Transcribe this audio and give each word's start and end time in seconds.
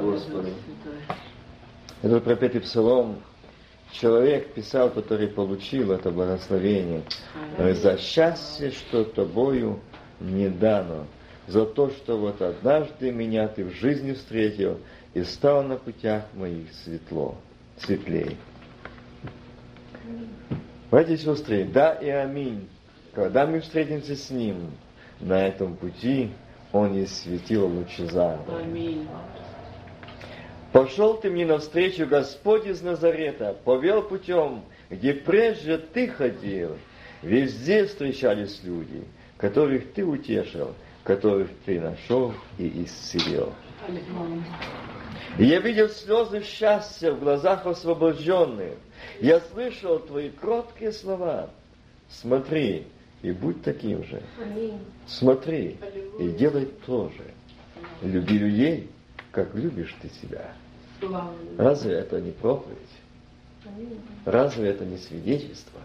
Господу. 0.00 0.48
Это 2.02 2.20
пропетый 2.20 2.60
псалом. 2.60 3.22
Человек 3.92 4.54
писал, 4.54 4.90
который 4.90 5.28
получил 5.28 5.92
это 5.92 6.10
благословение. 6.10 7.02
За 7.58 7.98
счастье, 7.98 8.70
что 8.70 9.04
тобою 9.04 9.80
не 10.20 10.48
дано. 10.48 11.06
За 11.46 11.66
то, 11.66 11.90
что 11.90 12.16
вот 12.16 12.40
однажды 12.40 13.10
меня 13.10 13.48
ты 13.48 13.64
в 13.64 13.72
жизни 13.72 14.12
встретил 14.12 14.78
и 15.12 15.22
стал 15.24 15.62
на 15.62 15.76
путях 15.76 16.24
моих 16.34 16.72
светло, 16.72 17.36
светлей. 17.76 18.36
Братья 20.90 21.14
и 21.14 21.16
сестры, 21.16 21.64
да 21.64 21.92
и 21.94 22.08
аминь. 22.08 22.68
Когда 23.14 23.46
мы 23.46 23.60
встретимся 23.60 24.16
с 24.16 24.30
Ним 24.30 24.70
на 25.20 25.46
этом 25.46 25.76
пути, 25.76 26.30
Он 26.72 26.94
и 26.94 27.06
светил 27.06 27.66
лучезарно. 27.66 28.58
Аминь. 28.58 29.06
Пошел 30.72 31.18
ты 31.18 31.30
мне 31.30 31.44
навстречу, 31.44 32.06
Господь 32.06 32.66
из 32.66 32.80
Назарета, 32.80 33.56
повел 33.64 34.02
путем, 34.02 34.62
где 34.88 35.12
прежде 35.12 35.76
ты 35.76 36.08
ходил. 36.08 36.78
Везде 37.22 37.86
встречались 37.86 38.60
люди, 38.64 39.04
которых 39.36 39.92
ты 39.92 40.04
утешил, 40.04 40.74
которых 41.04 41.50
ты 41.66 41.78
нашел 41.78 42.32
и 42.58 42.84
исцелил. 42.84 43.52
я 45.38 45.60
видел 45.60 45.88
слезы 45.90 46.42
счастья 46.42 47.12
в 47.12 47.20
глазах 47.20 47.66
освобожденных. 47.66 48.74
Я 49.20 49.40
слышал 49.40 49.98
твои 49.98 50.30
кроткие 50.30 50.92
слова. 50.92 51.50
Смотри 52.08 52.86
и 53.20 53.30
будь 53.30 53.62
таким 53.62 54.04
же. 54.04 54.22
Смотри 55.06 55.76
и 56.18 56.28
делай 56.28 56.66
то 56.86 57.10
же. 57.10 57.24
Люби 58.02 58.38
людей, 58.38 58.90
как 59.32 59.54
любишь 59.54 59.94
ты 60.00 60.08
себя. 60.08 60.52
Разве 61.58 61.94
это 61.94 62.20
не 62.20 62.30
проповедь? 62.30 62.78
Разве 64.24 64.68
это 64.68 64.84
не 64.84 64.98
свидетельство? 64.98 65.80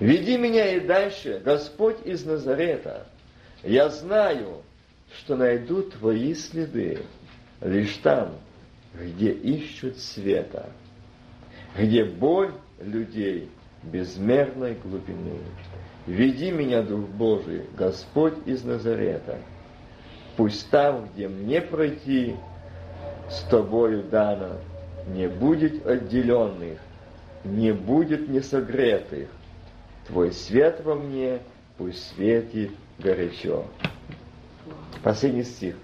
Веди 0.00 0.36
меня 0.36 0.74
и 0.74 0.80
дальше, 0.80 1.40
Господь 1.44 2.04
из 2.04 2.24
Назарета. 2.24 3.06
Я 3.62 3.90
знаю, 3.90 4.62
что 5.18 5.36
найду 5.36 5.82
Твои 5.82 6.34
следы 6.34 7.02
лишь 7.60 7.96
там, 7.98 8.34
где 8.92 9.30
ищут 9.30 9.98
света, 9.98 10.70
где 11.78 12.04
боль 12.04 12.52
людей 12.80 13.48
безмерной 13.82 14.74
глубины. 14.74 15.38
Веди 16.06 16.50
меня, 16.50 16.82
Дух 16.82 17.08
Божий, 17.10 17.64
Господь 17.76 18.34
из 18.46 18.64
Назарета. 18.64 19.38
Пусть 20.36 20.68
там, 20.70 21.08
где 21.08 21.28
мне 21.28 21.60
пройти, 21.60 22.36
с 23.30 23.42
тобою 23.44 24.02
дано, 24.04 24.56
не 25.08 25.28
будет 25.28 25.86
отделенных, 25.86 26.78
не 27.44 27.72
будет 27.72 28.28
несогретых. 28.28 29.28
Твой 30.06 30.32
свет 30.32 30.80
во 30.84 30.94
мне 30.96 31.40
пусть 31.78 32.14
светит 32.14 32.72
горячо. 32.98 33.64
Последний 35.02 35.44
стих. 35.44 35.76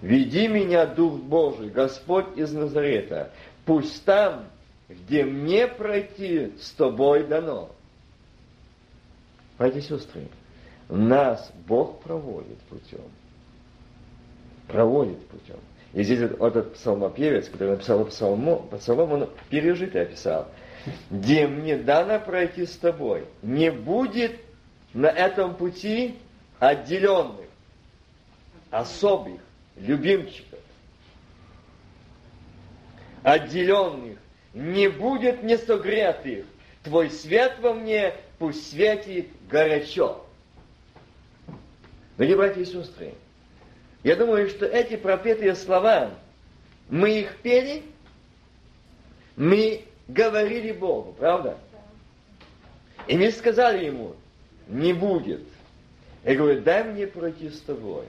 Веди 0.00 0.48
меня, 0.48 0.86
Дух 0.86 1.14
Божий, 1.20 1.70
Господь 1.70 2.36
из 2.36 2.52
Назарета, 2.52 3.30
пусть 3.64 4.04
там, 4.04 4.46
где 4.88 5.24
мне 5.24 5.68
пройти, 5.68 6.52
с 6.60 6.72
тобой 6.72 7.24
дано. 7.24 7.70
Братья 9.58 9.78
и 9.78 9.82
сестры, 9.82 10.26
нас 10.88 11.52
Бог 11.68 12.00
проводит 12.00 12.58
путем. 12.68 13.04
Проводит 14.72 15.26
путем. 15.26 15.58
И 15.92 16.02
здесь 16.02 16.30
вот 16.38 16.56
этот 16.56 16.72
псалмопевец, 16.72 17.50
который 17.50 17.72
написал 17.72 18.06
псалму, 18.06 18.66
псалом, 18.78 19.12
он 19.12 19.30
пережитый 19.50 20.00
описал. 20.00 20.48
Где 21.10 21.46
мне 21.46 21.76
дано 21.76 22.18
пройти 22.18 22.64
с 22.64 22.76
тобой, 22.76 23.26
не 23.42 23.70
будет 23.70 24.32
на 24.94 25.08
этом 25.08 25.54
пути 25.56 26.16
отделенных, 26.58 27.46
особых, 28.70 29.42
любимчиков, 29.76 30.58
отделенных, 33.22 34.18
не 34.54 34.88
будет 34.88 35.42
несогретых. 35.42 36.46
Твой 36.82 37.10
свет 37.10 37.58
во 37.60 37.74
мне 37.74 38.14
пусть 38.38 38.70
светит 38.70 39.28
горячо. 39.50 40.24
Дорогие 42.16 42.36
братья 42.36 42.62
и 42.62 42.64
сестры, 42.64 43.14
я 44.02 44.16
думаю, 44.16 44.48
что 44.48 44.66
эти 44.66 44.96
пропетые 44.96 45.54
слова, 45.54 46.10
мы 46.88 47.20
их 47.20 47.36
пели, 47.38 47.82
мы 49.36 49.84
говорили 50.08 50.72
Богу, 50.72 51.14
правда? 51.18 51.56
И 53.06 53.16
мы 53.16 53.30
сказали 53.30 53.86
ему, 53.86 54.14
не 54.68 54.92
будет. 54.92 55.42
Я 56.24 56.34
говорю, 56.34 56.60
дай 56.62 56.84
мне 56.84 57.06
пройти 57.06 57.48
с 57.48 57.60
тобою. 57.60 58.06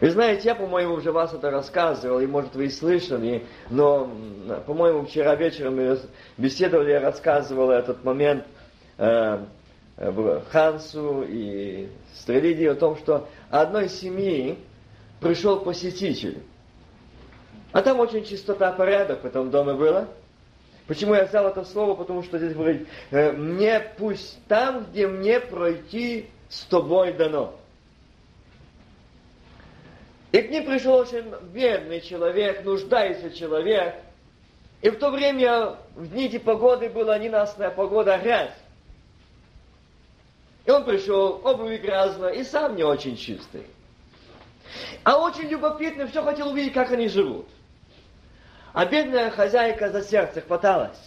Вы 0.00 0.10
знаете, 0.12 0.42
я, 0.44 0.54
по-моему, 0.54 0.94
уже 0.94 1.10
вас 1.10 1.34
это 1.34 1.50
рассказывал, 1.50 2.20
и, 2.20 2.26
может, 2.26 2.54
вы 2.54 2.66
и 2.66 2.70
слышали, 2.70 3.44
но, 3.68 4.08
по-моему, 4.66 5.04
вчера 5.04 5.34
вечером 5.34 5.76
мы 5.76 5.98
беседовали, 6.36 6.92
я 6.92 7.00
рассказывал 7.00 7.70
этот 7.70 8.04
момент 8.04 8.44
э, 8.96 9.44
Хансу 10.50 11.24
и 11.28 11.88
Стрелиди 12.14 12.64
о 12.64 12.74
том, 12.74 12.96
что 12.96 13.28
одной 13.50 13.88
семьи 13.88 14.58
пришел 15.20 15.60
посетитель. 15.60 16.42
А 17.72 17.82
там 17.82 17.98
очень 18.00 18.24
чистота, 18.24 18.72
порядок 18.72 19.22
в 19.22 19.26
этом 19.26 19.50
доме 19.50 19.74
было. 19.74 20.08
Почему 20.86 21.14
я 21.14 21.26
взял 21.26 21.46
это 21.46 21.64
слово? 21.64 21.94
Потому 21.94 22.22
что 22.22 22.38
здесь 22.38 22.54
говорит, 22.54 22.88
«Э, 23.10 23.32
мне 23.32 23.80
пусть 23.98 24.38
там, 24.46 24.86
где 24.90 25.06
мне 25.06 25.38
пройти, 25.38 26.28
с 26.48 26.62
тобой 26.62 27.12
дано. 27.12 27.54
И 30.32 30.40
к 30.40 30.50
ним 30.50 30.66
пришел 30.66 30.94
очень 30.94 31.24
бедный 31.52 32.00
человек, 32.00 32.64
нуждающийся 32.64 33.30
человек. 33.30 33.94
И 34.80 34.90
в 34.90 34.98
то 34.98 35.10
время, 35.10 35.76
в 35.94 36.08
дни 36.08 36.28
погоды 36.38 36.88
была 36.88 37.18
ненастная 37.18 37.70
погода, 37.70 38.18
грязь. 38.18 38.52
И 40.68 40.70
он 40.70 40.84
пришел, 40.84 41.40
обувь 41.44 41.80
грязная, 41.80 42.32
и 42.32 42.44
сам 42.44 42.76
не 42.76 42.84
очень 42.84 43.16
чистый. 43.16 43.64
А 45.02 45.16
очень 45.16 45.48
любопытно, 45.48 46.06
все 46.06 46.22
хотел 46.22 46.50
увидеть, 46.50 46.74
как 46.74 46.92
они 46.92 47.08
живут. 47.08 47.48
А 48.74 48.84
бедная 48.84 49.30
хозяйка 49.30 49.90
за 49.90 50.02
сердце 50.02 50.42
хваталась. 50.42 50.98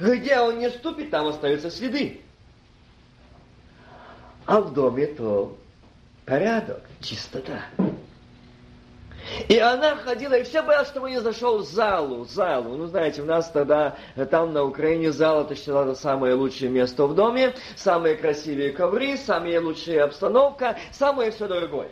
Где 0.00 0.40
он 0.40 0.58
не 0.58 0.68
ступит, 0.70 1.10
там 1.10 1.28
остаются 1.28 1.70
следы. 1.70 2.20
А 4.46 4.60
в 4.60 4.74
доме 4.74 5.06
то 5.06 5.56
порядок, 6.24 6.82
чистота. 7.00 7.62
И 9.48 9.58
она 9.58 9.96
ходила, 9.96 10.34
и 10.34 10.44
все 10.44 10.62
боялась, 10.62 10.88
чтобы 10.88 11.10
не 11.10 11.20
зашел 11.20 11.58
в 11.58 11.64
залу, 11.64 12.24
залу. 12.24 12.76
Ну, 12.76 12.86
знаете, 12.86 13.22
у 13.22 13.24
нас 13.24 13.50
тогда, 13.50 13.96
там 14.30 14.52
на 14.52 14.64
Украине 14.64 15.12
зал 15.12 15.42
это 15.42 15.54
считалось 15.54 15.98
самое 15.98 16.34
лучшее 16.34 16.70
место 16.70 17.06
в 17.06 17.14
доме, 17.14 17.54
самые 17.76 18.16
красивые 18.16 18.72
ковры, 18.72 19.16
самая 19.16 19.60
лучшая 19.60 20.04
обстановка, 20.04 20.76
самое 20.92 21.30
все 21.30 21.48
дорогое. 21.48 21.90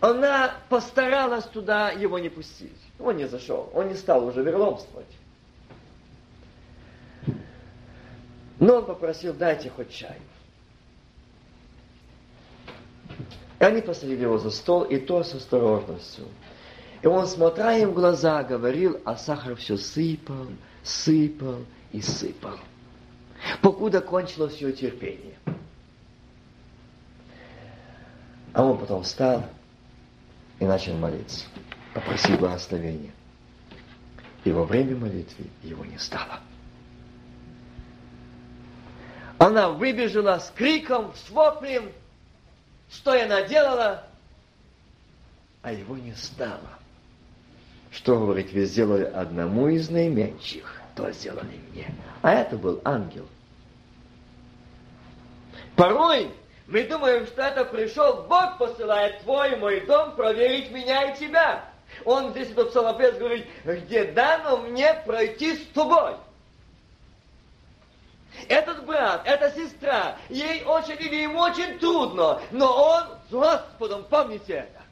Она 0.00 0.54
постаралась 0.68 1.44
туда 1.44 1.90
его 1.90 2.18
не 2.18 2.28
пустить. 2.28 2.76
Он 2.98 3.16
не 3.16 3.26
зашел, 3.26 3.70
он 3.74 3.88
не 3.88 3.94
стал 3.94 4.26
уже 4.26 4.42
верломствовать. 4.42 5.06
Но 8.58 8.76
он 8.76 8.86
попросил, 8.86 9.34
дайте 9.34 9.70
хоть 9.70 9.90
чай. 9.90 10.16
И 13.58 13.64
они 13.64 13.80
посадили 13.80 14.22
его 14.22 14.38
за 14.38 14.50
стол, 14.50 14.82
и 14.82 14.98
то 14.98 15.22
с 15.22 15.34
осторожностью. 15.34 16.26
И 17.02 17.06
он, 17.06 17.26
смотря 17.26 17.76
им 17.76 17.90
в 17.90 17.94
глаза, 17.94 18.42
говорил, 18.42 19.00
а 19.04 19.16
сахар 19.16 19.56
все 19.56 19.76
сыпал, 19.76 20.46
сыпал 20.82 21.64
и 21.92 22.00
сыпал. 22.00 22.58
Покуда 23.62 24.00
кончилось 24.00 24.54
все 24.54 24.72
терпение. 24.72 25.38
А 28.52 28.64
он 28.64 28.78
потом 28.78 29.02
встал 29.02 29.44
и 30.58 30.64
начал 30.64 30.94
молиться. 30.96 31.44
Попросил 31.94 32.36
благословения. 32.38 33.12
И 34.44 34.52
во 34.52 34.64
время 34.64 34.96
молитвы 34.96 35.46
его 35.62 35.84
не 35.84 35.98
стало. 35.98 36.40
Она 39.38 39.68
выбежала 39.68 40.38
с 40.38 40.50
криком, 40.56 41.12
с 41.14 41.30
воплем, 41.30 41.90
что 42.90 43.14
я 43.14 43.26
наделала, 43.26 44.04
а 45.62 45.72
его 45.72 45.96
не 45.96 46.14
стало. 46.14 46.70
Что, 47.90 48.18
говорит, 48.18 48.52
вы 48.52 48.66
сделали 48.66 49.04
одному 49.04 49.68
из 49.68 49.88
наименьших, 49.90 50.80
то 50.94 51.10
сделали 51.12 51.60
мне. 51.70 51.92
А 52.22 52.32
это 52.32 52.56
был 52.56 52.80
ангел. 52.84 53.26
Порой 55.76 56.30
Мы 56.66 56.82
думаем, 56.84 57.26
что 57.26 57.42
это 57.42 57.64
пришел 57.64 58.24
Бог 58.28 58.58
посылает 58.58 59.20
твой 59.20 59.56
мой 59.56 59.86
дом 59.86 60.16
проверить 60.16 60.70
меня 60.70 61.12
и 61.12 61.18
тебя. 61.18 61.64
Он 62.04 62.30
здесь, 62.30 62.50
этот 62.50 62.70
псалмопевец, 62.70 63.16
говорит, 63.18 63.46
где 63.64 64.04
дано 64.04 64.58
мне 64.58 64.94
пройти 65.06 65.56
с 65.56 65.66
тобой. 65.68 66.16
Этот 68.48 68.84
брат, 68.84 69.22
эта 69.24 69.50
сестра, 69.50 70.16
ей 70.28 70.62
очень 70.64 71.00
или 71.00 71.22
ему 71.22 71.40
очень 71.40 71.78
трудно, 71.78 72.40
но 72.50 72.66
он 72.66 73.04
с 73.28 73.32
Господом, 73.32 74.04
помните 74.04 74.54
это. 74.54 74.82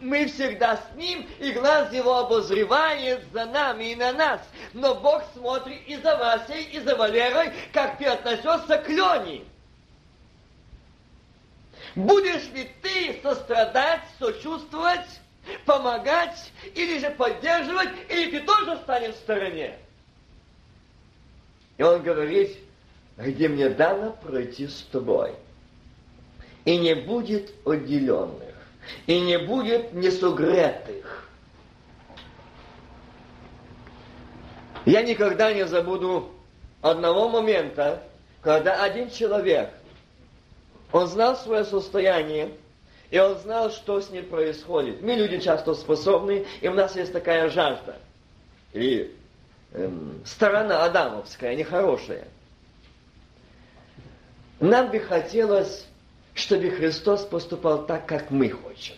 Мы 0.00 0.26
всегда 0.26 0.76
с 0.76 0.96
ним, 0.96 1.28
и 1.38 1.52
глаз 1.52 1.92
его 1.92 2.18
обозревает 2.18 3.24
за 3.32 3.44
нами 3.46 3.92
и 3.92 3.96
на 3.96 4.12
нас. 4.12 4.40
Но 4.72 4.94
Бог 4.94 5.22
смотрит 5.34 5.86
и 5.86 5.96
за 5.96 6.16
Васей, 6.16 6.64
и 6.64 6.80
за 6.80 6.96
Валерой, 6.96 7.52
как 7.72 7.98
ты 7.98 8.06
относишься 8.06 8.78
к 8.78 8.88
Лене. 8.88 9.44
Будешь 11.94 12.48
ли 12.50 12.70
ты 12.82 13.20
сострадать, 13.22 14.02
сочувствовать, 14.18 15.06
помогать, 15.64 16.52
или 16.74 16.98
же 16.98 17.10
поддерживать, 17.10 17.90
или 18.08 18.38
ты 18.38 18.46
тоже 18.46 18.76
станешь 18.78 19.14
в 19.14 19.18
стороне? 19.18 19.78
И 21.78 21.82
он 21.82 22.02
говорит, 22.02 22.56
где 23.16 23.48
мне 23.48 23.68
дано 23.68 24.16
пройти 24.22 24.66
с 24.66 24.82
тобой. 24.90 25.34
И 26.64 26.78
не 26.78 26.94
будет 26.94 27.52
отделенных, 27.64 28.54
и 29.06 29.20
не 29.20 29.38
будет 29.38 29.92
несугретых. 29.92 31.28
Я 34.84 35.02
никогда 35.02 35.52
не 35.52 35.66
забуду 35.66 36.30
одного 36.80 37.28
момента, 37.28 38.02
когда 38.40 38.82
один 38.82 39.10
человек, 39.10 39.70
он 40.92 41.08
знал 41.08 41.36
свое 41.36 41.64
состояние, 41.64 42.52
и 43.10 43.18
он 43.18 43.36
знал, 43.38 43.70
что 43.70 44.00
с 44.00 44.10
ним 44.10 44.26
происходит. 44.26 45.02
Мы 45.02 45.14
люди 45.14 45.38
часто 45.38 45.74
способны, 45.74 46.46
и 46.60 46.68
у 46.68 46.74
нас 46.74 46.96
есть 46.96 47.12
такая 47.12 47.48
жажда. 47.48 47.96
Или 48.72 49.14
эм, 49.72 50.20
сторона 50.24 50.84
адамовская, 50.84 51.54
нехорошая. 51.56 52.28
Нам 54.60 54.90
бы 54.90 55.00
хотелось, 55.00 55.86
чтобы 56.34 56.70
Христос 56.70 57.24
поступал 57.24 57.86
так, 57.86 58.06
как 58.06 58.30
мы 58.30 58.48
хотим. 58.50 58.96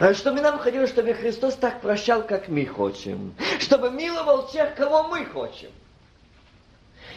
А 0.00 0.14
чтобы 0.14 0.40
нам 0.40 0.58
хотелось, 0.58 0.90
чтобы 0.90 1.14
Христос 1.14 1.54
так 1.54 1.80
прощал, 1.80 2.22
как 2.22 2.48
мы 2.48 2.66
хотим. 2.66 3.34
Чтобы 3.60 3.90
миловал 3.90 4.48
тех, 4.48 4.74
кого 4.74 5.04
мы 5.04 5.24
хотим. 5.24 5.70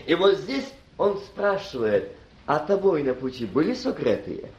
И 0.05 0.15
вот 0.15 0.37
здесь 0.37 0.65
он 0.97 1.17
спрашивает, 1.19 2.11
а 2.45 2.59
тобой 2.59 3.03
на 3.03 3.13
пути 3.13 3.45
были 3.45 3.73
сокрытые? 3.73 4.51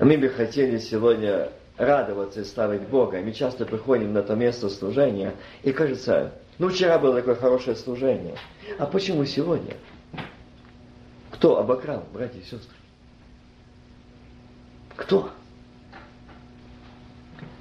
Мы 0.00 0.16
бы 0.16 0.28
хотели 0.28 0.78
сегодня 0.78 1.50
радоваться 1.76 2.42
и 2.42 2.44
славить 2.44 2.82
Бога. 2.82 3.20
Мы 3.20 3.32
часто 3.32 3.66
приходим 3.66 4.12
на 4.12 4.22
то 4.22 4.36
место 4.36 4.68
служения, 4.68 5.34
и 5.64 5.72
кажется, 5.72 6.34
ну 6.58 6.68
вчера 6.68 6.98
было 6.98 7.16
такое 7.16 7.34
хорошее 7.34 7.74
служение. 7.74 8.36
А 8.78 8.86
почему 8.86 9.24
сегодня? 9.24 9.74
Кто 11.30 11.58
обокрал, 11.58 12.04
братья 12.12 12.38
и 12.38 12.42
сестры? 12.42 12.76
Кто? 14.94 15.30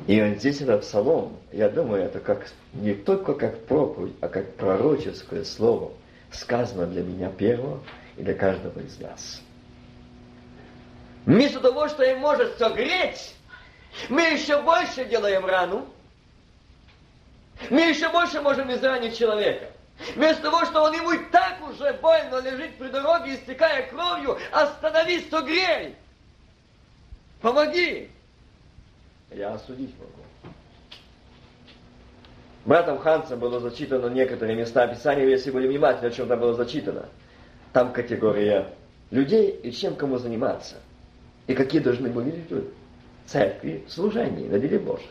И 0.06 0.22
вот 0.22 0.38
здесь 0.38 0.62
этот 0.62 0.82
псалом, 0.82 1.38
я 1.52 1.70
думаю, 1.70 2.04
это 2.04 2.20
как 2.20 2.48
не 2.74 2.94
только 2.94 3.34
как 3.34 3.66
проповедь, 3.66 4.14
а 4.22 4.28
как 4.28 4.54
пророческое 4.54 5.44
слово, 5.44 5.92
сказано 6.32 6.86
для 6.86 7.04
меня 7.04 7.30
первого 7.30 7.80
и 8.16 8.22
для 8.22 8.36
каждого 8.36 8.80
из 8.80 9.00
нас. 9.00 9.42
Вместо 11.28 11.60
того, 11.60 11.90
что 11.90 12.04
им 12.04 12.20
может 12.20 12.58
согреть, 12.58 13.36
мы 14.08 14.22
еще 14.22 14.62
больше 14.62 15.04
делаем 15.04 15.46
рану. 15.46 15.86
Мы 17.70 17.82
еще 17.82 18.08
больше 18.08 18.40
можем 18.40 18.72
изранить 18.74 19.18
человека. 19.18 19.72
Вместо 20.16 20.44
того, 20.44 20.64
что 20.64 20.84
он 20.84 20.94
ему 20.94 21.12
и 21.12 21.18
так 21.30 21.58
уже 21.70 21.92
больно 22.02 22.40
лежит 22.40 22.78
при 22.78 22.88
дороге, 22.88 23.36
истекая 23.36 23.90
кровью, 23.90 24.38
остановись, 24.54 25.30
согрей. 25.30 25.96
Помоги. 27.42 28.10
Я 29.30 29.54
осудить 29.54 29.94
могу. 30.00 30.54
Братом 32.64 33.00
Хансом 33.00 33.40
было 33.40 33.60
зачитано 33.60 34.08
некоторые 34.08 34.56
места 34.56 34.88
Писания, 34.88 35.26
если 35.26 35.52
были 35.52 35.68
внимательны, 35.68 36.08
о 36.08 36.12
чем 36.12 36.30
там 36.30 36.40
было 36.40 36.54
зачитано. 36.54 37.10
Там 37.74 37.92
категория 37.92 38.74
людей 39.12 39.50
и 39.52 39.74
чем 39.74 39.96
кому 39.96 40.20
заниматься. 40.20 40.78
И 41.48 41.54
какие 41.54 41.82
должны 41.82 42.10
были 42.10 42.32
люди 42.32 42.70
церкви 43.26 43.84
в 43.88 43.92
служении 43.92 44.48
на 44.48 44.60
деле 44.60 44.80
Божьем. 44.80 45.10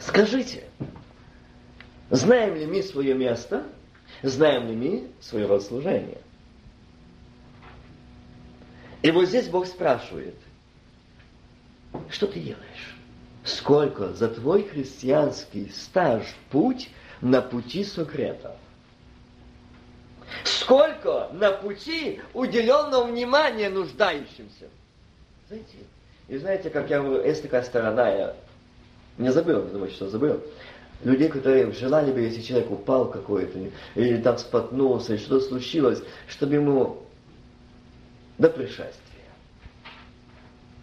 Скажите, 0.00 0.64
знаем 2.10 2.54
ли 2.54 2.66
мы 2.66 2.82
свое 2.82 3.14
место? 3.14 3.66
Знаем 4.22 4.68
ли 4.68 4.74
мы 4.74 5.10
свое 5.20 5.46
род 5.46 5.62
служения? 5.62 6.18
И 9.02 9.10
вот 9.10 9.26
здесь 9.26 9.48
Бог 9.48 9.66
спрашивает, 9.66 10.34
что 12.10 12.26
ты 12.26 12.40
делаешь? 12.40 12.96
Сколько 13.44 14.12
за 14.12 14.28
твой 14.28 14.64
христианский 14.64 15.70
стаж 15.70 16.22
путь 16.50 16.90
на 17.20 17.40
пути 17.40 17.84
Сокрета? 17.84 18.56
Сколько 20.44 21.28
на 21.32 21.52
пути 21.52 22.20
уделенного 22.34 23.04
внимания 23.04 23.70
нуждающимся? 23.70 24.68
Знаете, 25.48 25.76
и 26.28 26.36
знаете, 26.36 26.70
как 26.70 26.90
я 26.90 27.00
говорю, 27.00 27.24
есть 27.24 27.42
такая 27.42 27.62
сторона, 27.62 28.08
я 28.10 28.36
не 29.16 29.32
забыл, 29.32 29.64
не 29.64 29.70
думаю, 29.70 29.90
что 29.90 30.08
забыл. 30.08 30.42
Людей, 31.02 31.28
которые 31.28 31.72
желали 31.72 32.12
бы, 32.12 32.20
если 32.20 32.42
человек 32.42 32.70
упал 32.70 33.08
какой-то, 33.10 33.58
или 33.94 34.20
там 34.20 34.36
споткнулся, 34.36 35.14
и 35.14 35.18
что-то 35.18 35.46
случилось, 35.46 36.02
чтобы 36.26 36.54
ему 36.54 37.02
до 38.36 38.50
пришествия. 38.50 38.92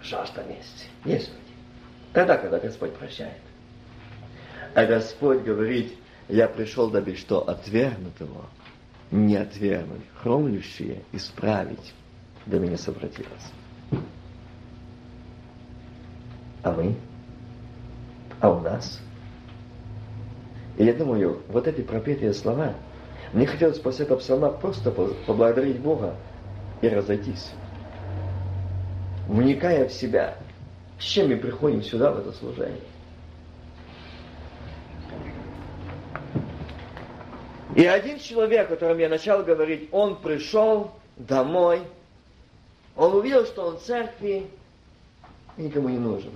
Жажда 0.02 0.44
мести. 0.44 0.88
Есть 1.04 1.28
люди. 1.28 1.42
Тогда, 2.14 2.38
когда 2.38 2.60
Господь 2.60 2.94
прощает. 2.94 3.42
А 4.74 4.86
Господь 4.86 5.42
говорит, 5.42 5.94
я 6.28 6.48
пришел, 6.48 6.90
дабы 6.90 7.16
что 7.16 7.48
отвергнутого 7.48 8.46
не 9.12 9.36
отвергнуть, 9.36 10.02
хромлющие 10.16 11.02
исправить, 11.12 11.94
да 12.46 12.60
меня 12.60 12.78
сопротивилось. 12.78 13.52
А 16.64 16.72
мы? 16.72 16.96
А 18.40 18.50
у 18.50 18.60
нас? 18.60 19.00
И 20.78 20.84
я 20.84 20.94
думаю, 20.94 21.42
вот 21.48 21.68
эти 21.68 21.82
пропетые 21.82 22.34
слова, 22.34 22.74
мне 23.34 23.46
хотелось 23.46 23.80
после 23.80 24.06
этого 24.06 24.20
псалма 24.20 24.50
просто 24.50 24.92
поблагодарить 24.92 25.80
Бога 25.80 26.16
и 26.82 26.88
разойтись. 26.88 27.52
Вникая 29.28 29.88
в 29.88 29.94
себя, 29.94 30.38
с 31.00 31.04
чем 31.04 31.30
мы 31.30 31.38
приходим 31.38 31.82
сюда, 31.82 32.12
в 32.12 32.20
это 32.20 32.32
служение. 32.34 32.82
И 37.76 37.86
один 37.86 38.20
человек, 38.20 38.68
о 38.68 38.76
котором 38.76 38.98
я 39.00 39.10
начал 39.10 39.44
говорить, 39.44 39.90
он 39.92 40.16
пришел 40.16 40.92
домой, 41.18 41.82
он 42.96 43.14
увидел, 43.14 43.46
что 43.46 43.64
он 43.64 43.78
в 43.78 43.82
церкви 43.82 44.48
никому 45.58 45.90
не 45.90 46.00
нужен. 46.00 46.32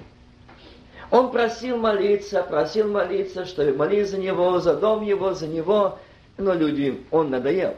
Он 1.11 1.31
просил 1.31 1.77
молиться, 1.77 2.43
просил 2.43 2.91
молиться, 2.91 3.45
чтобы 3.45 3.73
молить 3.73 4.09
за 4.09 4.17
него, 4.17 4.59
за 4.59 4.75
дом 4.75 5.01
его, 5.01 5.33
за 5.33 5.47
него, 5.47 5.97
но 6.37 6.53
люди, 6.53 7.05
он 7.09 7.29
надоел. 7.29 7.77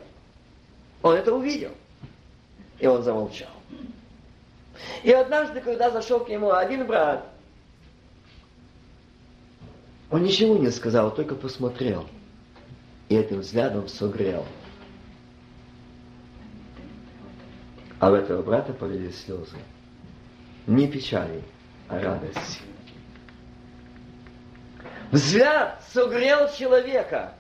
Он 1.04 1.16
это 1.16 1.34
увидел. 1.34 1.72
И 2.80 2.88
он 2.88 3.04
замолчал. 3.04 3.50
И 5.04 5.12
однажды, 5.12 5.62
когда 5.62 5.92
зашел 5.92 6.22
к 6.22 6.30
нему 6.30 6.52
один 6.52 6.88
брат, 6.88 7.28
он 10.10 10.24
ничего 10.24 10.58
не 10.58 10.72
сказал, 10.72 11.14
только 11.14 11.36
посмотрел. 11.36 12.08
И 13.12 13.14
этим 13.14 13.42
взглядом 13.42 13.90
согрел. 13.90 14.46
А 18.00 18.10
у 18.10 18.16
этого 18.16 18.42
брата 18.42 18.72
полились 18.72 19.26
слезы. 19.26 19.58
Не 20.66 20.88
печали, 20.88 21.44
а 21.90 22.00
радости. 22.00 22.62
Взгляд 25.12 25.84
согрел 25.92 26.54
человека. 26.54 27.34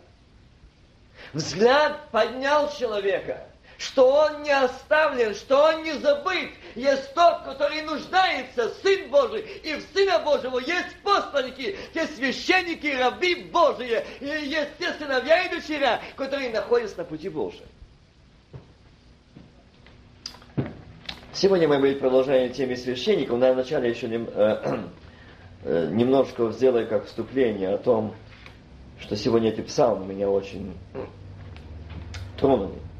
Взгляд 1.31 2.09
поднял 2.11 2.69
человека. 2.73 3.47
Что 3.81 4.07
он 4.07 4.43
не 4.43 4.51
оставлен, 4.51 5.33
что 5.33 5.63
он 5.63 5.83
не 5.83 5.93
забыт. 5.93 6.51
Есть 6.75 7.13
тот, 7.15 7.41
который 7.43 7.81
нуждается, 7.81 8.69
Сын 8.81 9.09
Божий, 9.09 9.41
и 9.63 9.73
в 9.73 9.81
Сына 9.93 10.19
Божьего 10.19 10.59
есть 10.59 10.95
посланники, 11.03 11.75
те 11.93 12.05
священники, 12.05 12.87
раби 12.87 13.49
Божии, 13.51 14.03
и 14.19 14.25
есть 14.25 14.77
те 14.79 14.93
сыновья 14.93 15.45
и 15.45 15.55
дочеря, 15.55 15.99
которые 16.15 16.51
находятся 16.51 16.99
на 16.99 17.05
пути 17.05 17.29
Божьем. 17.29 17.65
Сегодня 21.33 21.67
мы 21.67 21.79
будем 21.79 21.97
продолжать 21.99 22.55
теме 22.55 22.75
священников. 22.75 23.39
На 23.39 23.55
начале 23.55 23.89
еще 23.89 24.07
нем, 24.07 24.29
э, 24.31 24.79
э, 25.63 25.89
немножко 25.91 26.51
сделаю 26.51 26.87
как 26.87 27.07
вступление 27.07 27.69
о 27.73 27.77
том, 27.79 28.13
что 28.99 29.15
сегодня 29.15 29.49
эти 29.49 29.61
псалмы 29.61 30.05
меня 30.05 30.29
очень 30.29 30.77
тронули. 32.37 32.90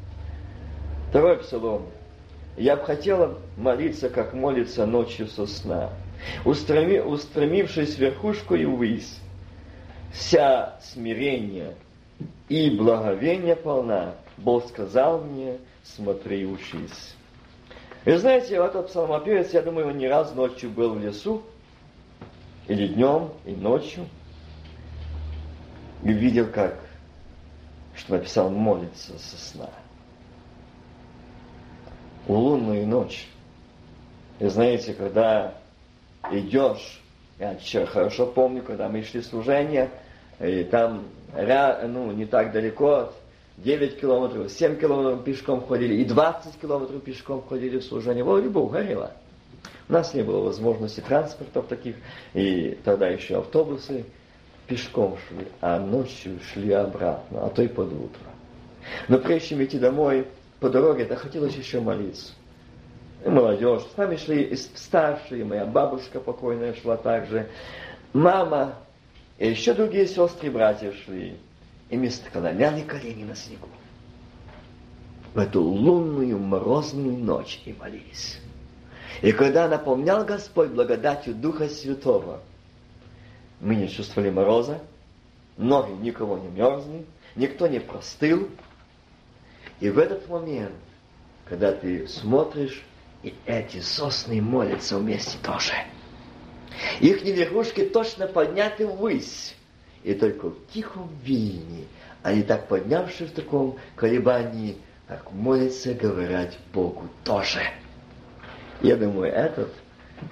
Второй 1.12 1.40
псалом. 1.40 1.88
Я 2.56 2.78
бы 2.78 2.86
хотела 2.86 3.38
молиться, 3.58 4.10
как 4.10 4.34
молится 4.34 4.86
ночью 4.86 5.28
со 5.28 5.46
сна, 5.46 5.90
устреми, 6.46 7.00
устремившись 7.00 7.98
верхушку 7.98 8.56
и 8.56 8.64
ввысь. 8.64 9.20
Вся 10.14 10.80
смирение 10.82 11.76
и 12.48 12.70
благовение 12.70 13.58
полна. 13.58 14.16
Бог 14.38 14.70
сказал 14.70 15.20
мне, 15.20 15.58
смотри, 15.84 16.46
учись. 16.46 17.14
Вы 18.06 18.18
знаете, 18.18 18.56
этот 18.56 18.88
псалмопевец, 18.88 19.54
я 19.54 19.64
думаю, 19.64 19.90
он 19.90 19.98
не 19.98 20.08
раз 20.08 20.34
ночью 20.34 20.70
был 20.70 20.94
в 20.94 21.04
лесу, 21.04 21.42
или 22.70 22.88
днем, 22.88 23.32
и 23.44 23.52
ночью, 23.52 24.08
и 26.04 26.14
видел, 26.14 26.48
как, 26.48 26.80
что 27.98 28.14
написал, 28.14 28.50
молится 28.50 29.20
со 29.20 29.38
сна 29.38 29.70
в 32.32 32.34
лунную 32.34 32.88
ночь. 32.88 33.28
И 34.40 34.48
знаете, 34.48 34.94
когда 34.94 35.56
идешь, 36.32 37.02
я 37.38 37.86
хорошо 37.86 38.26
помню, 38.26 38.64
когда 38.64 38.88
мы 38.88 39.04
шли 39.04 39.22
служение, 39.22 39.90
и 40.40 40.64
там 40.64 41.04
ну, 41.36 42.12
не 42.14 42.26
так 42.26 42.54
далеко, 42.54 43.12
9 43.58 44.00
километров, 44.00 44.50
7 44.50 44.80
километров 44.80 45.26
пешком 45.26 45.62
ходили, 45.68 45.96
и 45.96 46.06
20 46.06 46.58
километров 46.60 47.04
пешком 47.04 47.44
ходили 47.48 47.80
в 47.80 47.84
служение. 47.84 48.24
Вроде 48.24 48.48
бы 48.48 48.66
горело. 48.66 49.12
У 49.90 49.94
нас 49.94 50.14
не 50.14 50.24
было 50.24 50.42
возможности 50.42 51.02
транспортов 51.02 51.68
таких, 51.68 51.98
и 52.34 52.80
тогда 52.86 53.10
еще 53.10 53.40
автобусы 53.40 54.06
пешком 54.68 55.18
шли, 55.28 55.48
а 55.60 55.80
ночью 55.80 56.40
шли 56.54 56.72
обратно, 56.72 57.46
а 57.46 57.50
то 57.50 57.62
и 57.62 57.68
под 57.68 57.92
утро. 57.92 58.24
Но 59.10 59.18
прежде 59.18 59.50
чем 59.50 59.64
идти 59.64 59.78
домой, 59.78 60.26
по 60.62 60.70
дороге, 60.70 61.06
да 61.06 61.16
хотелось 61.16 61.56
еще 61.56 61.82
молиться. 61.82 62.34
И 63.26 63.30
молодежь, 63.30 63.82
с 63.82 63.98
нами 63.98 64.16
шли 64.16 64.44
и 64.44 64.56
старшие, 64.56 65.44
моя 65.44 65.66
бабушка 65.66 66.20
покойная 66.20 66.76
шла 66.76 66.98
также, 66.98 67.50
мама, 68.14 68.76
и 69.40 69.50
еще 69.50 69.74
другие 69.74 70.06
сестры 70.06 70.48
и 70.48 70.52
братья 70.52 70.94
шли. 70.94 71.38
И 71.90 71.98
мы 71.98 72.12
склоняли 72.12 72.82
колени 72.84 73.24
на 73.24 73.36
снегу. 73.36 73.68
В 75.34 75.40
эту 75.40 75.64
лунную 75.64 76.38
морозную 76.38 77.18
ночь 77.18 77.60
и 77.66 77.74
молились. 77.74 78.40
И 79.24 79.32
когда 79.32 79.68
наполнял 79.68 80.24
Господь 80.26 80.70
благодатью 80.70 81.34
Духа 81.34 81.70
Святого, 81.70 82.40
мы 83.60 83.76
не 83.76 83.90
чувствовали 83.90 84.30
мороза, 84.30 84.80
ноги 85.58 85.92
никого 85.94 86.38
не 86.38 86.50
мерзли, 86.50 87.06
никто 87.36 87.68
не 87.68 87.80
простыл, 87.80 88.48
и 89.82 89.90
в 89.90 89.98
этот 89.98 90.30
момент, 90.30 90.76
когда 91.46 91.74
ты 91.74 92.08
смотришь, 92.08 92.84
и 93.24 93.34
эти 93.46 93.82
сосны 93.82 94.42
молятся 94.42 94.98
вместе 94.98 95.38
тоже. 95.44 95.74
Их 97.00 97.24
верхушки 97.24 97.86
точно 97.86 98.28
подняты 98.28 98.88
ввысь. 98.88 99.56
И 100.04 100.14
только 100.14 100.50
в 100.50 100.68
тихом 100.74 101.10
вине 101.24 101.86
они 102.24 102.44
так 102.44 102.68
поднявшись 102.68 103.30
в 103.30 103.34
таком 103.34 103.78
колебании, 103.96 104.78
как 105.08 105.32
молятся, 105.32 105.94
говорят 105.94 106.56
Богу 106.74 107.10
тоже. 107.24 107.62
Я 108.82 108.96
думаю, 108.96 109.32
этот, 109.32 109.74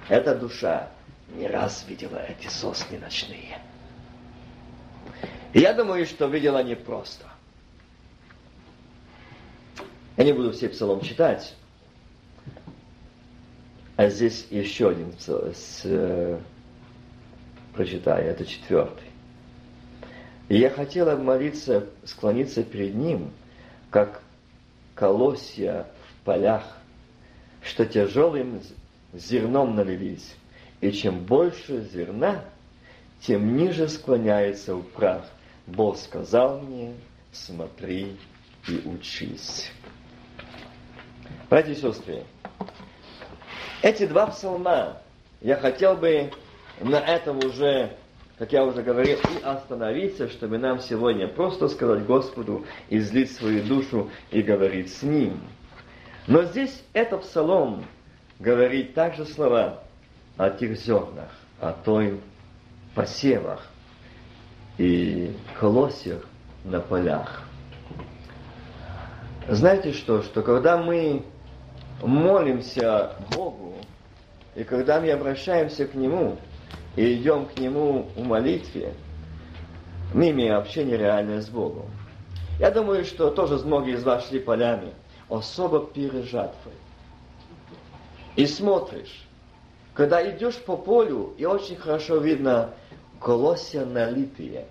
эта 0.08 0.36
душа 0.36 0.91
не 1.36 1.48
раз 1.48 1.86
видела 1.88 2.18
эти 2.18 2.48
сосны 2.48 3.00
ночные. 3.00 3.60
я 5.53 5.74
думаю, 5.74 6.06
что 6.06 6.27
видела 6.27 6.63
не 6.63 6.75
просто. 6.75 7.25
Я 10.19 10.25
не 10.25 10.33
буду 10.33 10.51
все 10.51 10.67
псалом 10.67 10.99
читать. 10.99 11.55
А 13.95 14.09
здесь 14.09 14.47
еще 14.49 14.89
один 14.89 15.13
с, 15.17 15.81
э, 15.85 16.38
прочитаю, 17.73 18.25
это 18.25 18.45
четвертый. 18.45 19.07
И 20.49 20.57
я 20.57 20.71
хотела 20.71 21.15
молиться, 21.15 21.88
склониться 22.03 22.63
перед 22.63 22.95
ним, 22.95 23.31
как 23.91 24.21
колосья 24.93 25.88
в 26.09 26.25
полях, 26.25 26.65
что 27.63 27.85
тяжелым 27.85 28.59
зерном 29.13 29.73
налились. 29.73 30.35
И 30.81 30.91
чем 30.91 31.23
больше 31.23 31.88
зерна, 31.93 32.43
тем 33.21 33.55
ниже 33.55 33.88
склоняется 33.88 34.75
в. 34.75 35.25
Бог 35.65 35.97
сказал 35.97 36.59
мне, 36.59 36.93
смотри 37.31 38.17
и 38.67 38.81
учись. 38.85 39.71
Братья 41.50 41.72
и 41.72 41.75
сестры, 41.75 42.25
эти 43.82 44.06
два 44.06 44.27
псалма 44.27 44.98
я 45.41 45.56
хотел 45.56 45.96
бы 45.96 46.32
на 46.79 46.98
этом 46.98 47.39
уже, 47.39 47.98
как 48.38 48.53
я 48.53 48.63
уже 48.63 48.84
говорил, 48.84 49.18
и 49.18 49.44
остановиться, 49.44 50.29
чтобы 50.29 50.60
нам 50.60 50.79
сегодня 50.79 51.27
просто 51.27 51.68
сказать 51.68 52.06
Господу, 52.06 52.68
излить 52.91 53.32
свою 53.32 53.63
душу 53.63 54.12
и 54.29 54.44
говорить 54.44 54.94
с 54.94 55.01
Ним. 55.01 55.41
Но 56.27 56.44
здесь 56.44 56.84
этот 56.94 57.24
псалом 57.24 57.84
говорит 58.38 58.94
также 58.94 59.25
слова 59.25 59.82
о 60.38 60.51
тех 60.51 60.77
зернах, 60.77 61.32
о 61.60 61.74
той 61.74 62.22
посевах 62.94 63.65
и 64.77 65.36
колосьях 65.60 66.24
на 66.63 66.79
полях. 66.79 67.41
Знаете 69.48 69.94
что, 69.94 70.22
что 70.22 70.44
когда 70.44 70.77
мы 70.77 71.24
молимся 72.01 73.13
Богу, 73.36 73.75
и 74.56 74.63
когда 74.63 75.00
мы 75.00 75.12
обращаемся 75.12 75.88
к 75.88 75.94
Нему, 75.94 76.38
и 76.96 77.15
идем 77.15 77.46
к 77.46 77.58
Нему 77.60 78.08
в 78.15 78.24
молитве, 78.24 78.94
мы 80.13 80.32
имеем 80.32 80.56
общение 80.56 80.98
реальное 80.98 81.41
с 81.41 81.50
Богом. 81.50 81.86
Я 82.60 82.72
думаю, 82.72 83.06
что 83.06 83.29
тоже 83.29 83.58
многие 83.65 83.94
из 83.94 84.03
вас 84.03 84.27
шли 84.27 84.39
полями, 84.39 84.94
особо 85.29 85.86
перед 85.86 86.25
жатвой. 86.25 86.74
И 88.36 88.46
смотришь, 88.46 89.25
когда 89.94 90.27
идешь 90.29 90.58
по 90.58 90.75
полю, 90.77 91.34
и 91.38 91.46
очень 91.46 91.75
хорошо 91.75 92.18
видно 92.18 92.74
колосья 93.20 93.86
налитые, 93.86 94.65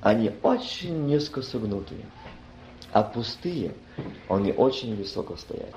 они 0.00 0.30
очень 0.42 1.06
низко 1.06 1.42
согнутые, 1.42 2.04
а 2.92 3.02
пустые– 3.02 3.74
они 4.28 4.52
очень 4.52 4.96
высоко 4.96 5.36
стоят. 5.36 5.74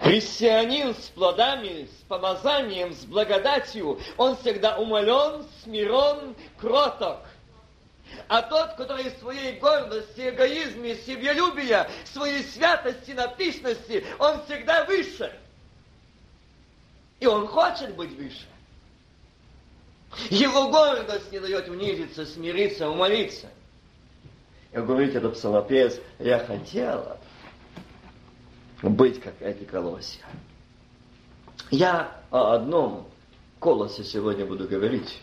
Христианин 0.00 0.94
с 0.94 1.08
плодами, 1.10 1.84
с 1.84 2.02
помазанием, 2.08 2.94
с 2.94 3.04
благодатью, 3.04 4.00
он 4.16 4.36
всегда 4.38 4.78
умолен, 4.78 5.44
смирен, 5.62 6.34
кроток. 6.58 7.20
А 8.26 8.42
тот, 8.42 8.74
который 8.74 9.10
своей 9.20 9.58
гордости, 9.58 10.30
эгоизме, 10.30 10.96
себелюбия, 10.96 11.88
своей 12.04 12.42
святости, 12.42 13.12
написности, 13.12 14.04
он 14.18 14.42
всегда 14.44 14.84
выше. 14.84 15.32
И 17.20 17.26
он 17.26 17.46
хочет 17.46 17.94
быть 17.94 18.12
выше. 18.16 18.46
Его 20.30 20.70
гордость 20.70 21.30
не 21.30 21.38
дает 21.38 21.68
унизиться, 21.68 22.26
смириться, 22.26 22.88
умолиться. 22.88 23.48
И 24.72 24.76
говорит 24.76 25.16
этот 25.16 25.34
псалопевец, 25.34 26.00
я 26.18 26.38
хотела 26.38 27.18
быть 28.82 29.20
как 29.20 29.40
эти 29.40 29.64
колосья. 29.64 30.24
Я 31.70 32.16
о 32.30 32.54
одном 32.54 33.08
колосе 33.58 34.04
сегодня 34.04 34.46
буду 34.46 34.68
говорить. 34.68 35.20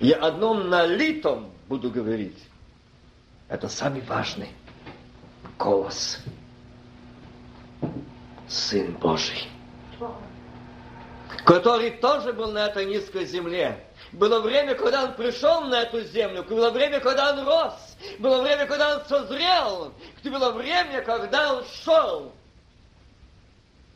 Я 0.00 0.16
о 0.16 0.28
одном 0.28 0.68
налитом 0.68 1.50
буду 1.68 1.90
говорить. 1.90 2.38
Это 3.48 3.68
самый 3.68 4.00
важный 4.02 4.48
колос. 5.56 6.18
Сын 8.48 8.92
Божий. 8.94 9.48
Который 11.44 11.92
тоже 11.92 12.32
был 12.32 12.50
на 12.50 12.66
этой 12.66 12.86
низкой 12.86 13.24
земле. 13.26 13.84
Было 14.12 14.40
время, 14.40 14.74
когда 14.74 15.04
он 15.04 15.14
пришел 15.14 15.62
на 15.62 15.82
эту 15.82 16.00
землю. 16.02 16.42
Было 16.42 16.70
время, 16.70 16.98
когда 17.00 17.32
он 17.32 17.46
рос 17.46 17.89
Было 18.18 18.42
время, 18.42 18.66
когда 18.66 18.96
он 18.96 19.04
созрел. 19.04 19.92
Было 20.24 20.52
время, 20.52 21.02
когда 21.02 21.54
он 21.54 21.64
шел. 21.64 22.32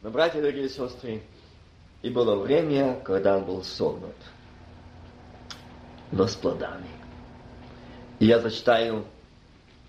Но, 0.02 0.10
братья, 0.10 0.40
дорогие 0.40 0.68
сестры, 0.68 1.22
и 2.02 2.10
было 2.10 2.36
время, 2.36 3.00
когда 3.00 3.38
он 3.38 3.44
был 3.44 3.64
согнут, 3.64 4.14
но 6.12 6.26
с 6.26 6.34
плодами. 6.34 6.88
И 8.18 8.26
я 8.26 8.38
зачитаю 8.38 9.06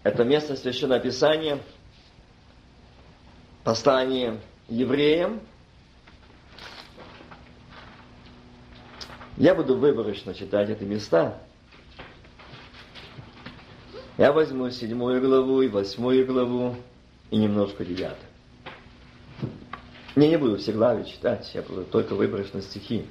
это 0.04 0.24
место 0.24 0.56
Священного 0.56 1.02
Писания, 1.02 1.60
послание 3.66 4.40
евреям. 4.70 5.42
Я 9.36 9.54
буду 9.54 9.78
выборочно 9.78 10.34
читать 10.34 10.70
эти 10.70 10.84
места. 10.84 11.42
Я 14.18 14.32
возьму 14.32 14.70
седьмую 14.70 15.20
главу 15.20 15.62
и 15.62 15.68
восьмую 15.68 16.26
главу 16.26 16.78
и 17.32 17.38
немножко 17.38 17.84
девятую. 17.84 18.30
Не, 20.16 20.30
не 20.30 20.38
буду 20.38 20.58
все 20.58 20.72
главы 20.72 21.04
читать, 21.04 21.52
я 21.54 21.62
буду 21.62 21.84
только 21.84 22.16
выборочно 22.16 22.62
стихи. 22.62 23.06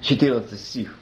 Четырнадцатый 0.00 0.58
стих. 0.58 0.96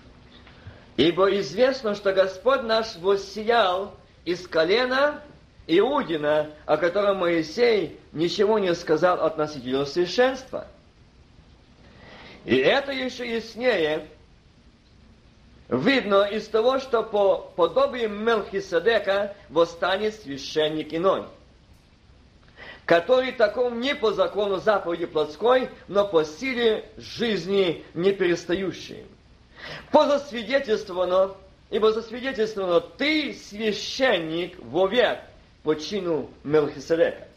Ибо 0.96 1.38
известно, 1.40 1.94
что 1.94 2.14
Господь 2.14 2.62
наш 2.62 2.96
воссиял 2.96 3.94
из 4.24 4.48
колена 4.48 5.22
Иудина, 5.66 6.50
о 6.64 6.78
котором 6.78 7.18
Моисей 7.18 7.98
ничего 8.12 8.58
не 8.58 8.74
сказал 8.74 9.20
относительно 9.20 9.84
совершенства. 9.84 10.68
И 12.46 12.56
это 12.56 12.92
еще 12.92 13.30
яснее 13.30 14.08
видно 15.68 16.24
из 16.24 16.46
того, 16.48 16.78
что 16.78 17.02
по 17.02 17.38
подобию 17.56 18.10
Мелхиседека 18.10 19.34
восстанет 19.48 20.14
священник 20.14 20.92
иной, 20.92 21.24
который 22.84 23.32
таком 23.32 23.80
не 23.80 23.94
по 23.94 24.12
закону 24.12 24.58
заповеди 24.58 25.06
плотской, 25.06 25.70
но 25.88 26.06
по 26.06 26.24
силе 26.24 26.88
жизни 26.96 27.84
не 27.94 28.12
перестающей. 28.12 29.06
По 29.90 30.06
засвидетельствовано, 30.06 31.34
ибо 31.70 31.92
засвидетельствовано, 31.92 32.80
ты 32.80 33.32
священник 33.32 34.58
вовек 34.62 35.20
по 35.62 35.74
чину 35.74 36.30
Мелхиседека. 36.42 37.28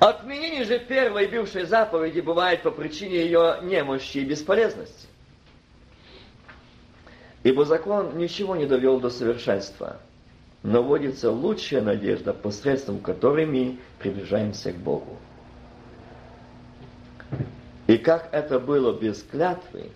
Отменение 0.00 0.64
же 0.64 0.78
первой 0.78 1.28
бывшей 1.28 1.66
заповеди 1.66 2.20
бывает 2.20 2.62
по 2.62 2.70
причине 2.70 3.22
ее 3.22 3.58
немощи 3.62 4.18
и 4.18 4.24
бесполезности. 4.24 5.06
Ибо 7.42 7.66
закон 7.66 8.16
ничего 8.16 8.56
не 8.56 8.64
довел 8.64 8.98
до 8.98 9.10
совершенства, 9.10 9.98
но 10.62 10.82
вводится 10.82 11.30
лучшая 11.30 11.82
надежда, 11.82 12.32
посредством 12.32 13.00
которой 13.00 13.44
мы 13.44 13.78
приближаемся 13.98 14.72
к 14.72 14.76
Богу. 14.76 15.18
И 17.86 17.98
как 17.98 18.30
это 18.32 18.58
было 18.58 18.98
без 18.98 19.22
клятвы, 19.22 19.90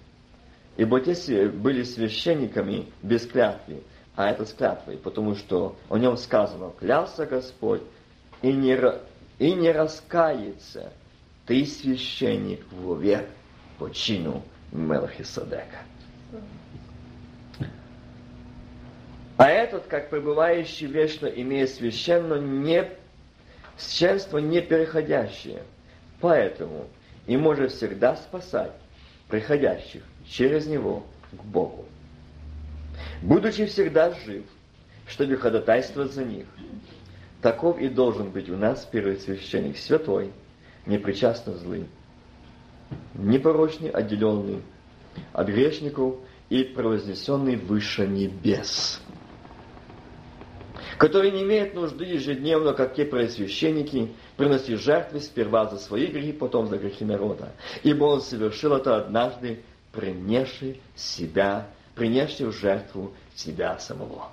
ибо 0.76 1.00
те 1.00 1.48
были 1.48 1.82
священниками 1.82 2.92
без 3.02 3.26
клятвы, 3.26 3.82
а 4.16 4.30
это 4.30 4.44
с 4.44 4.52
клятвой, 4.52 4.98
потому 4.98 5.34
что 5.34 5.76
о 5.88 5.96
нем 5.96 6.18
сказано, 6.18 6.72
клялся 6.78 7.24
Господь, 7.24 7.80
и 8.42 8.52
не 8.52 8.74
и 9.38 9.52
не 9.52 9.70
раскается, 9.72 10.92
ты 11.46 11.66
священник 11.66 12.60
вовек 12.72 13.26
по 13.78 13.90
чину 13.90 14.42
Мелхиседека. 14.72 15.78
А 19.36 19.48
этот, 19.48 19.86
как 19.86 20.10
пребывающий 20.10 20.86
вечно, 20.86 21.26
имеет 21.26 21.70
священно 21.70 22.34
не, 22.34 22.88
священство 23.76 24.38
непереходящее. 24.38 25.62
Поэтому 26.20 26.86
и 27.26 27.36
может 27.36 27.72
всегда 27.72 28.16
спасать 28.16 28.72
приходящих 29.28 30.02
через 30.28 30.66
него 30.66 31.04
к 31.32 31.42
Богу. 31.44 31.84
Будучи 33.22 33.66
всегда 33.66 34.12
жив, 34.24 34.44
чтобы 35.06 35.36
ходатайствовать 35.36 36.12
за 36.12 36.24
них– 36.24 36.46
Таков 37.44 37.78
и 37.78 37.90
должен 37.90 38.30
быть 38.30 38.48
у 38.48 38.56
нас 38.56 38.88
первый 38.90 39.18
священник, 39.18 39.76
святой, 39.76 40.32
непричастно 40.86 41.52
злый, 41.52 41.84
непорочный, 43.12 43.90
отделенный 43.90 44.62
от 45.34 45.48
грешников 45.48 46.14
и 46.48 46.64
провознесенный 46.64 47.56
выше 47.56 48.06
небес, 48.06 48.98
который 50.96 51.32
не 51.32 51.42
имеет 51.42 51.74
нужды 51.74 52.06
ежедневно, 52.06 52.72
как 52.72 52.94
те 52.94 53.04
пресвященники, 53.04 54.14
приносить 54.38 54.80
жертвы 54.80 55.20
сперва 55.20 55.66
за 55.66 55.76
свои 55.76 56.06
грехи, 56.06 56.32
потом 56.32 56.68
за 56.68 56.78
грехи 56.78 57.04
народа. 57.04 57.52
Ибо 57.82 58.04
он 58.04 58.22
совершил 58.22 58.72
это 58.72 58.96
однажды, 58.96 59.60
принесший 59.92 60.80
себя, 60.96 61.68
принесший 61.94 62.46
в 62.46 62.52
жертву 62.52 63.12
себя 63.34 63.78
самого. 63.78 64.30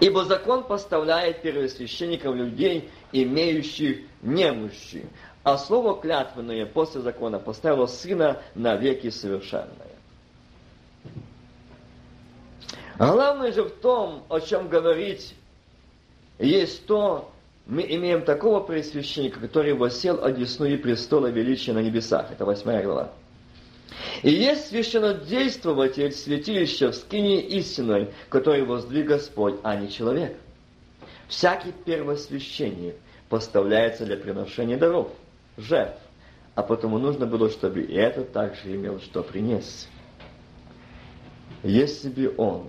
Ибо 0.00 0.24
закон 0.24 0.64
поставляет 0.64 1.42
первосвященников 1.42 2.34
людей, 2.34 2.90
имеющих 3.12 4.00
немощи, 4.22 5.06
а 5.42 5.56
слово 5.56 6.00
клятвенное 6.00 6.66
после 6.66 7.00
закона 7.00 7.38
поставило 7.38 7.86
сына 7.86 8.42
на 8.54 8.76
веки 8.76 9.10
совершенное. 9.10 9.70
Главное 12.98 13.52
же 13.52 13.64
в 13.64 13.70
том, 13.70 14.24
о 14.28 14.40
чем 14.40 14.68
говорить, 14.68 15.34
есть 16.38 16.86
то, 16.86 17.30
мы 17.66 17.82
имеем 17.82 18.22
такого 18.22 18.60
пресвященника, 18.60 19.40
который 19.40 19.74
восел 19.74 20.24
одесную 20.24 20.78
престола 20.80 21.26
величия 21.26 21.72
на 21.72 21.80
небесах. 21.80 22.30
Это 22.30 22.44
восьмая 22.44 22.82
глава. 22.82 23.12
И 24.22 24.30
есть 24.30 24.68
священнодействователь 24.68 26.12
святилища 26.12 26.90
в 26.90 26.96
скине 26.96 27.40
истиной, 27.42 28.08
который 28.28 28.64
воздвиг 28.64 29.06
Господь, 29.06 29.56
а 29.62 29.76
не 29.76 29.90
человек. 29.90 30.36
Всякий 31.28 31.72
первосвященник 31.72 32.96
поставляется 33.28 34.04
для 34.04 34.16
приношения 34.16 34.76
даров, 34.76 35.10
жертв, 35.56 36.00
а 36.54 36.62
потому 36.62 36.98
нужно 36.98 37.26
было, 37.26 37.50
чтобы 37.50 37.82
и 37.82 37.94
этот 37.94 38.32
также 38.32 38.74
имел 38.74 39.00
что 39.00 39.22
принести. 39.22 39.88
Если 41.62 42.08
бы 42.08 42.34
он 42.36 42.68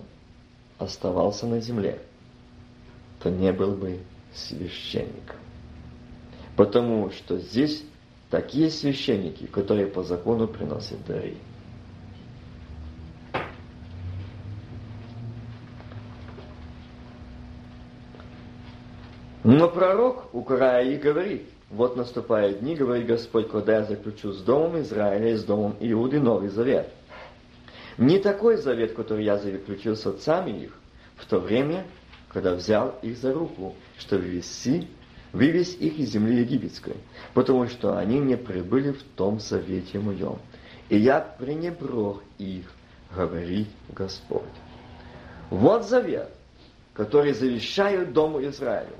оставался 0.77 1.45
на 1.45 1.59
земле, 1.59 1.99
то 3.21 3.29
не 3.29 3.51
был 3.51 3.73
бы 3.73 3.99
священником. 4.33 5.37
Потому 6.55 7.11
что 7.11 7.37
здесь 7.37 7.83
такие 8.29 8.69
священники, 8.69 9.45
которые 9.45 9.87
по 9.87 10.03
закону 10.03 10.47
приносят 10.47 11.05
дары. 11.05 11.37
Но 19.43 19.69
пророк 19.69 20.33
у 20.33 20.43
края 20.43 20.83
и 20.91 20.97
говорит, 20.97 21.43
вот 21.69 21.95
наступают 21.95 22.59
дни, 22.59 22.75
говорит 22.75 23.07
Господь, 23.07 23.49
когда 23.49 23.77
я 23.77 23.83
заключу 23.85 24.33
с 24.33 24.41
домом 24.41 24.81
Израиля 24.81 25.31
и 25.31 25.35
с 25.35 25.43
домом 25.45 25.77
Иуды 25.79 26.19
новый 26.19 26.49
завет. 26.49 26.91
Не 27.97 28.19
такой 28.19 28.57
завет, 28.57 28.93
который 28.93 29.23
я 29.23 29.37
заключил 29.37 29.95
с 29.95 30.05
отцами 30.05 30.51
их, 30.51 30.77
в 31.15 31.25
то 31.25 31.39
время, 31.39 31.85
когда 32.27 32.55
взял 32.55 32.95
их 33.01 33.17
за 33.17 33.33
руку, 33.33 33.75
чтобы 33.97 34.23
вести 34.23 34.89
вывез 35.33 35.75
их 35.75 35.99
из 35.99 36.11
земли 36.11 36.41
египетской, 36.41 36.95
потому 37.33 37.67
что 37.67 37.97
они 37.97 38.19
не 38.19 38.37
прибыли 38.37 38.91
в 38.91 39.03
том 39.15 39.39
завете 39.39 39.99
моем. 39.99 40.39
И 40.89 40.97
я 40.97 41.19
пренебрег 41.19 42.21
их, 42.37 42.65
говорит 43.15 43.67
Господь. 43.89 44.43
Вот 45.49 45.85
завет, 45.85 46.29
который 46.93 47.33
завещаю 47.33 48.07
Дому 48.07 48.43
Израилю. 48.45 48.95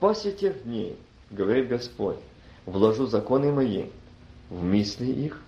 После 0.00 0.32
тех 0.32 0.62
дней, 0.64 0.96
говорит 1.30 1.68
Господь, 1.68 2.18
вложу 2.66 3.06
законы 3.06 3.52
мои 3.52 3.86
в 4.50 4.62
мысли 4.62 5.06
их 5.06 5.40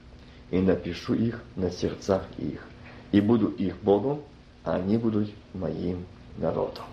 и 0.50 0.58
напишу 0.58 1.14
их 1.14 1.42
на 1.56 1.70
сердцах 1.70 2.24
их, 2.38 2.66
и 3.12 3.20
буду 3.20 3.48
их 3.48 3.76
Богом, 3.82 4.22
а 4.64 4.76
они 4.76 4.96
будут 4.96 5.30
моим 5.52 6.04
народом. 6.38 6.84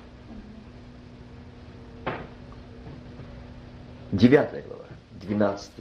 9 4.12 4.65
глава, 4.65 4.86
12, 5.21 5.71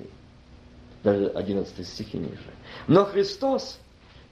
даже 1.02 1.26
11 1.28 1.86
стихи 1.86 2.18
ниже. 2.18 2.38
Но 2.86 3.04
Христос, 3.04 3.78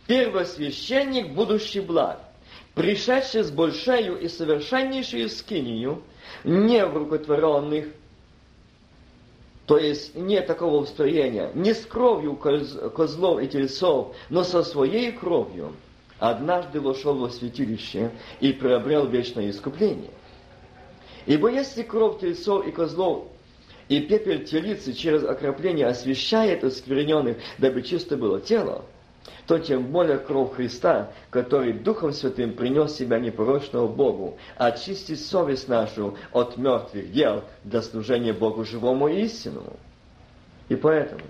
первосвященник, 0.06 1.34
будущий 1.34 1.80
благ, 1.80 2.20
пришедший 2.74 3.42
с 3.42 3.50
большею 3.50 4.18
и 4.20 4.28
совершеннейшую 4.28 5.28
скинию, 5.28 6.02
не 6.44 6.84
в 6.84 6.96
рукотворенных 6.96 7.86
То 9.66 9.76
есть 9.76 10.14
нет 10.14 10.46
такого 10.46 10.76
устроения, 10.76 11.50
не 11.54 11.74
с 11.74 11.84
кровью 11.84 12.36
козлов 12.36 13.42
и 13.42 13.48
тельцов, 13.48 14.14
но 14.30 14.44
со 14.44 14.62
своей 14.62 15.12
кровью, 15.12 15.74
однажды 16.18 16.80
вошел 16.80 17.14
во 17.14 17.30
святилище 17.30 18.12
и 18.40 18.52
приобрел 18.52 19.06
вечное 19.06 19.50
искупление. 19.50 20.10
Ибо 21.26 21.50
если 21.50 21.82
кровь 21.82 22.20
тельцов 22.20 22.66
и 22.66 22.70
козлов 22.70 23.26
и 23.88 24.00
пепель 24.00 24.44
телицы 24.44 24.92
через 24.92 25.24
окропление 25.24 25.86
освещает 25.86 26.64
оскверненных, 26.64 27.38
дабы 27.58 27.82
чисто 27.82 28.16
было 28.16 28.40
тело, 28.40 28.84
то 29.46 29.58
тем 29.58 29.86
более 29.86 30.18
кровь 30.18 30.54
Христа, 30.54 31.10
который 31.30 31.72
Духом 31.72 32.12
Святым 32.12 32.52
принес 32.52 32.94
себя 32.94 33.18
непорочного 33.18 33.88
Богу, 33.88 34.36
очистить 34.56 35.24
совесть 35.24 35.68
нашу 35.68 36.16
от 36.32 36.58
мертвых 36.58 37.10
дел 37.12 37.44
для 37.64 37.80
служения 37.80 38.34
Богу 38.34 38.64
живому 38.64 39.08
и 39.08 39.22
истинному. 39.22 39.76
И 40.68 40.76
поэтому 40.76 41.22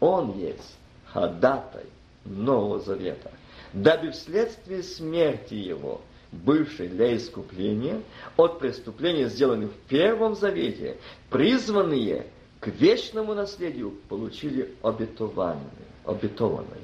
Он 0.00 0.36
есть 0.36 0.76
ходатай 1.06 1.84
Нового 2.24 2.80
Завета, 2.80 3.30
дабы 3.72 4.10
вследствие 4.10 4.82
смерти 4.82 5.54
Его, 5.54 6.00
бывшей 6.32 6.88
для 6.88 7.16
искупления 7.16 8.00
от 8.36 8.58
преступлений, 8.58 9.26
сделанных 9.26 9.70
в 9.70 9.88
Первом 9.88 10.34
Завете, 10.34 10.96
призванные 11.30 12.26
к 12.60 12.68
вечному 12.68 13.34
наследию, 13.34 13.92
получили 14.08 14.74
обетованные, 14.82 15.66
обетованное. 16.04 16.78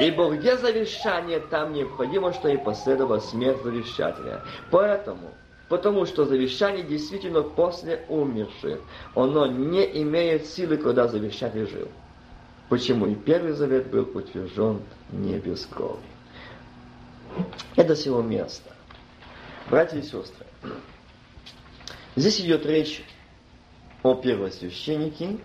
Ибо 0.00 0.30
где 0.36 0.56
завещание, 0.56 1.40
там 1.40 1.72
необходимо, 1.72 2.32
что 2.32 2.48
и 2.48 2.56
последовала 2.56 3.18
смерть 3.18 3.62
завещателя. 3.64 4.44
Поэтому, 4.70 5.30
потому 5.68 6.06
что 6.06 6.24
завещание 6.24 6.84
действительно 6.84 7.42
после 7.42 8.04
умерших, 8.08 8.78
оно 9.16 9.46
не 9.46 10.02
имеет 10.02 10.46
силы, 10.46 10.76
когда 10.76 11.08
завещатель 11.08 11.68
жил. 11.68 11.88
Почему 12.68 13.06
и 13.06 13.14
Первый 13.16 13.52
Завет 13.52 13.88
был 13.88 14.08
утвержден 14.14 14.82
не 15.10 15.38
без 15.38 15.66
крови. 15.66 15.98
Это 17.76 17.94
всего 17.94 18.22
место. 18.22 18.72
Братья 19.70 19.98
и 19.98 20.02
сестры, 20.02 20.46
здесь 22.16 22.40
идет 22.40 22.64
речь 22.64 23.04
о 24.02 24.14
первосвященнике, 24.14 25.38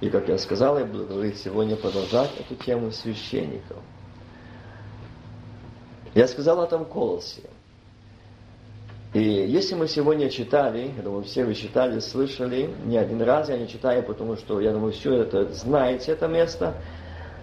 и, 0.00 0.08
как 0.08 0.28
я 0.28 0.38
сказал, 0.38 0.78
я 0.78 0.84
буду 0.84 1.06
говорить 1.06 1.38
сегодня, 1.38 1.76
продолжать 1.76 2.30
эту 2.38 2.54
тему 2.54 2.90
священников. 2.90 3.78
Я 6.14 6.26
сказал 6.26 6.60
о 6.60 6.66
том 6.66 6.84
колосе. 6.84 7.42
И 9.12 9.20
если 9.20 9.74
мы 9.74 9.88
сегодня 9.88 10.30
читали, 10.30 10.92
я 10.96 11.02
думаю, 11.02 11.24
все 11.24 11.44
вы 11.44 11.54
читали, 11.54 11.98
слышали, 11.98 12.72
не 12.84 12.96
один 12.96 13.20
раз 13.22 13.48
я 13.48 13.58
не 13.58 13.68
читаю, 13.68 14.04
потому 14.04 14.36
что, 14.36 14.60
я 14.60 14.72
думаю, 14.72 14.92
все 14.92 15.14
это 15.14 15.52
знаете, 15.52 16.12
это 16.12 16.28
место, 16.28 16.76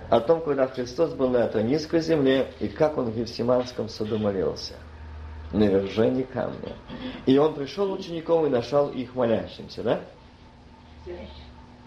о 0.10 0.20
том, 0.22 0.42
когда 0.42 0.68
Христос 0.68 1.14
был 1.14 1.30
на 1.30 1.38
этой 1.38 1.64
низкой 1.64 2.02
земле, 2.02 2.52
и 2.60 2.68
как 2.68 2.98
Он 2.98 3.12
в 3.12 3.18
Гефсиманском 3.18 3.90
саду 3.90 4.18
молился 4.18 4.74
на 5.52 5.64
вержении 5.64 6.24
камня. 6.24 6.76
И 7.26 7.38
Он 7.38 7.54
пришел 7.54 7.92
учеников 7.92 8.46
и 8.46 8.50
нашел 8.50 8.90
их 8.90 9.16
молящимся, 9.16 9.84
да? 9.84 10.02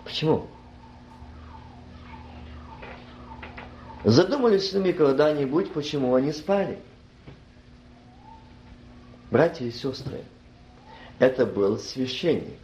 Почему? 0.04 0.46
Задумались 4.04 4.72
ли 4.72 4.80
мы 4.80 4.92
когда-нибудь, 4.92 5.72
почему 5.72 6.14
они 6.14 6.32
спали? 6.32 6.78
Братья 9.30 9.64
и 9.64 9.70
сестры, 9.70 10.24
это 11.18 11.46
был 11.46 11.78
священник. 11.78 12.58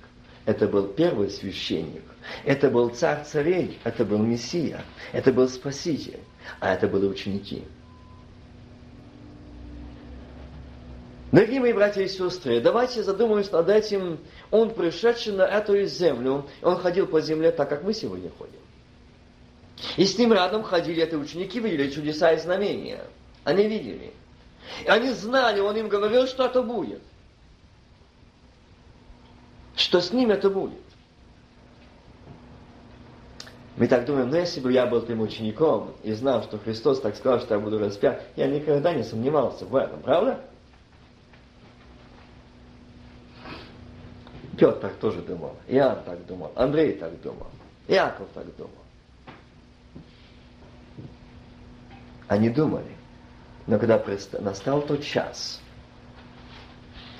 Это 0.46 0.68
был 0.68 0.86
первый 0.86 1.28
священник. 1.28 2.04
Это 2.44 2.70
был 2.70 2.90
царь 2.90 3.24
царей. 3.24 3.78
Это 3.82 4.04
был 4.04 4.18
Мессия. 4.18 4.84
Это 5.12 5.32
был 5.32 5.48
Спаситель. 5.48 6.20
А 6.60 6.72
это 6.72 6.86
были 6.86 7.06
ученики. 7.06 7.64
Дорогие 11.32 11.60
мои 11.60 11.72
братья 11.72 12.02
и 12.02 12.08
сестры, 12.08 12.60
давайте 12.60 13.02
задумаемся 13.02 13.52
над 13.52 13.68
этим. 13.68 14.20
Он, 14.52 14.70
пришедший 14.70 15.32
на 15.32 15.42
эту 15.42 15.84
землю, 15.84 16.46
он 16.62 16.76
ходил 16.76 17.08
по 17.08 17.20
земле 17.20 17.50
так, 17.50 17.68
как 17.68 17.82
мы 17.82 17.92
сегодня 17.92 18.30
ходим. 18.38 18.60
И 19.96 20.04
с 20.04 20.16
ним 20.16 20.32
рядом 20.32 20.62
ходили 20.62 21.02
это 21.02 21.18
ученики, 21.18 21.58
видели 21.58 21.90
чудеса 21.90 22.32
и 22.32 22.38
знамения. 22.38 23.04
Они 23.42 23.66
видели. 23.66 24.12
И 24.84 24.88
они 24.88 25.10
знали, 25.10 25.58
он 25.60 25.76
им 25.76 25.88
говорил, 25.88 26.28
что 26.28 26.46
это 26.46 26.62
будет. 26.62 27.02
Что 29.76 30.00
с 30.00 30.12
ним 30.12 30.30
это 30.30 30.48
будет. 30.48 30.80
Мы 33.76 33.86
так 33.88 34.06
думаем, 34.06 34.30
ну 34.30 34.36
если 34.36 34.58
бы 34.60 34.72
я 34.72 34.86
был 34.86 35.02
тем 35.02 35.20
учеником 35.20 35.94
и 36.02 36.12
знал, 36.12 36.42
что 36.42 36.58
Христос 36.58 37.00
так 37.02 37.14
сказал, 37.14 37.40
что 37.40 37.54
я 37.54 37.60
буду 37.60 37.78
распят, 37.78 38.22
я 38.34 38.46
никогда 38.46 38.94
не 38.94 39.02
сомневался 39.02 39.66
в 39.66 39.76
этом, 39.76 40.00
правда? 40.00 40.40
Петр 44.56 44.78
так 44.78 44.94
тоже 44.94 45.20
думал, 45.20 45.54
Иоанн 45.68 46.02
так 46.04 46.24
думал, 46.24 46.52
Андрей 46.56 46.94
так 46.94 47.20
думал, 47.20 47.48
Иаков 47.86 48.28
так 48.32 48.46
думал. 48.56 48.72
Они 52.28 52.48
думали. 52.48 52.96
Но 53.66 53.78
когда 53.78 54.02
настал 54.40 54.80
тот 54.80 55.02
час, 55.02 55.60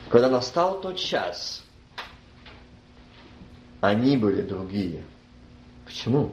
когда 0.09 0.31
настал 0.31 0.81
тот 0.81 0.97
час, 0.97 1.66
они 3.87 4.17
были 4.17 4.43
другие. 4.43 5.03
Почему? 5.85 6.33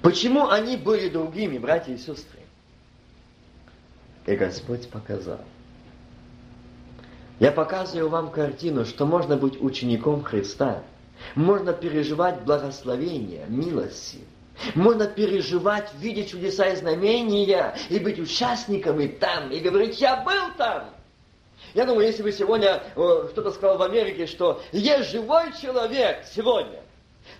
Почему 0.00 0.48
они 0.48 0.76
были 0.76 1.08
другими, 1.08 1.58
братья 1.58 1.92
и 1.92 1.98
сестры? 1.98 2.40
И 4.26 4.34
Господь 4.34 4.88
показал. 4.88 5.40
Я 7.38 7.52
показываю 7.52 8.08
вам 8.08 8.30
картину, 8.30 8.84
что 8.84 9.04
можно 9.04 9.36
быть 9.36 9.60
учеником 9.60 10.22
Христа. 10.22 10.82
Можно 11.34 11.72
переживать 11.72 12.42
благословение, 12.42 13.46
милости, 13.48 14.18
можно 14.74 15.06
переживать, 15.06 15.92
видеть 15.98 16.30
чудеса 16.30 16.68
и 16.68 16.76
знамения, 16.76 17.76
и 17.88 17.98
быть 17.98 18.18
участниками 18.18 19.06
там, 19.06 19.50
и 19.50 19.60
говорить, 19.60 20.00
я 20.00 20.22
был 20.22 20.54
там. 20.56 20.90
Я 21.74 21.86
думаю, 21.86 22.06
если 22.06 22.22
бы 22.22 22.32
сегодня 22.32 22.82
кто-то 22.92 23.50
сказал 23.52 23.78
в 23.78 23.82
Америке, 23.82 24.26
что 24.26 24.62
есть 24.72 25.10
живой 25.10 25.52
человек 25.60 26.24
сегодня, 26.26 26.82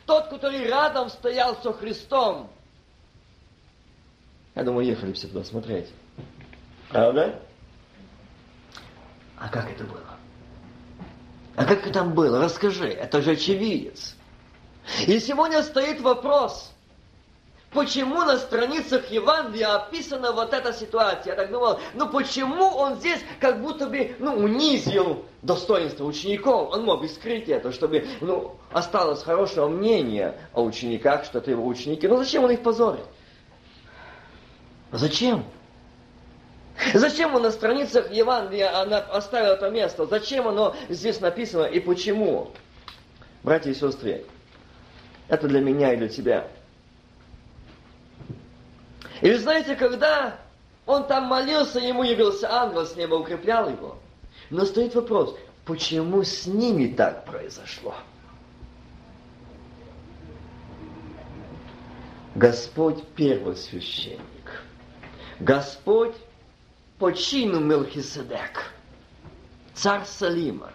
тот, 0.07 0.29
который 0.29 0.65
рядом 0.65 1.11
стоял 1.11 1.57
со 1.63 1.73
Христом, 1.73 2.49
я 4.55 4.65
думаю, 4.65 4.87
ехали 4.87 5.13
все 5.13 5.29
туда 5.29 5.45
смотреть. 5.45 5.89
Правда? 6.91 7.41
А 9.39 9.49
как 9.49 9.71
это 9.71 9.85
было? 9.85 10.01
А 11.57 11.65
как 11.65 11.83
это 11.83 11.93
там 11.93 12.15
было? 12.15 12.41
Расскажи, 12.41 12.89
это 12.89 13.21
же 13.21 13.33
очевидец. 13.33 14.15
И 15.07 15.19
сегодня 15.21 15.63
стоит 15.63 16.01
вопрос, 16.01 16.73
Почему 17.73 18.21
на 18.23 18.37
страницах 18.37 19.11
Евангелия 19.11 19.77
описана 19.77 20.33
вот 20.33 20.53
эта 20.53 20.75
ситуация? 20.75 21.33
Я 21.33 21.37
так 21.37 21.51
думал, 21.51 21.81
ну 21.95 22.07
почему 22.11 22.67
он 22.67 22.97
здесь 22.97 23.21
как 23.41 23.63
будто 23.63 23.87
бы 23.87 24.15
ну, 24.19 24.35
унизил 24.35 25.25
достоинство 25.41 26.05
учеников? 26.05 26.71
Он 26.71 26.85
мог 26.85 27.01
бы 27.01 27.09
скрыть 27.09 27.49
это, 27.49 27.73
чтобы 27.73 28.07
ну, 28.21 28.57
осталось 28.73 29.23
хорошее 29.23 29.69
мнение 29.69 30.39
о 30.53 30.65
учениках, 30.65 31.25
что 31.25 31.39
это 31.39 31.51
его 31.51 31.67
ученики. 31.67 32.07
Но 32.07 32.19
зачем 32.19 32.45
он 32.45 32.51
их 32.51 32.63
позорит? 32.63 33.07
Зачем? 34.91 35.43
Зачем 36.93 37.35
он 37.35 37.43
на 37.43 37.51
страницах 37.51 38.11
Евангелия 38.11 38.69
оставил 38.69 39.53
это 39.53 39.71
место? 39.71 40.05
Зачем 40.05 40.47
оно 40.47 40.77
здесь 40.91 41.21
написано 41.21 41.65
и 41.65 41.81
почему? 41.81 42.51
Братья 43.43 43.71
и 43.71 43.75
сестры, 43.75 44.27
это 45.29 45.49
для 45.49 45.61
меня 45.61 45.95
и 45.95 45.97
для 45.97 46.09
тебя– 46.09 46.49
и 49.23 49.31
вы 49.31 49.39
знаете, 49.39 49.77
когда 49.77 50.37
он 50.85 51.07
там 51.07 51.27
молился, 51.27 51.79
ему 51.79 52.03
явился 52.03 52.53
ангел 52.53 52.85
с 52.85 52.97
неба, 52.97 53.15
укреплял 53.15 53.71
его. 53.71 53.97
Но 54.51 54.65
стоит 54.65 54.97
вопрос, 54.97 55.37
почему 55.65 56.25
с 56.25 56.47
ними 56.47 56.93
так 56.93 57.25
произошло? 57.25 57.95
Господь 62.35 63.05
первосвященник. 63.15 64.65
Господь 65.39 66.17
по 66.99 67.13
чину 67.13 67.61
Мелхиседек. 67.61 68.73
Царь 69.75 70.05
Салима. 70.05 70.73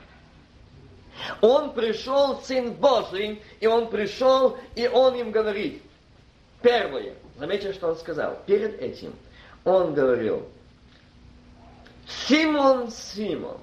Он 1.41 1.73
пришел, 1.73 2.39
Сын 2.41 2.71
Божий, 2.71 3.41
и 3.59 3.67
он 3.67 3.89
пришел, 3.89 4.57
и 4.75 4.87
он 4.87 5.15
им 5.15 5.31
говорит. 5.31 5.83
Первое– 6.61 7.15
Заметьте, 7.37 7.73
что 7.73 7.89
он 7.89 7.97
сказал. 7.97 8.39
Перед 8.45 8.79
этим 8.81 9.13
он 9.63 9.93
говорил, 9.93 10.47
Симон, 12.07 12.89
Симон, 12.89 13.57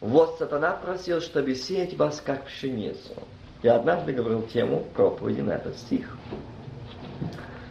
Вот 0.00 0.38
сатана 0.38 0.72
просил, 0.72 1.20
чтобы 1.20 1.54
сеять 1.54 1.96
вас 1.96 2.20
как 2.20 2.46
пшеницу. 2.46 3.14
Я 3.62 3.76
однажды 3.76 4.12
говорил 4.12 4.42
тему 4.42 4.86
проповеди 4.94 5.40
на 5.40 5.52
этот 5.52 5.76
стих. 5.78 6.16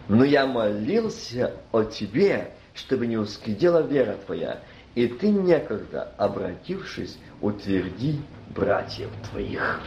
Но 0.10 0.24
я 0.24 0.46
молился 0.46 1.54
о 1.72 1.84
тебе, 1.84 2.52
чтобы 2.74 3.08
не 3.08 3.18
ускидела 3.18 3.80
вера 3.80 4.18
твоя, 4.26 4.60
и 4.96 5.08
ты 5.08 5.30
некогда, 5.30 6.12
обратившись, 6.18 7.18
утверди 7.42 8.20
братьев 8.50 9.10
твоих. 9.30 9.80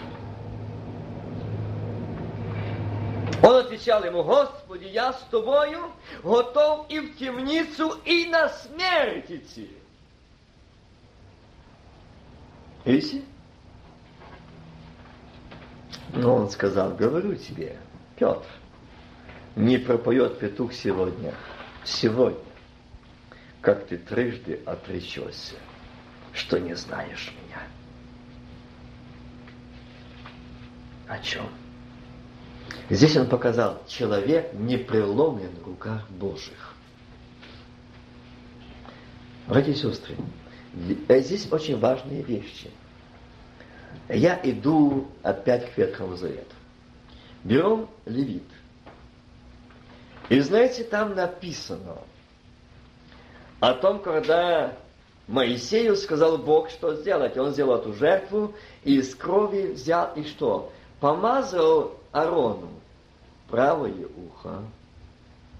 Он 3.42 3.56
отвечал 3.56 4.04
ему, 4.04 4.22
Господи, 4.22 4.84
я 4.84 5.12
с 5.12 5.22
тобою 5.30 5.92
готов 6.22 6.86
и 6.88 7.00
в 7.00 7.16
темницу, 7.18 7.90
и 8.04 8.26
на 8.26 8.48
смерть 8.48 9.30
идти. 9.30 9.70
Видите? 12.84 13.22
Но 16.14 16.34
он 16.36 16.50
сказал, 16.50 16.94
говорю 16.94 17.34
тебе, 17.34 17.78
Петр, 18.16 18.46
не 19.54 19.76
пропоет 19.76 20.38
петух 20.38 20.72
сегодня, 20.72 21.34
сегодня, 21.84 22.40
как 23.60 23.86
ты 23.86 23.98
трижды 23.98 24.62
отречешься, 24.64 25.56
что 26.32 26.58
не 26.58 26.74
знаешь 26.74 27.32
меня. 27.44 27.62
О 31.08 31.18
чем? 31.18 31.48
Здесь 32.88 33.16
он 33.16 33.28
показал, 33.28 33.82
человек 33.88 34.52
не 34.52 34.76
преломлен 34.76 35.50
в 35.62 35.66
руках 35.66 36.08
Божьих. 36.10 36.74
Братья 39.46 39.72
и 39.72 39.74
сестры, 39.74 40.16
э, 41.08 41.20
здесь 41.20 41.50
очень 41.50 41.78
важные 41.78 42.22
вещи. 42.22 42.70
Я 44.08 44.40
иду 44.42 45.08
опять 45.22 45.72
к 45.72 45.78
Ветхому 45.78 46.16
Завету. 46.16 46.54
Берем 47.44 47.88
Левит. 48.04 48.42
И 50.28 50.40
знаете, 50.40 50.84
там 50.84 51.14
написано 51.14 51.98
о 53.60 53.74
том, 53.74 54.00
когда 54.00 54.76
Моисею 55.28 55.96
сказал 55.96 56.38
Бог, 56.38 56.70
что 56.70 56.94
сделать. 56.94 57.36
Он 57.36 57.52
сделал 57.52 57.78
эту 57.78 57.92
жертву, 57.92 58.54
и 58.84 58.96
из 58.96 59.14
крови 59.14 59.72
взял 59.72 60.12
и 60.14 60.24
что? 60.24 60.72
Помазал 61.00 61.98
Арону 62.16 62.70
правое 63.50 64.06
ухо, 64.06 64.62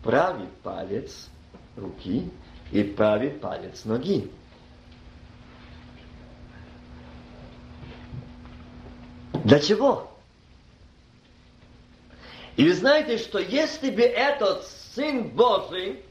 правый 0.02 0.48
палец 0.62 1.28
руки 1.76 2.30
и 2.72 2.82
правый 2.82 3.28
палец 3.28 3.84
ноги. 3.84 4.30
Для 9.44 9.60
чего? 9.60 10.10
И 12.56 12.64
вы 12.64 12.72
знаете, 12.72 13.18
что 13.18 13.38
если 13.38 13.90
бы 13.90 14.00
этот 14.00 14.64
Сын 14.94 15.28
Божий, 15.28 16.02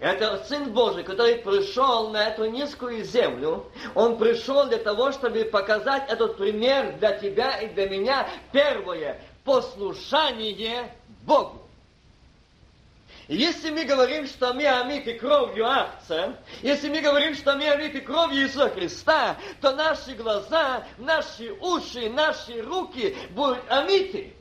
этот 0.00 0.48
Сын 0.48 0.72
Божий, 0.72 1.04
который 1.04 1.36
пришел 1.36 2.10
на 2.10 2.26
эту 2.26 2.46
низкую 2.46 3.04
землю, 3.04 3.66
Он 3.94 4.18
пришел 4.18 4.66
для 4.66 4.78
того, 4.78 5.12
чтобы 5.12 5.44
показать 5.44 6.10
этот 6.10 6.36
пример 6.36 6.98
для 6.98 7.16
тебя 7.16 7.58
и 7.60 7.68
для 7.68 7.88
меня. 7.88 8.28
Первое, 8.50 9.20
послушание 9.44 10.92
Богу. 11.24 11.68
Если 13.28 13.70
мы 13.70 13.84
говорим, 13.84 14.26
что 14.26 14.54
мы 14.54 14.64
омиты 14.66 15.18
кровью 15.18 15.66
Ахца, 15.66 16.36
если 16.62 16.88
мы 16.88 17.02
говорим, 17.02 17.34
что 17.34 17.56
мы 17.56 17.68
омиты 17.68 18.00
кровью 18.00 18.44
Иисуса 18.44 18.70
Христа, 18.70 19.36
то 19.60 19.76
наши 19.76 20.14
глаза, 20.14 20.86
наши 20.96 21.52
уши, 21.60 22.08
наши 22.08 22.62
руки 22.62 23.14
будут 23.32 23.58
омиты. 23.68 24.32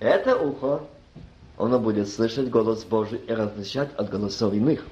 Это 0.00 0.36
ухо, 0.36 0.86
оно 1.56 1.78
будет 1.78 2.10
слышать 2.10 2.50
голос 2.50 2.84
Божий 2.84 3.20
и 3.26 3.32
различать 3.32 3.94
от 3.94 4.10
голосов 4.10 4.52
иных. 4.52 4.84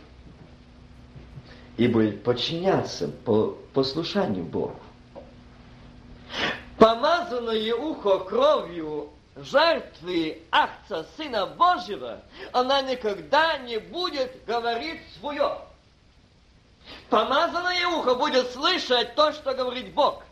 И 1.76 1.86
будет 1.86 2.24
подчиняться 2.24 3.08
по 3.08 3.58
послушанию 3.74 4.44
Богу 4.44 4.80
помазанное 6.78 7.74
ухо 7.74 8.20
кровью 8.20 9.10
жертвы 9.36 10.42
Ахца, 10.50 11.06
Сына 11.16 11.46
Божьего, 11.46 12.20
она 12.52 12.82
никогда 12.82 13.58
не 13.58 13.78
будет 13.78 14.44
говорить 14.46 15.00
свое. 15.18 15.58
Помазанное 17.10 17.86
ухо 17.88 18.14
будет 18.14 18.50
слышать 18.52 19.14
то, 19.14 19.32
что 19.32 19.54
говорит 19.54 19.92
Бог. 19.92 20.22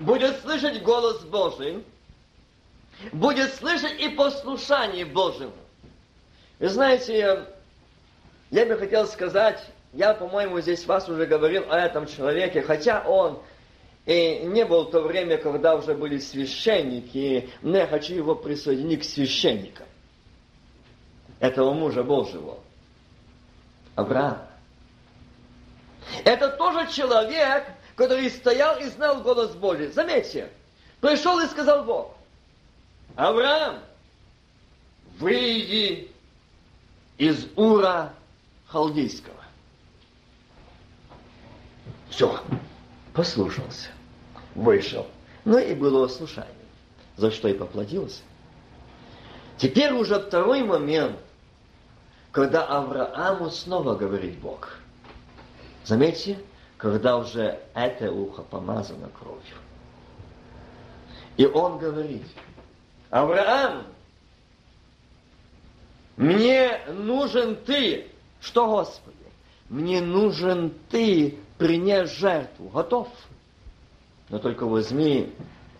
Будет 0.00 0.40
слышать 0.40 0.82
голос 0.82 1.20
Божий, 1.20 1.84
будет 3.12 3.54
слышать 3.54 4.00
и 4.00 4.08
послушание 4.08 5.04
Божьему. 5.04 5.52
Вы 6.58 6.68
знаете, 6.68 7.46
я 8.50 8.66
бы 8.66 8.76
хотел 8.76 9.06
сказать, 9.06 9.64
я, 9.92 10.14
по-моему, 10.14 10.60
здесь 10.60 10.84
вас 10.86 11.08
уже 11.08 11.26
говорил 11.26 11.70
о 11.70 11.78
этом 11.78 12.06
человеке, 12.06 12.62
хотя 12.62 13.02
он 13.06 13.40
и 14.08 14.38
не 14.46 14.64
было 14.64 14.90
то 14.90 15.02
время, 15.02 15.36
когда 15.36 15.74
уже 15.74 15.94
были 15.94 16.16
священники, 16.18 17.50
но 17.60 17.76
я 17.76 17.86
хочу 17.86 18.14
его 18.14 18.34
присоединить 18.34 19.02
к 19.02 19.04
священникам. 19.04 19.86
Этого 21.40 21.74
мужа 21.74 22.02
Божьего. 22.02 22.58
Авраам. 23.96 24.38
Это 26.24 26.48
тоже 26.48 26.90
человек, 26.90 27.66
который 27.96 28.30
стоял 28.30 28.78
и 28.78 28.86
знал 28.86 29.20
голос 29.20 29.50
Божий. 29.54 29.88
Заметьте, 29.88 30.50
пришел 31.02 31.38
и 31.40 31.46
сказал 31.46 31.84
Бог, 31.84 32.16
Авраам, 33.14 33.80
выйди 35.18 36.10
из 37.18 37.46
Ура 37.56 38.14
Халдейского. 38.68 39.36
Все, 42.08 42.40
послушался 43.12 43.90
вышел. 44.58 45.06
Ну 45.44 45.58
и 45.58 45.74
было 45.74 46.08
слушание, 46.08 46.52
за 47.16 47.30
что 47.30 47.48
и 47.48 47.54
поплатился. 47.54 48.22
Теперь 49.56 49.92
уже 49.92 50.20
второй 50.20 50.62
момент, 50.62 51.18
когда 52.32 52.64
Аврааму 52.64 53.50
снова 53.50 53.94
говорит 53.94 54.38
Бог. 54.38 54.78
Заметьте, 55.84 56.38
когда 56.76 57.16
уже 57.16 57.60
это 57.74 58.12
ухо 58.12 58.42
помазано 58.42 59.08
кровью. 59.18 59.56
И 61.36 61.46
он 61.46 61.78
говорит, 61.78 62.26
Авраам, 63.10 63.84
мне 66.16 66.80
нужен 66.88 67.56
ты. 67.56 68.08
Что, 68.40 68.66
Господи? 68.66 69.16
Мне 69.68 70.00
нужен 70.00 70.72
ты 70.90 71.38
принять 71.58 72.10
жертву. 72.10 72.68
Готов? 72.68 73.08
Но 74.28 74.38
только 74.38 74.66
возьми 74.66 75.32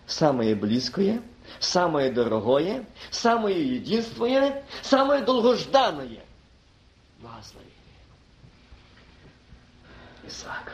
самое 0.06 0.54
близкое, 0.54 1.22
самое 1.60 2.10
дорогое, 2.10 2.86
самое 3.10 3.76
единственное, 3.76 4.64
самое 4.82 5.22
долгожданное. 5.22 6.24
Благословение. 7.20 7.72
Исаака. 10.26 10.72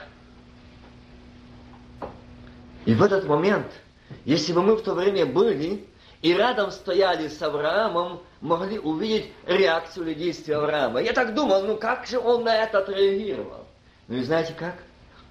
И 2.84 2.94
в 2.94 3.02
этот 3.02 3.26
момент, 3.26 3.66
если 4.24 4.52
бы 4.52 4.62
мы 4.62 4.76
в 4.76 4.82
то 4.82 4.94
время 4.94 5.26
были 5.26 5.86
и 6.22 6.32
рядом 6.32 6.70
стояли 6.70 7.28
с 7.28 7.40
Авраамом, 7.42 8.20
могли 8.40 8.78
увидеть 8.78 9.32
реакцию 9.46 10.06
или 10.06 10.14
действия 10.14 10.56
Авраама. 10.56 11.00
Я 11.00 11.12
так 11.12 11.34
думал, 11.34 11.64
ну 11.64 11.76
как 11.76 12.06
же 12.06 12.18
он 12.18 12.44
на 12.44 12.56
это 12.56 12.78
отреагировал? 12.78 13.64
Ну 14.08 14.16
и 14.16 14.22
знаете 14.22 14.54
как? 14.54 14.76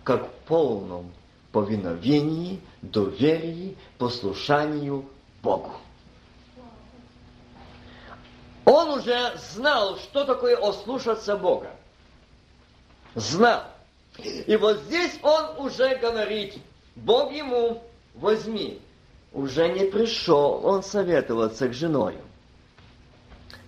Как 0.03 0.25
в 0.25 0.31
полном 0.47 1.11
повиновении, 1.53 2.59
доверии, 2.81 3.77
послушанию 3.97 5.05
Богу. 5.41 5.71
Он 8.65 8.89
уже 8.89 9.37
знал, 9.37 9.97
что 9.99 10.25
такое 10.25 10.57
ослушаться 10.57 11.37
Бога. 11.37 11.71
Знал. 13.13 13.63
И 14.17 14.55
вот 14.57 14.79
здесь 14.87 15.19
он 15.21 15.65
уже 15.65 15.95
говорит, 15.97 16.55
Бог 16.95 17.31
ему 17.31 17.83
возьми. 18.15 18.81
Уже 19.31 19.67
не 19.69 19.85
пришел 19.85 20.59
он 20.63 20.83
советоваться 20.83 21.67
к 21.67 21.73
женою. 21.73 22.21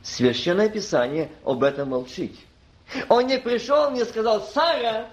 Священное 0.01 0.69
Писание 0.69 1.31
об 1.43 1.63
этом 1.63 1.89
молчит. 1.89 2.35
Он 3.09 3.27
не 3.27 3.37
пришел, 3.37 3.91
не 3.91 4.05
сказал, 4.05 4.41
Сара, 4.41 5.09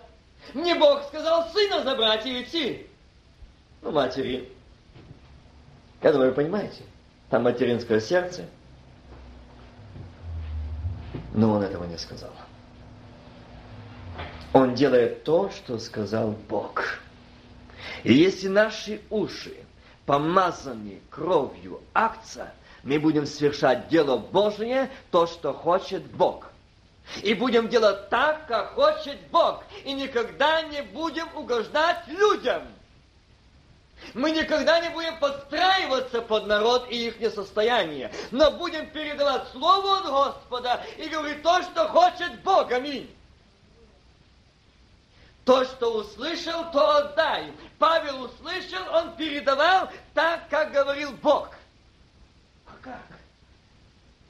мне 0.54 0.74
Бог 0.74 1.04
сказал 1.04 1.48
сына 1.50 1.82
забрать 1.82 2.26
и 2.26 2.42
идти. 2.42 2.86
Ну, 3.80 3.90
матери. 3.90 4.48
Я 6.02 6.12
думаю, 6.12 6.34
понимаете. 6.34 6.82
Там 7.30 7.44
материнское 7.44 8.00
сердце. 8.00 8.46
Но 11.34 11.52
он 11.52 11.62
этого 11.62 11.84
не 11.84 11.96
сказал. 11.96 12.30
Он 14.52 14.74
делает 14.74 15.24
то, 15.24 15.50
что 15.50 15.78
сказал 15.78 16.32
Бог. 16.48 17.00
И 18.04 18.12
если 18.12 18.48
наши 18.48 19.00
уши 19.08 19.56
помазаны 20.04 21.00
кровью 21.08 21.80
акция, 21.94 22.52
мы 22.82 22.98
будем 22.98 23.26
совершать 23.26 23.88
дело 23.88 24.18
Божие, 24.18 24.90
то, 25.10 25.26
что 25.26 25.52
хочет 25.52 26.04
Бог. 26.04 26.51
И 27.22 27.34
будем 27.34 27.68
делать 27.68 28.08
так, 28.08 28.46
как 28.46 28.74
хочет 28.74 29.18
Бог. 29.28 29.64
И 29.84 29.92
никогда 29.92 30.62
не 30.62 30.82
будем 30.82 31.28
угождать 31.36 32.06
людям. 32.08 32.62
Мы 34.14 34.32
никогда 34.32 34.80
не 34.80 34.88
будем 34.90 35.18
подстраиваться 35.18 36.22
под 36.22 36.46
народ 36.46 36.90
и 36.90 37.06
их 37.08 37.32
состояние, 37.32 38.12
но 38.30 38.50
будем 38.50 38.90
передавать 38.90 39.48
Слово 39.52 39.98
от 39.98 40.06
Господа 40.06 40.84
и 40.98 41.08
говорить 41.08 41.42
то, 41.42 41.62
что 41.62 41.88
хочет 41.88 42.42
Бог. 42.42 42.70
Аминь. 42.72 43.14
То, 45.44 45.64
что 45.64 45.94
услышал, 45.94 46.70
то 46.72 46.96
отдай. 46.98 47.52
Павел 47.78 48.22
услышал, 48.22 48.82
он 48.92 49.16
передавал 49.16 49.88
так, 50.14 50.48
как 50.48 50.72
говорил 50.72 51.12
Бог. 51.12 51.50
А 52.66 52.72
как? 52.80 53.11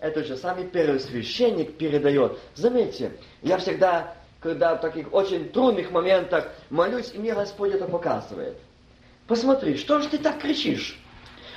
Это 0.02 0.24
же 0.24 0.36
самый 0.36 0.66
первосвященник 0.66 1.76
передает. 1.76 2.36
Заметьте, 2.56 3.12
я 3.40 3.56
всегда, 3.58 4.16
когда 4.40 4.74
в 4.74 4.80
таких 4.80 5.14
очень 5.14 5.50
трудных 5.50 5.92
моментах 5.92 6.48
молюсь, 6.70 7.12
и 7.14 7.18
мне 7.18 7.32
Господь 7.32 7.70
это 7.72 7.86
показывает. 7.86 8.58
Посмотри, 9.28 9.76
что 9.76 10.00
же 10.00 10.08
ты 10.08 10.18
так 10.18 10.40
кричишь? 10.40 11.00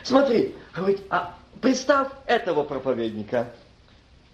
Смотри, 0.04 0.54
говорит, 0.76 1.02
а 1.10 1.36
представь 1.60 2.10
этого 2.28 2.62
проповедника. 2.62 3.52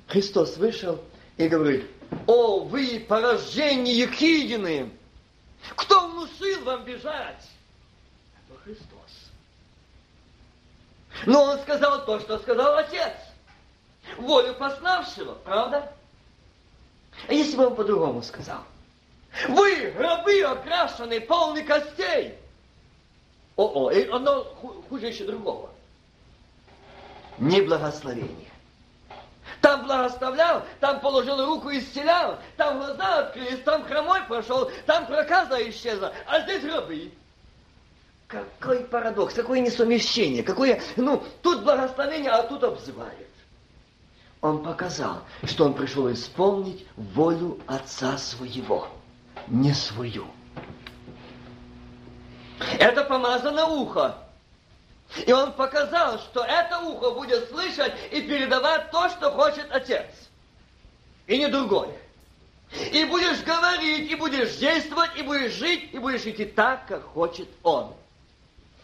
Христос 0.07 0.57
вышел 0.57 0.99
и 1.37 1.47
говорит, 1.47 1.85
о, 2.27 2.65
вы 2.65 3.05
порождение 3.07 3.97
Екидины, 3.99 4.89
кто 5.77 6.09
внушил 6.09 6.65
вам 6.65 6.83
бежать? 6.83 7.47
Это 8.49 8.59
Христос. 8.65 9.31
Но 11.25 11.45
он 11.45 11.59
сказал 11.59 12.05
то, 12.05 12.19
что 12.19 12.39
сказал 12.39 12.75
Отец. 12.75 13.13
Волю 14.17 14.53
пославшего, 14.55 15.35
правда? 15.35 15.91
А 17.27 17.33
если 17.33 17.55
бы 17.55 17.67
он 17.67 17.75
по-другому 17.75 18.21
сказал? 18.23 18.63
Вы, 19.47 19.93
рабы 19.97 20.41
окрашенные, 20.41 21.21
полны 21.21 21.63
костей. 21.63 22.35
О-о, 23.55 23.91
и 23.91 24.07
оно 24.09 24.43
хуже 24.89 25.07
еще 25.07 25.25
другого. 25.25 25.69
Неблагословение. 27.37 28.51
Там 29.61 29.85
благословлял, 29.85 30.63
там 30.79 30.99
положил 30.99 31.45
руку 31.45 31.69
и 31.69 31.79
исцелял, 31.79 32.39
там 32.57 32.79
глаза 32.79 33.19
открылись, 33.19 33.61
там 33.63 33.83
хромой 33.83 34.21
прошел, 34.27 34.71
там 34.85 35.05
проказа 35.05 35.57
исчезла, 35.69 36.13
а 36.25 36.41
здесь 36.41 36.63
рабы. 36.63 37.11
Какой 38.27 38.79
парадокс, 38.85 39.33
какое 39.33 39.59
несовмещение, 39.59 40.41
какое, 40.41 40.81
ну, 40.95 41.23
тут 41.41 41.63
благословение, 41.63 42.31
а 42.31 42.43
тут 42.43 42.63
обзывает. 42.63 43.27
Он 44.41 44.63
показал, 44.63 45.21
что 45.43 45.65
он 45.65 45.75
пришел 45.75 46.11
исполнить 46.11 46.85
волю 46.95 47.59
Отца 47.67 48.17
своего, 48.17 48.87
не 49.47 49.73
свою. 49.73 50.25
Это 52.79 53.03
помазано 53.03 53.67
ухо. 53.67 54.17
И 55.27 55.31
он 55.31 55.53
показал, 55.53 56.17
что 56.19 56.43
это 56.43 56.79
ухо 56.79 57.11
будет 57.11 57.49
слышать 57.49 57.93
и 58.11 58.21
передавать 58.21 58.89
то, 58.91 59.09
что 59.09 59.31
хочет 59.31 59.67
Отец. 59.71 60.07
И 61.27 61.37
не 61.37 61.47
другое. 61.47 61.95
И 62.91 63.03
будешь 63.05 63.43
говорить, 63.43 64.09
и 64.09 64.15
будешь 64.15 64.55
действовать, 64.55 65.11
и 65.17 65.21
будешь 65.21 65.51
жить, 65.51 65.89
и 65.93 65.99
будешь 65.99 66.25
идти 66.25 66.45
так, 66.45 66.87
как 66.87 67.03
хочет 67.03 67.49
Он. 67.61 67.93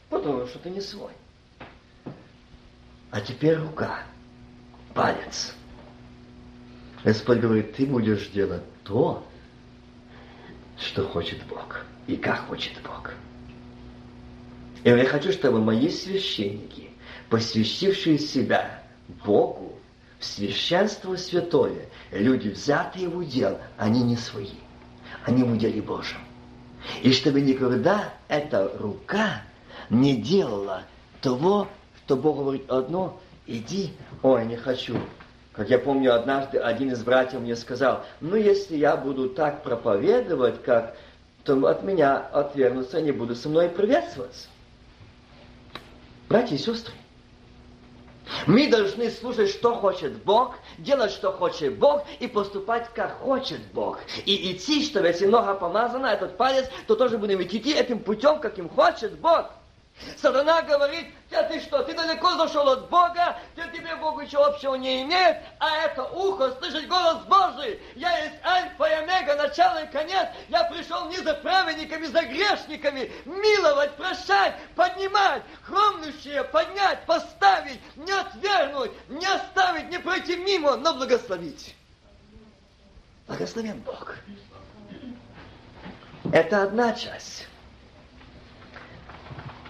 Потому 0.09 0.45
что 0.47 0.59
ты 0.59 0.69
не 0.69 0.81
свой. 0.81 1.13
А 3.09 3.21
теперь 3.21 3.55
рука, 3.55 4.03
палец. 4.97 5.53
Господь 7.03 7.37
говорит, 7.37 7.75
ты 7.75 7.85
будешь 7.85 8.29
делать 8.29 8.63
то, 8.83 9.23
что 10.79 11.07
хочет 11.07 11.45
Бог, 11.45 11.85
и 12.07 12.17
как 12.17 12.47
хочет 12.47 12.73
Бог. 12.83 13.13
И 14.83 14.89
я 14.89 15.05
хочу, 15.05 15.31
чтобы 15.31 15.61
мои 15.61 15.89
священники, 15.89 16.89
посвящившие 17.29 18.17
себя 18.17 18.83
Богу, 19.23 19.77
в 20.19 20.25
священство 20.25 21.15
святое, 21.15 21.89
люди, 22.11 22.49
взятые 22.49 23.07
в 23.07 23.17
удел, 23.17 23.59
они 23.77 24.01
не 24.01 24.17
свои, 24.17 24.49
они 25.25 25.43
в 25.43 25.51
уделе 25.51 25.81
Божьем. 25.81 26.21
И 27.03 27.13
чтобы 27.13 27.41
никогда 27.41 28.13
эта 28.27 28.75
рука 28.79 29.43
не 29.91 30.17
делала 30.19 30.83
того, 31.21 31.67
что 32.03 32.15
Бог 32.15 32.37
говорит 32.37 32.69
одно, 32.69 33.19
иди, 33.45 33.93
ой, 34.23 34.45
не 34.45 34.55
хочу. 34.55 34.97
Как 35.53 35.69
я 35.69 35.79
помню, 35.79 36.13
однажды 36.13 36.59
один 36.59 36.91
из 36.91 37.03
братьев 37.03 37.41
мне 37.41 37.55
сказал, 37.55 38.05
ну, 38.21 38.35
если 38.35 38.77
я 38.77 38.95
буду 38.95 39.29
так 39.29 39.63
проповедовать, 39.63 40.61
как, 40.61 40.95
то 41.43 41.55
от 41.65 41.83
меня 41.83 42.17
отвернутся, 42.17 42.97
они 42.97 43.11
будут 43.11 43.39
со 43.39 43.49
мной 43.49 43.69
приветствоваться. 43.69 44.49
Братья 46.29 46.55
и 46.55 46.59
сестры, 46.59 46.93
мы 48.45 48.67
должны 48.67 49.09
слушать, 49.09 49.49
что 49.49 49.75
хочет 49.75 50.23
Бог, 50.23 50.55
делать, 50.77 51.11
что 51.11 51.31
хочет 51.31 51.77
Бог, 51.77 52.05
и 52.19 52.27
поступать, 52.27 52.89
как 52.93 53.19
хочет 53.19 53.61
Бог. 53.73 53.99
И 54.25 54.51
идти, 54.51 54.83
что 54.83 55.05
если 55.05 55.25
много 55.25 55.53
помазано, 55.55 56.07
этот 56.07 56.37
палец, 56.37 56.69
то 56.87 56.95
тоже 56.95 57.17
будем 57.17 57.41
идти 57.41 57.57
этим 57.71 57.99
путем, 57.99 58.39
каким 58.39 58.69
хочет 58.69 59.17
Бог. 59.19 59.51
Сатана 60.21 60.61
говорит, 60.61 61.07
а 61.31 61.43
ты 61.43 61.59
что, 61.59 61.83
ты 61.83 61.93
далеко 61.93 62.35
зашел 62.35 62.69
от 62.69 62.89
Бога, 62.89 63.37
ты 63.55 63.63
тебе 63.75 63.95
Богу 63.95 64.21
ничего 64.21 64.45
общего 64.45 64.75
не 64.75 65.03
имеет, 65.03 65.37
а 65.59 65.75
это 65.85 66.03
ухо 66.03 66.55
слышать 66.59 66.87
голос 66.87 67.23
Божий. 67.25 67.81
Я 67.95 68.15
есть 68.19 68.35
альфа 68.45 68.85
и 68.85 68.93
омега, 68.93 69.35
начало 69.35 69.83
и 69.83 69.91
конец. 69.91 70.27
Я 70.49 70.65
пришел 70.65 71.09
не 71.09 71.17
за 71.17 71.33
праведниками, 71.33 72.05
за 72.05 72.21
грешниками, 72.21 73.11
миловать, 73.25 73.95
прощать, 73.95 74.55
поднимать, 74.75 75.41
хромнущие 75.63 76.43
поднять, 76.43 77.05
поставить, 77.05 77.79
не 77.95 78.11
отвергнуть, 78.11 78.91
не 79.09 79.25
оставить, 79.25 79.89
не 79.89 79.99
пройти 79.99 80.37
мимо, 80.37 80.77
но 80.77 80.93
благословить. 80.93 81.75
Благословен 83.27 83.79
Бог. 83.81 84.15
Это 86.31 86.63
одна 86.63 86.93
часть. 86.93 87.46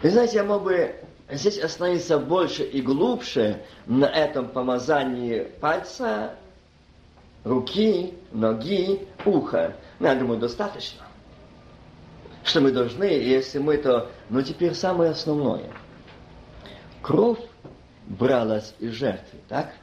Вы 0.01 0.11
знаете, 0.11 0.37
я 0.37 0.43
мог 0.43 0.63
бы 0.63 0.95
здесь 1.29 1.57
остановиться 1.57 2.19
больше 2.19 2.63
и 2.63 2.81
глубже 2.81 3.63
на 3.87 4.05
этом 4.05 4.49
помазании 4.49 5.47
пальца, 5.59 6.35
руки, 7.43 8.13
ноги, 8.31 9.07
уха. 9.25 9.75
Но 9.99 10.07
я 10.07 10.15
думаю, 10.15 10.39
достаточно. 10.39 11.03
Что 12.43 12.61
мы 12.61 12.71
должны, 12.71 13.03
если 13.03 13.59
мы 13.59 13.77
то... 13.77 14.09
Но 14.29 14.41
теперь 14.41 14.73
самое 14.73 15.11
основное. 15.11 15.69
Кровь 17.01 17.39
бралась 18.05 18.73
из 18.79 18.93
жертвы, 18.93 19.39
так? 19.49 19.73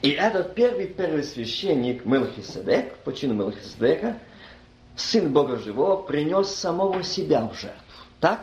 И 0.00 0.10
этот 0.10 0.54
первый 0.54 0.86
первосвященник 0.86 2.04
Мелхиседек, 2.04 2.96
по 2.98 3.12
чину 3.12 3.34
Мелхиседека, 3.34 4.18
сын 4.96 5.32
Бога 5.32 5.56
Живого, 5.58 6.02
принес 6.02 6.48
самого 6.48 7.02
себя 7.02 7.46
в 7.46 7.58
жертву. 7.58 7.91
Так? 8.22 8.40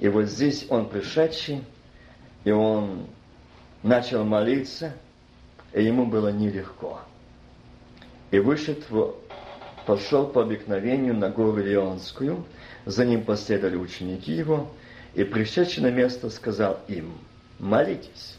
И 0.00 0.08
вот 0.08 0.24
здесь 0.24 0.66
он 0.68 0.88
пришедший, 0.88 1.64
и 2.42 2.50
он 2.50 3.06
начал 3.84 4.24
молиться, 4.24 4.92
и 5.72 5.84
ему 5.84 6.06
было 6.06 6.32
нелегко. 6.32 7.00
И 8.32 8.40
вышел, 8.40 9.16
пошел 9.86 10.26
по 10.26 10.42
обыкновению 10.42 11.14
на 11.14 11.30
гору 11.30 11.58
Леонскую, 11.58 12.44
за 12.84 13.06
ним 13.06 13.24
последовали 13.24 13.76
ученики 13.76 14.32
его, 14.32 14.68
и 15.14 15.22
пришедший 15.22 15.84
на 15.84 15.92
место 15.92 16.30
сказал 16.30 16.80
им, 16.88 17.16
молитесь. 17.60 18.34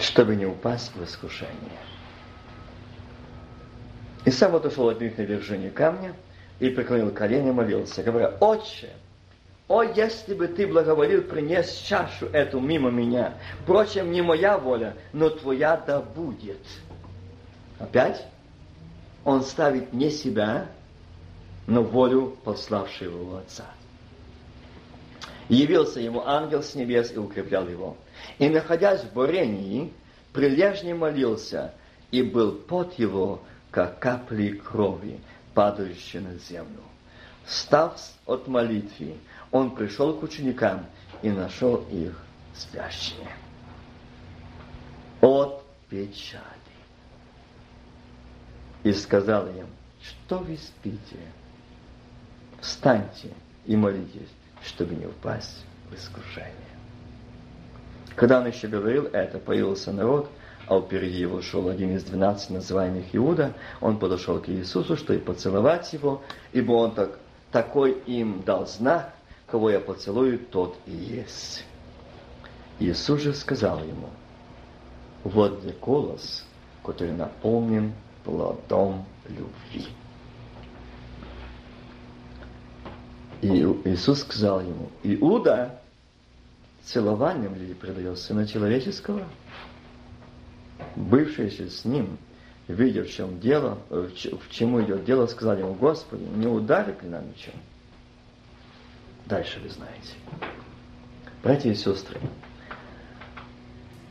чтобы 0.00 0.36
не 0.36 0.46
упасть 0.46 0.94
в 0.94 1.04
искушение. 1.04 1.78
И 4.24 4.30
сам 4.30 4.56
отошел 4.56 4.88
от 4.88 5.00
них 5.00 5.16
на 5.16 5.22
вершине 5.22 5.70
камня 5.70 6.14
и 6.60 6.70
преклонил 6.70 7.10
колени 7.10 7.48
и 7.48 7.52
молился, 7.52 8.02
говоря, 8.02 8.34
«Отче, 8.40 8.90
о, 9.68 9.82
если 9.82 10.34
бы 10.34 10.48
ты 10.48 10.66
благоволил 10.66 11.22
принес 11.22 11.70
чашу 11.72 12.26
эту 12.26 12.58
мимо 12.58 12.90
меня, 12.90 13.34
впрочем, 13.62 14.10
не 14.10 14.22
моя 14.22 14.58
воля, 14.58 14.94
но 15.12 15.30
твоя 15.30 15.76
да 15.76 16.00
будет». 16.00 16.58
Опять 17.78 18.26
он 19.24 19.42
ставит 19.42 19.92
не 19.92 20.10
себя, 20.10 20.68
но 21.66 21.82
волю 21.82 22.36
пославшего 22.44 23.18
его 23.18 23.36
Отца. 23.36 23.66
Явился 25.48 26.00
ему 26.00 26.22
ангел 26.26 26.62
с 26.62 26.74
небес 26.74 27.12
и 27.12 27.18
укреплял 27.18 27.68
его. 27.68 27.96
И, 28.38 28.48
находясь 28.48 29.02
в 29.02 29.12
бурении, 29.12 29.92
прилежно 30.32 30.94
молился, 30.94 31.74
и 32.10 32.22
был 32.22 32.52
пот 32.52 32.94
его, 32.94 33.42
как 33.70 33.98
капли 33.98 34.52
крови, 34.52 35.20
падающие 35.54 36.22
на 36.22 36.34
землю. 36.38 36.82
Став 37.46 37.98
от 38.26 38.46
молитвы, 38.46 39.16
он 39.50 39.74
пришел 39.74 40.14
к 40.14 40.22
ученикам 40.22 40.86
и 41.22 41.30
нашел 41.30 41.76
их 41.90 42.22
спящими. 42.54 43.30
От 45.20 45.64
печали. 45.88 46.42
И 48.84 48.92
сказал 48.92 49.46
им, 49.48 49.66
что 50.02 50.38
вы 50.38 50.56
спите? 50.56 51.18
Встаньте 52.60 53.32
и 53.66 53.76
молитесь, 53.76 54.28
чтобы 54.62 54.94
не 54.94 55.06
упасть 55.06 55.64
в 55.90 55.94
искушение. 55.94 56.54
Когда 58.14 58.40
он 58.40 58.46
еще 58.46 58.68
говорил 58.68 59.06
это, 59.06 59.38
появился 59.38 59.92
народ, 59.92 60.30
а 60.68 60.80
впереди 60.80 61.20
его 61.20 61.40
шел 61.40 61.68
один 61.68 61.96
из 61.96 62.04
двенадцати, 62.04 62.52
называемых 62.52 63.06
Иуда. 63.14 63.54
Он 63.80 63.98
подошел 63.98 64.38
к 64.38 64.48
Иисусу, 64.50 64.96
чтобы 64.96 65.18
поцеловать 65.18 65.92
его, 65.94 66.22
ибо 66.52 66.72
он 66.72 66.94
так, 66.94 67.18
такой 67.50 67.92
им 68.06 68.42
дал 68.44 68.66
знак, 68.66 69.14
кого 69.46 69.70
я 69.70 69.80
поцелую, 69.80 70.38
тот 70.38 70.76
и 70.86 70.92
есть. 70.92 71.64
Иисус 72.78 73.22
же 73.22 73.32
сказал 73.32 73.80
ему, 73.80 74.10
вот 75.24 75.62
где 75.62 75.72
голос, 75.72 76.44
который 76.84 77.14
наполнен 77.14 77.94
плодом 78.24 79.06
любви. 79.26 79.88
И 83.40 83.48
Иисус 83.48 84.20
сказал 84.20 84.60
ему, 84.60 84.90
Иуда 85.02 85.80
целованием 86.84 87.54
ли 87.54 87.72
предает 87.74 88.18
Сына 88.18 88.46
Человеческого? 88.46 89.24
Бывшие 90.96 91.50
с 91.50 91.84
ним, 91.84 92.18
видя, 92.66 93.04
в 93.04 93.10
чем 93.10 93.40
дело, 93.40 93.78
в 93.88 94.50
чему 94.50 94.82
идет 94.82 95.04
дело, 95.04 95.26
сказали 95.26 95.60
ему, 95.60 95.74
Господи, 95.74 96.22
не 96.22 96.46
ударит 96.46 97.02
ли 97.02 97.08
нам 97.08 97.28
ничем? 97.28 97.54
Дальше 99.26 99.60
вы 99.60 99.68
знаете. 99.68 100.14
Братья 101.42 101.70
и 101.70 101.74
сестры, 101.74 102.20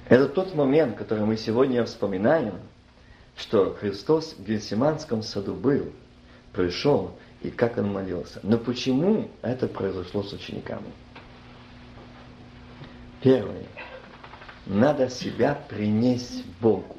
это 0.07 0.29
тот 0.29 0.55
момент, 0.55 0.97
который 0.97 1.25
мы 1.25 1.35
сегодня 1.37 1.83
вспоминаем, 1.83 2.59
что 3.35 3.73
Христос 3.73 4.35
в 4.37 4.43
Гельсиманском 4.43 5.21
саду 5.21 5.53
был, 5.53 5.91
пришел, 6.53 7.17
и 7.41 7.49
как 7.49 7.77
он 7.77 7.91
молился. 7.91 8.39
Но 8.43 8.57
почему 8.57 9.29
это 9.41 9.67
произошло 9.67 10.23
с 10.23 10.33
учениками? 10.33 10.91
Первое. 13.21 13.65
Надо 14.67 15.09
себя 15.09 15.55
принести 15.69 16.43
Богу. 16.59 16.95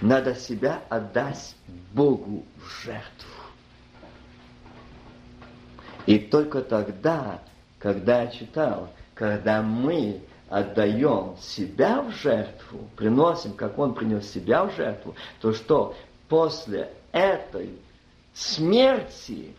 Надо 0.00 0.34
себя 0.34 0.82
отдать 0.88 1.54
Богу 1.92 2.44
в 2.56 2.84
жертву. 2.84 3.28
И 6.06 6.18
только 6.18 6.62
тогда, 6.62 7.40
когда 7.78 8.22
я 8.22 8.28
читал, 8.28 8.90
когда 9.14 9.62
мы 9.62 10.20
отдаем 10.48 11.36
себя 11.40 12.02
в 12.02 12.10
жертву, 12.10 12.88
приносим, 12.96 13.52
как 13.52 13.78
Он 13.78 13.94
принес 13.94 14.28
себя 14.28 14.64
в 14.64 14.74
жертву, 14.74 15.14
то 15.40 15.52
что 15.52 15.94
после 16.28 16.90
этой 17.12 17.78
смерти 18.34 19.54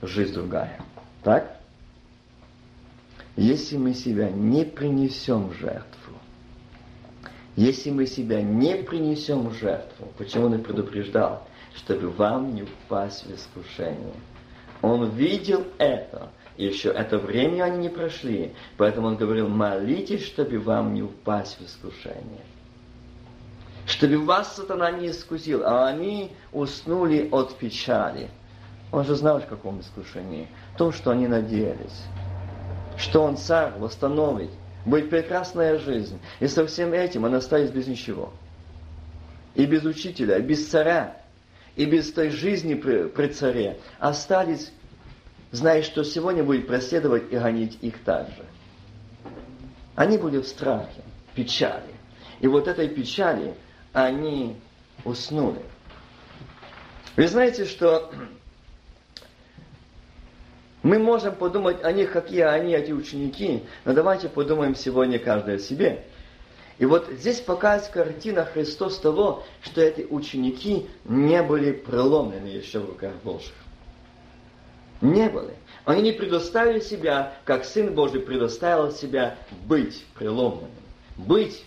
жизнь 0.00 0.32
другая. 0.32 0.80
Так? 1.22 1.60
Если 3.36 3.76
мы 3.76 3.92
себя 3.92 4.30
не 4.30 4.64
принесем 4.64 5.48
в 5.48 5.52
жертву, 5.54 6.14
если 7.54 7.90
мы 7.90 8.06
себя 8.06 8.42
не 8.42 8.76
принесем 8.76 9.48
в 9.48 9.54
жертву, 9.54 10.08
почему 10.16 10.46
он 10.46 10.54
и 10.54 10.62
предупреждал, 10.62 11.46
чтобы 11.74 12.08
вам 12.08 12.54
не 12.54 12.62
упасть 12.62 13.26
в 13.26 13.34
искушение. 13.34 14.14
Он 14.80 15.10
видел 15.10 15.66
это, 15.78 16.30
еще 16.56 16.90
это 16.90 17.18
время 17.18 17.64
они 17.64 17.78
не 17.78 17.88
прошли, 17.90 18.54
поэтому 18.78 19.08
он 19.08 19.16
говорил, 19.16 19.48
молитесь, 19.48 20.24
чтобы 20.24 20.58
вам 20.58 20.94
не 20.94 21.02
упасть 21.02 21.58
в 21.58 21.64
искушение. 21.64 22.44
Чтобы 23.86 24.18
вас 24.18 24.56
сатана 24.56 24.90
не 24.90 25.08
искусил, 25.08 25.62
а 25.64 25.86
они 25.88 26.32
уснули 26.52 27.28
от 27.30 27.54
печали. 27.56 28.30
Он 28.92 29.04
же 29.04 29.14
знал, 29.14 29.40
в 29.40 29.46
каком 29.46 29.80
искушении. 29.80 30.48
В 30.74 30.78
том, 30.78 30.92
что 30.92 31.10
они 31.10 31.26
надеялись 31.26 32.02
что 32.96 33.22
он 33.22 33.36
царь, 33.36 33.72
восстановит, 33.78 34.50
будет 34.84 35.10
прекрасная 35.10 35.78
жизнь. 35.78 36.18
И 36.40 36.48
со 36.48 36.66
всем 36.66 36.92
этим 36.92 37.24
он 37.24 37.34
остались 37.34 37.70
без 37.70 37.86
ничего. 37.86 38.32
И 39.54 39.66
без 39.66 39.84
учителя, 39.84 40.38
и 40.38 40.42
без 40.42 40.68
царя, 40.68 41.16
и 41.76 41.84
без 41.84 42.12
той 42.12 42.30
жизни 42.30 42.74
при, 42.74 43.08
при 43.08 43.28
царе. 43.28 43.78
Остались, 43.98 44.72
зная, 45.50 45.82
что 45.82 46.04
сегодня 46.04 46.42
будет 46.42 46.66
преследовать 46.66 47.32
и 47.32 47.36
гонить 47.36 47.78
их 47.82 48.02
также. 48.02 48.44
Они 49.94 50.18
были 50.18 50.38
в 50.38 50.46
страхе, 50.46 51.02
печали. 51.34 51.94
И 52.40 52.46
вот 52.46 52.68
этой 52.68 52.88
печали 52.88 53.54
они 53.92 54.56
уснули. 55.04 55.62
Вы 57.16 57.28
знаете, 57.28 57.64
что 57.64 58.12
мы 60.86 61.00
можем 61.00 61.34
подумать 61.34 61.82
о 61.82 61.90
них, 61.90 62.12
какие 62.12 62.42
они, 62.42 62.72
эти 62.72 62.92
ученики, 62.92 63.64
но 63.84 63.92
давайте 63.92 64.28
подумаем 64.28 64.76
сегодня 64.76 65.18
каждый 65.18 65.56
о 65.56 65.58
себе. 65.58 66.04
И 66.78 66.86
вот 66.86 67.08
здесь 67.10 67.40
показывается 67.40 67.90
картина 67.92 68.44
Христос 68.44 69.00
того, 69.00 69.42
что 69.62 69.80
эти 69.80 70.06
ученики 70.08 70.86
не 71.04 71.42
были 71.42 71.72
преломлены 71.72 72.46
еще 72.46 72.78
в 72.78 72.90
руках 72.90 73.14
Божьих. 73.24 73.54
Не 75.00 75.28
были. 75.28 75.54
Они 75.84 76.02
не 76.02 76.12
предоставили 76.12 76.78
себя, 76.78 77.32
как 77.44 77.64
Сын 77.64 77.92
Божий 77.92 78.20
предоставил 78.20 78.92
себя 78.92 79.36
быть 79.66 80.04
преломленным. 80.14 80.70
Быть. 81.16 81.64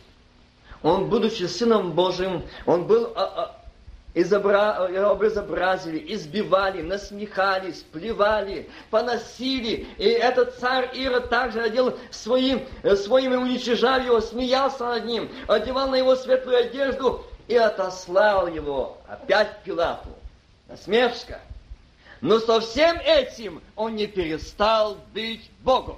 Он, 0.82 1.10
будучи 1.10 1.44
Сыном 1.44 1.92
Божьим, 1.92 2.44
Он 2.66 2.88
был 2.88 3.12
а, 3.16 3.24
а, 3.26 3.59
изобра... 4.14 4.90
образобразили, 5.12 6.14
избивали, 6.14 6.82
насмехались, 6.82 7.86
плевали, 7.92 8.70
поносили. 8.90 9.88
И 9.98 10.06
этот 10.06 10.56
царь 10.58 10.90
Ирод 10.94 11.30
также 11.30 11.62
одел 11.62 11.98
своим, 12.12 12.66
э, 12.84 12.96
своими 12.96 13.36
уничижал 13.36 14.00
его, 14.00 14.22
смеялся 14.22 14.86
над 14.86 15.06
ним, 15.06 15.30
одевал 15.48 15.90
на 15.90 15.96
его 15.96 16.16
светлую 16.16 16.58
одежду 16.58 17.26
и 17.48 17.56
отослал 17.56 18.48
его 18.48 18.98
опять 19.08 19.60
к 19.60 19.64
Пилату. 19.64 20.10
Насмешка. 20.68 21.40
Но 22.22 22.40
со 22.40 22.60
всем 22.60 22.98
этим 23.00 23.62
он 23.76 23.96
не 23.96 24.08
перестал 24.08 24.98
быть 25.14 25.50
Богом. 25.62 25.98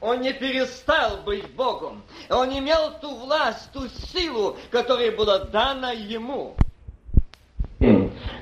Он 0.00 0.20
не 0.20 0.32
перестал 0.32 1.18
быть 1.18 1.48
Богом. 1.50 2.02
Он 2.30 2.48
имел 2.56 2.98
ту 3.00 3.14
власть, 3.14 3.70
ту 3.72 3.86
силу, 3.88 4.56
которая 4.70 5.12
была 5.12 5.40
дана 5.40 5.92
ему. 5.92 6.54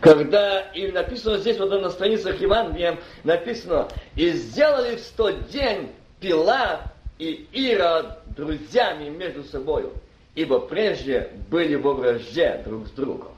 Когда 0.01 0.61
и 0.73 0.91
написано 0.91 1.39
здесь, 1.39 1.59
вот 1.59 1.71
на 1.71 1.91
страницах 1.91 2.41
Евангелия, 2.41 2.99
написано, 3.25 3.89
и 4.15 4.31
сделали 4.31 4.97
в 4.97 5.09
тот 5.17 5.49
день 5.49 5.91
Пилат 6.21 6.93
и 7.19 7.49
Ира 7.53 8.19
друзьями 8.37 9.09
между 9.09 9.43
собой, 9.45 9.91
ибо 10.35 10.61
прежде 10.61 11.33
были 11.51 11.75
во 11.75 11.95
вражде 11.95 12.63
друг 12.65 12.87
с 12.87 12.91
другом. 12.93 13.33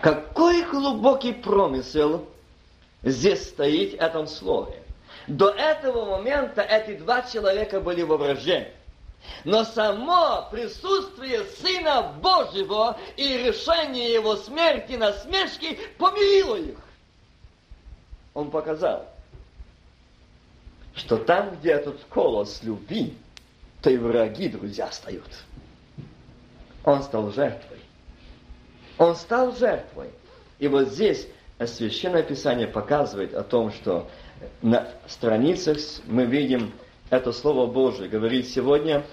Какой 0.00 0.64
глубокий 0.64 1.32
промысел 1.32 2.26
здесь 3.02 3.48
стоит 3.48 3.92
в 3.92 4.00
этом 4.00 4.26
слове. 4.26 4.81
До 5.26 5.50
этого 5.50 6.16
момента 6.16 6.62
эти 6.62 6.96
два 6.96 7.22
человека 7.22 7.80
были 7.80 8.02
во 8.02 8.16
враже. 8.16 8.72
Но 9.44 9.64
само 9.64 10.48
присутствие 10.50 11.44
Сына 11.44 12.14
Божьего 12.20 12.98
и 13.16 13.38
решение 13.38 14.12
Его 14.12 14.36
смерти 14.36 14.94
на 14.94 15.12
смешки 15.12 15.78
помирило 15.96 16.56
их. 16.56 16.78
Он 18.34 18.50
показал, 18.50 19.06
что 20.94 21.18
там, 21.18 21.56
где 21.56 21.72
этот 21.72 22.02
колос 22.08 22.62
любви, 22.62 23.16
то 23.80 23.90
и 23.90 23.98
враги, 23.98 24.48
друзья, 24.48 24.88
встают. 24.88 25.30
Он 26.84 27.02
стал 27.02 27.30
жертвой. 27.30 27.78
Он 28.98 29.14
стал 29.14 29.54
жертвой. 29.54 30.10
И 30.58 30.66
вот 30.66 30.88
здесь 30.88 31.28
Священное 31.66 32.22
Писание 32.22 32.66
показывает 32.66 33.34
о 33.34 33.42
том, 33.42 33.72
что 33.72 34.08
на 34.62 34.88
страницах 35.06 35.78
мы 36.06 36.24
видим 36.24 36.72
это 37.10 37.32
Слово 37.32 37.66
Божие, 37.66 38.08
говорит 38.08 38.48
сегодня 38.48 39.04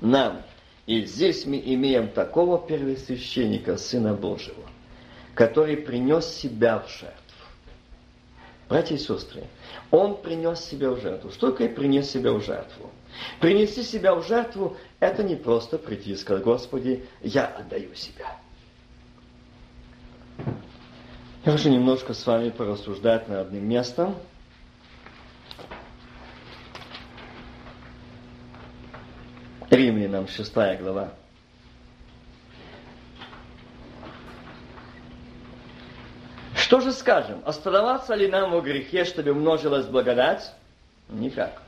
нам. 0.00 0.42
И 0.86 1.04
здесь 1.04 1.46
мы 1.46 1.60
имеем 1.64 2.08
такого 2.08 2.64
первосвященника, 2.64 3.76
Сына 3.76 4.14
Божьего, 4.14 4.62
который 5.34 5.76
принес 5.76 6.26
себя 6.26 6.78
в 6.78 6.88
жертву. 6.88 7.16
Братья 8.68 8.94
и 8.96 8.98
сестры, 8.98 9.44
Он 9.90 10.20
принес 10.20 10.64
себя 10.64 10.90
в 10.90 11.00
жертву. 11.00 11.30
Что 11.30 11.50
такое 11.50 11.68
принес 11.68 12.10
себя 12.10 12.32
в 12.32 12.42
жертву? 12.42 12.90
Принести 13.40 13.82
себя 13.82 14.14
в 14.14 14.26
жертву– 14.26 14.76
это 15.00 15.22
не 15.22 15.36
просто 15.36 15.78
прийти 15.78 16.12
и 16.12 16.16
сказать, 16.16 16.42
Господи, 16.42 17.04
я 17.22 17.46
отдаю 17.46 17.94
себя. 17.94 18.36
Я 21.46 21.52
хочу 21.52 21.68
немножко 21.68 22.12
с 22.12 22.26
вами 22.26 22.50
порассуждать 22.50 23.28
над 23.28 23.46
одним 23.46 23.68
местом. 23.68 24.16
Римлянам 29.70 30.26
6 30.26 30.52
глава. 30.80 31.12
Что 36.56 36.80
же 36.80 36.90
скажем? 36.90 37.40
Оставаться 37.44 38.16
ли 38.16 38.26
нам 38.26 38.50
во 38.50 38.60
грехе, 38.60 39.04
чтобы 39.04 39.32
множилась 39.32 39.86
благодать? 39.86 40.52
Никак. 41.08 41.62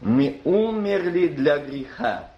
Мы 0.00 0.40
умерли 0.44 1.28
для 1.28 1.58
греха. 1.58 2.30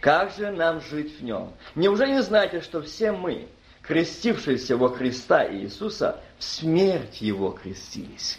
Как 0.00 0.32
же 0.32 0.50
нам 0.50 0.80
жить 0.80 1.20
в 1.20 1.22
нем? 1.22 1.52
Неужели 1.74 2.12
не 2.12 2.22
знаете, 2.22 2.62
что 2.62 2.80
все 2.80 3.12
мы, 3.12 3.48
крестившиеся 3.82 4.76
во 4.76 4.88
Христа 4.88 5.52
Иисуса, 5.52 6.20
в 6.38 6.44
смерть 6.44 7.20
Его 7.20 7.50
крестились? 7.50 8.38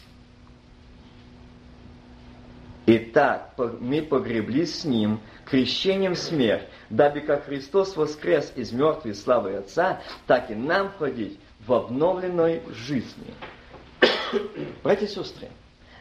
Итак, 2.86 3.54
мы 3.80 4.02
погреблись 4.02 4.82
с 4.82 4.86
Ним 4.86 5.22
крещением 5.46 6.16
смерть, 6.16 6.68
дабы 6.90 7.22
как 7.22 7.46
Христос 7.46 7.96
воскрес 7.96 8.52
из 8.56 8.74
мертвой 8.74 9.16
славы 9.16 9.56
Отца, 9.56 10.02
так 10.28 10.52
и 10.52 10.56
нам 10.56 10.92
ходить 10.98 11.40
в 11.66 11.72
обновленной 11.72 12.62
жизни. 12.74 13.34
Братья 14.84 15.06
и 15.06 15.10
сестры, 15.10 15.50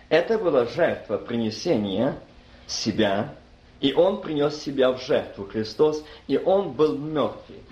это 0.09 0.39
была 0.39 0.65
жертва 0.67 1.19
принесения 1.19 2.19
себя, 2.67 3.37
и 3.81 3.93
Он 3.95 4.21
принес 4.21 4.61
себя 4.61 4.91
в 4.93 5.01
жертву, 5.03 5.45
Христос, 5.45 6.05
и 6.27 6.37
Он 6.37 6.73
был 6.73 6.99
мертвый. 6.99 7.63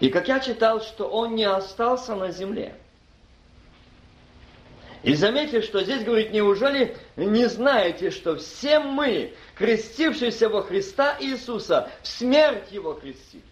И 0.00 0.08
как 0.08 0.28
я 0.28 0.40
читал, 0.40 0.80
что 0.80 1.08
Он 1.08 1.34
не 1.34 1.44
остался 1.44 2.14
на 2.14 2.30
земле. 2.30 2.74
И 5.02 5.14
заметьте, 5.14 5.60
что 5.60 5.82
здесь 5.82 6.02
говорит, 6.02 6.32
неужели 6.32 6.96
не 7.16 7.46
знаете, 7.46 8.10
что 8.10 8.36
все 8.36 8.80
мы, 8.80 9.34
крестившиеся 9.54 10.48
во 10.48 10.62
Христа 10.62 11.16
Иисуса, 11.20 11.90
в 12.02 12.08
смерть 12.08 12.72
Его 12.72 12.94
крестились? 12.94 13.44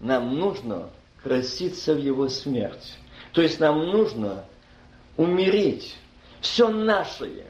Нам 0.00 0.36
нужно 0.36 0.90
краситься 1.22 1.94
в 1.94 1.98
его 1.98 2.28
смерть. 2.28 2.96
То 3.32 3.40
есть 3.40 3.60
нам 3.60 3.86
нужно 3.86 4.44
умереть 5.16 5.96
все 6.40 6.68
наше 6.68 7.46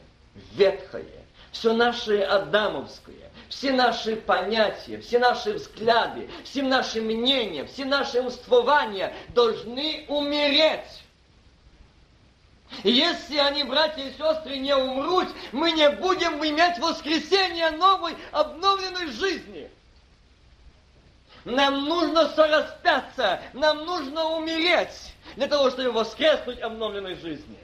ветхое, 0.55 1.25
все 1.51 1.73
наше 1.73 2.19
адамовское, 2.19 3.32
все 3.53 3.71
наши 3.73 4.17
понятия, 4.17 4.99
все 4.99 5.19
наши 5.19 5.53
взгляды, 5.53 6.31
все 6.43 6.63
наши 6.63 7.03
мнения, 7.03 7.67
все 7.67 7.85
наши 7.85 8.21
умствования 8.21 9.15
должны 9.29 10.07
умереть. 10.09 11.03
Если 12.83 13.37
они, 13.37 13.65
братья 13.65 14.03
и 14.03 14.13
сестры, 14.13 14.57
не 14.57 14.75
умрут, 14.75 15.29
мы 15.53 15.73
не 15.73 15.91
будем 15.91 16.43
иметь 16.43 16.79
воскресения 16.79 17.71
новой, 17.73 18.17
обновленной 18.33 19.09
жизни– 19.09 19.71
нам 21.45 21.87
нужно 21.87 22.29
сораспяться, 22.29 23.43
нам 23.53 23.85
нужно 23.85 24.37
умереть 24.37 25.13
для 25.35 25.49
того, 25.49 25.71
чтобы 25.71 25.91
воскреснуть 25.91 26.61
обновленной 26.61 27.17
жизни. 27.17 27.59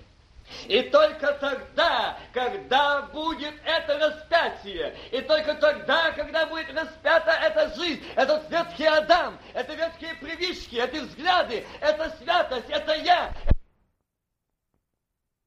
И 0.67 0.83
только 0.83 1.33
тогда, 1.35 2.19
когда 2.33 3.03
будет 3.03 3.55
это 3.65 3.99
распятие, 3.99 4.97
и 5.11 5.21
только 5.21 5.55
тогда, 5.55 6.13
когда 6.13 6.47
будет 6.47 6.73
распята 6.75 7.33
эта 7.33 7.75
жизнь, 7.75 8.03
этот 8.17 8.51
ветхий 8.51 8.87
Адам, 8.87 9.39
это 9.55 9.75
ветхие 9.75 10.15
привычки, 10.17 10.77
эти 10.77 10.99
взгляды, 10.99 11.67
это 11.81 12.15
святость, 12.21 12.69
это 12.71 12.95
я, 12.95 13.33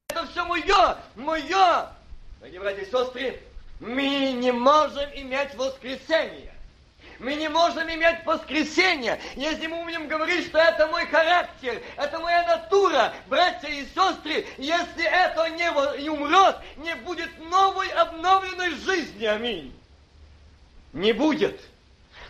это 0.10 0.26
все 0.28 0.46
мое, 0.46 0.98
мое. 1.16 1.90
Дорогие 2.40 2.60
братья 2.60 2.82
и 2.82 2.92
сестры, 2.92 3.42
мы 3.80 4.32
не 4.34 4.52
можем 4.52 5.10
иметь 5.14 5.56
воскресение 5.56 6.51
мы 7.22 7.36
не 7.36 7.50
можем 7.50 7.88
иметь 7.90 8.26
воскресенье, 8.26 9.20
если 9.36 9.68
мы 9.68 9.84
будем 9.84 10.08
говорить, 10.08 10.48
что 10.48 10.58
это 10.58 10.88
мой 10.88 11.06
характер, 11.06 11.82
это 11.96 12.20
моя 12.20 12.46
натура, 12.48 13.14
братья 13.28 13.68
и 13.70 13.86
сестры, 13.86 14.46
если 14.58 15.04
это 15.04 15.50
не 15.50 16.10
умрет, 16.10 16.58
не 16.78 16.96
будет 16.96 17.30
новой 17.50 17.88
обновленной 17.90 18.72
жизни. 18.72 19.26
Аминь. 19.26 19.74
Не 20.94 21.14
будет. 21.14 21.62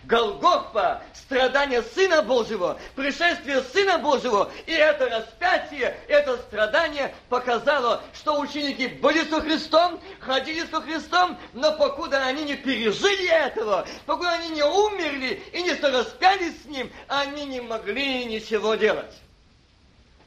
Голгофа, 0.03 1.03
страдание 1.13 1.83
Сына 1.83 2.21
Божьего, 2.21 2.79
пришествие 2.95 3.61
Сына 3.61 3.99
Божьего, 3.99 4.51
и 4.65 4.71
это 4.71 5.09
распятие, 5.09 5.95
это 6.07 6.37
страдание 6.37 7.13
показало, 7.29 8.01
что 8.13 8.39
ученики 8.39 8.87
были 8.87 9.23
со 9.23 9.41
Христом, 9.41 9.99
ходили 10.19 10.65
со 10.65 10.81
Христом, 10.81 11.37
но 11.53 11.71
покуда 11.77 12.25
они 12.25 12.43
не 12.43 12.55
пережили 12.55 13.29
этого, 13.29 13.87
покуда 14.05 14.31
они 14.31 14.49
не 14.49 14.63
умерли 14.63 15.41
и 15.53 15.61
не 15.61 15.75
сораспялись 15.75 16.63
с 16.63 16.65
Ним, 16.65 16.91
они 17.07 17.45
не 17.45 17.61
могли 17.61 18.25
ничего 18.25 18.75
делать. 18.75 19.13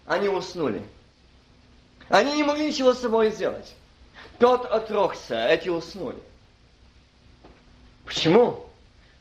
Они 0.06 0.28
уснули. 0.28 0.82
Они 2.08 2.34
не 2.34 2.44
могли 2.44 2.68
ничего 2.68 2.92
с 2.92 3.00
собой 3.00 3.30
сделать. 3.30 3.74
Тот 4.38 4.66
отрокся, 4.66 5.46
эти 5.48 5.68
уснули. 5.68 6.18
Почему? 8.04 8.66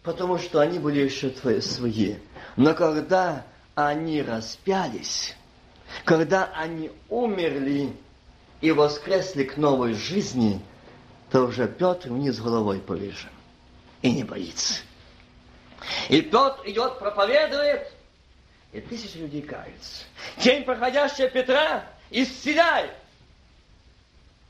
Потому 0.04 0.38
что 0.38 0.60
они 0.60 0.80
были 0.80 1.00
еще 1.00 1.30
твои, 1.30 1.62
свои. 1.62 2.16
Но 2.56 2.74
когда 2.76 3.46
они 3.74 4.22
распялись, 4.22 5.36
когда 6.06 6.52
они 6.54 6.92
умерли 7.10 7.96
и 8.62 8.72
воскресли 8.72 9.44
к 9.44 9.58
новой 9.58 9.94
жизни, 9.94 10.62
то 11.32 11.46
уже 11.46 11.68
Петр 11.68 12.10
вниз 12.10 12.40
головой 12.40 12.80
повешен 12.80 13.30
и 14.02 14.12
не 14.12 14.24
боится. 14.24 14.82
И 16.10 16.22
Петр 16.22 16.62
идет, 16.66 17.00
проповедует, 17.00 17.92
и 18.72 18.82
тысячи 18.82 19.18
людей 19.18 19.42
каются. 19.42 20.04
Тень 20.40 20.64
проходящая 20.64 21.30
Петра 21.30 21.86
исцеляет. 22.10 22.92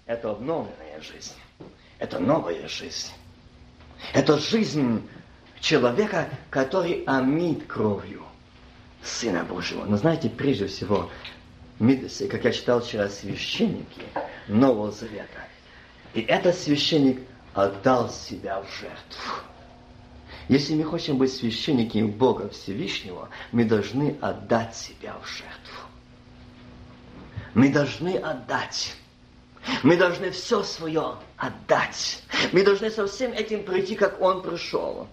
Это 0.05 0.31
обновленная 0.31 1.01
жизнь. 1.01 1.33
Это 1.99 2.19
новая 2.19 2.67
жизнь. 2.67 3.11
Это 4.13 4.37
жизнь 4.37 5.07
человека, 5.63 6.29
который 6.49 7.03
омит 7.07 7.65
кровью 7.65 8.21
Сына 9.01 9.43
Божьего. 9.43 9.85
Но 9.85 9.97
знаете, 9.97 10.29
прежде 10.29 10.67
всего, 10.67 11.09
как 11.79 12.43
я 12.43 12.51
читал 12.51 12.81
вчера, 12.81 13.09
священники 13.09 14.03
Нового 14.47 14.91
Завета. 14.91 15.47
И 16.13 16.21
этот 16.21 16.55
священник 16.55 17.21
отдал 17.53 18.09
себя 18.09 18.61
в 18.61 18.65
жертву. 18.79 19.43
Если 20.49 20.75
мы 20.75 20.83
хотим 20.83 21.17
быть 21.17 21.33
священниками 21.33 22.07
Бога 22.07 22.49
Всевышнего, 22.49 23.29
мы 23.53 23.63
должны 23.63 24.17
отдать 24.19 24.75
себя 24.75 25.15
в 25.23 25.27
жертву. 25.27 25.87
Мы 27.53 27.69
должны 27.69 28.17
отдать. 28.17 28.95
Мы 29.81 29.95
должны 29.95 30.31
все 30.31 30.61
свое 30.63 31.15
отдать. 31.37 32.21
Мы 32.51 32.63
должны 32.63 32.91
со 32.91 33.07
всем 33.07 33.31
этим 33.31 33.63
прийти, 33.63 33.95
как 33.95 34.19
Он 34.19 34.41
пришел. 34.41 35.07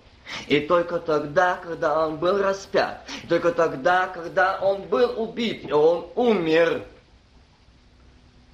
И 0.46 0.60
только 0.60 0.98
тогда, 0.98 1.56
когда 1.56 2.06
он 2.06 2.16
был 2.16 2.42
распят, 2.42 3.06
только 3.28 3.52
тогда, 3.52 4.08
когда 4.08 4.58
он 4.60 4.82
был 4.82 5.20
убит, 5.20 5.68
и 5.68 5.72
он 5.72 6.06
умер, 6.14 6.84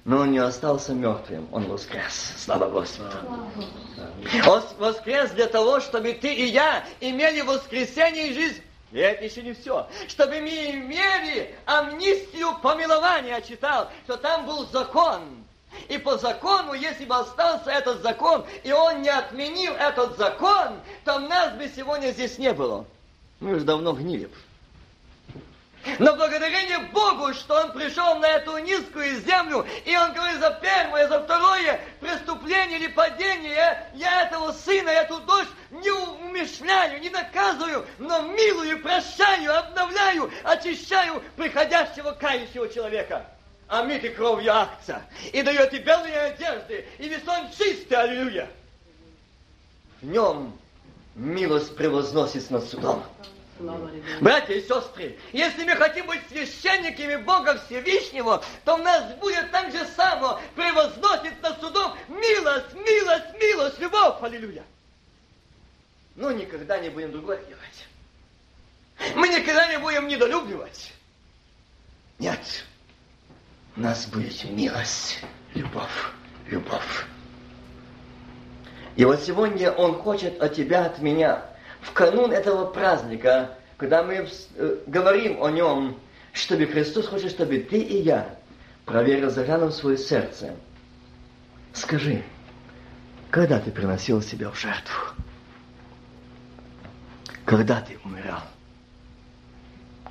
но 0.07 0.19
он 0.19 0.31
не 0.31 0.37
остался 0.37 0.93
мертвым, 0.93 1.49
он 1.51 1.65
воскрес. 1.65 2.33
Слава 2.37 2.69
Господу. 2.69 3.11
Он 4.47 4.63
воскрес 4.77 5.31
для 5.31 5.47
того, 5.47 5.81
чтобы 5.81 6.13
ты 6.13 6.33
и 6.33 6.45
я 6.45 6.85
имели 7.01 7.41
воскресение 7.41 8.29
и 8.29 8.33
жизнь. 8.33 8.61
И 8.93 8.99
это 8.99 9.25
еще 9.25 9.41
не 9.41 9.53
все. 9.53 9.85
Чтобы 10.07 10.39
мы 10.39 10.71
имели 10.71 11.53
амнистию 11.65 12.57
помилования, 12.61 13.41
читал, 13.41 13.89
что 14.05 14.15
там 14.15 14.45
был 14.45 14.65
закон. 14.67 15.43
И 15.89 15.97
по 15.97 16.17
закону, 16.17 16.73
если 16.73 17.05
бы 17.05 17.15
остался 17.17 17.71
этот 17.71 18.01
закон, 18.01 18.45
и 18.63 18.71
он 18.71 19.01
не 19.01 19.09
отменил 19.09 19.73
этот 19.73 20.17
закон, 20.17 20.79
то 21.05 21.19
нас 21.19 21.53
бы 21.53 21.71
сегодня 21.73 22.11
здесь 22.11 22.37
не 22.37 22.53
было. 22.53 22.85
Мы 23.39 23.55
уже 23.55 23.65
давно 23.65 23.93
гнили. 23.93 24.29
Но 25.99 26.15
благодарение 26.15 26.79
Богу, 26.79 27.33
что 27.33 27.61
Он 27.61 27.71
пришел 27.71 28.15
на 28.15 28.27
эту 28.27 28.57
низкую 28.57 29.21
землю, 29.21 29.65
и 29.85 29.95
Он 29.95 30.11
говорит 30.13 30.39
за 30.39 30.51
первое, 30.61 31.07
за 31.07 31.23
второе 31.23 31.79
преступление 32.01 32.79
или 32.79 32.87
падение, 32.87 33.89
я 33.93 34.23
этого 34.23 34.51
сына, 34.51 34.89
эту 34.89 35.19
дочь 35.21 35.47
не 35.71 35.89
умершляю, 35.89 36.99
не 36.99 37.09
наказываю, 37.09 37.85
но 37.99 38.21
милую, 38.21 38.81
прощаю, 38.81 39.57
обновляю, 39.57 40.29
очищаю 40.43 41.21
приходящего 41.37 42.11
кающего 42.11 42.67
человека. 42.67 43.25
Омитый 43.67 44.11
кровью 44.11 44.53
акция. 44.53 45.05
И 45.33 45.41
дает 45.41 45.73
и 45.73 45.79
белые 45.79 46.17
одежды, 46.17 46.87
и 46.99 47.09
весь 47.09 47.27
он 47.27 47.49
чистый, 47.51 47.95
аллилуйя. 47.95 48.49
В 50.01 50.05
нем 50.05 50.57
милость 51.15 51.75
превозносится 51.75 52.53
над 52.53 52.63
судом. 52.63 53.03
Братья 54.21 54.53
и 54.53 54.61
сестры, 54.61 55.17
если 55.33 55.63
мы 55.63 55.75
хотим 55.75 56.05
быть 56.05 56.21
священниками 56.29 57.15
Бога 57.15 57.59
Всевышнего, 57.65 58.43
то 58.63 58.75
у 58.75 58.77
нас 58.77 59.15
будет 59.15 59.51
так 59.51 59.71
же 59.71 59.83
само 59.95 60.39
превозносить 60.55 61.41
над 61.41 61.59
судом 61.59 61.97
милость, 62.07 62.73
милость, 62.73 63.33
милость, 63.39 63.79
любовь. 63.79 64.21
Аллилуйя. 64.21 64.63
Но 66.15 66.31
никогда 66.31 66.77
не 66.77 66.89
будем 66.89 67.11
другое 67.11 67.43
делать. 67.45 69.15
Мы 69.15 69.27
никогда 69.27 69.67
не 69.67 69.79
будем 69.79 70.07
недолюбливать. 70.07 70.93
Нет. 72.19 72.39
У 72.39 72.76
нас 73.77 74.07
будет 74.07 74.43
милость, 74.49 75.19
любовь, 75.53 76.11
любовь. 76.47 77.05
И 78.95 79.05
вот 79.05 79.21
сегодня 79.21 79.71
Он 79.71 79.93
хочет 79.93 80.41
от 80.41 80.55
тебя, 80.55 80.85
от 80.85 80.99
меня, 80.99 81.45
в 81.81 81.93
канун 81.93 82.31
этого 82.31 82.65
праздника, 82.65 83.51
когда 83.77 84.03
мы 84.03 84.27
э, 84.55 84.77
говорим 84.87 85.43
о 85.43 85.51
нем, 85.51 85.99
чтобы 86.33 86.65
Христос 86.65 87.07
хочет, 87.07 87.31
чтобы 87.31 87.59
ты 87.59 87.77
и 87.77 88.01
я 88.01 88.35
проверил, 88.85 89.29
заглянул 89.29 89.69
в 89.69 89.73
свое 89.73 89.97
сердце. 89.97 90.55
Скажи, 91.73 92.23
когда 93.29 93.59
ты 93.59 93.69
приносил 93.69 94.21
себя 94.21 94.49
в 94.49 94.59
жертву? 94.59 95.03
Когда 97.45 97.81
ты 97.81 97.99
умирал? 98.03 98.41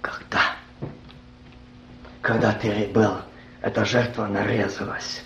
Когда? 0.00 0.56
Когда 2.22 2.52
ты 2.52 2.88
был, 2.94 3.16
эта 3.66 3.84
жертва 3.84 4.28
нарезалась. 4.28 5.22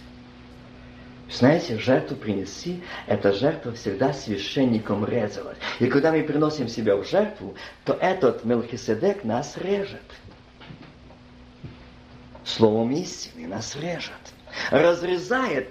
Знаете, 1.30 1.78
жертву 1.78 2.16
принеси, 2.16 2.82
эта 3.06 3.34
жертва 3.34 3.72
всегда 3.72 4.14
священником 4.14 5.04
резалась. 5.04 5.58
И 5.78 5.88
когда 5.88 6.10
мы 6.10 6.22
приносим 6.22 6.66
себя 6.66 6.96
в 6.96 7.04
жертву, 7.06 7.54
то 7.84 7.92
этот 8.00 8.46
Мелхиседек 8.46 9.24
нас 9.24 9.58
режет. 9.58 10.00
Словом 12.42 12.92
истины 12.92 13.46
нас 13.46 13.76
режет. 13.76 14.14
Разрезает, 14.70 15.68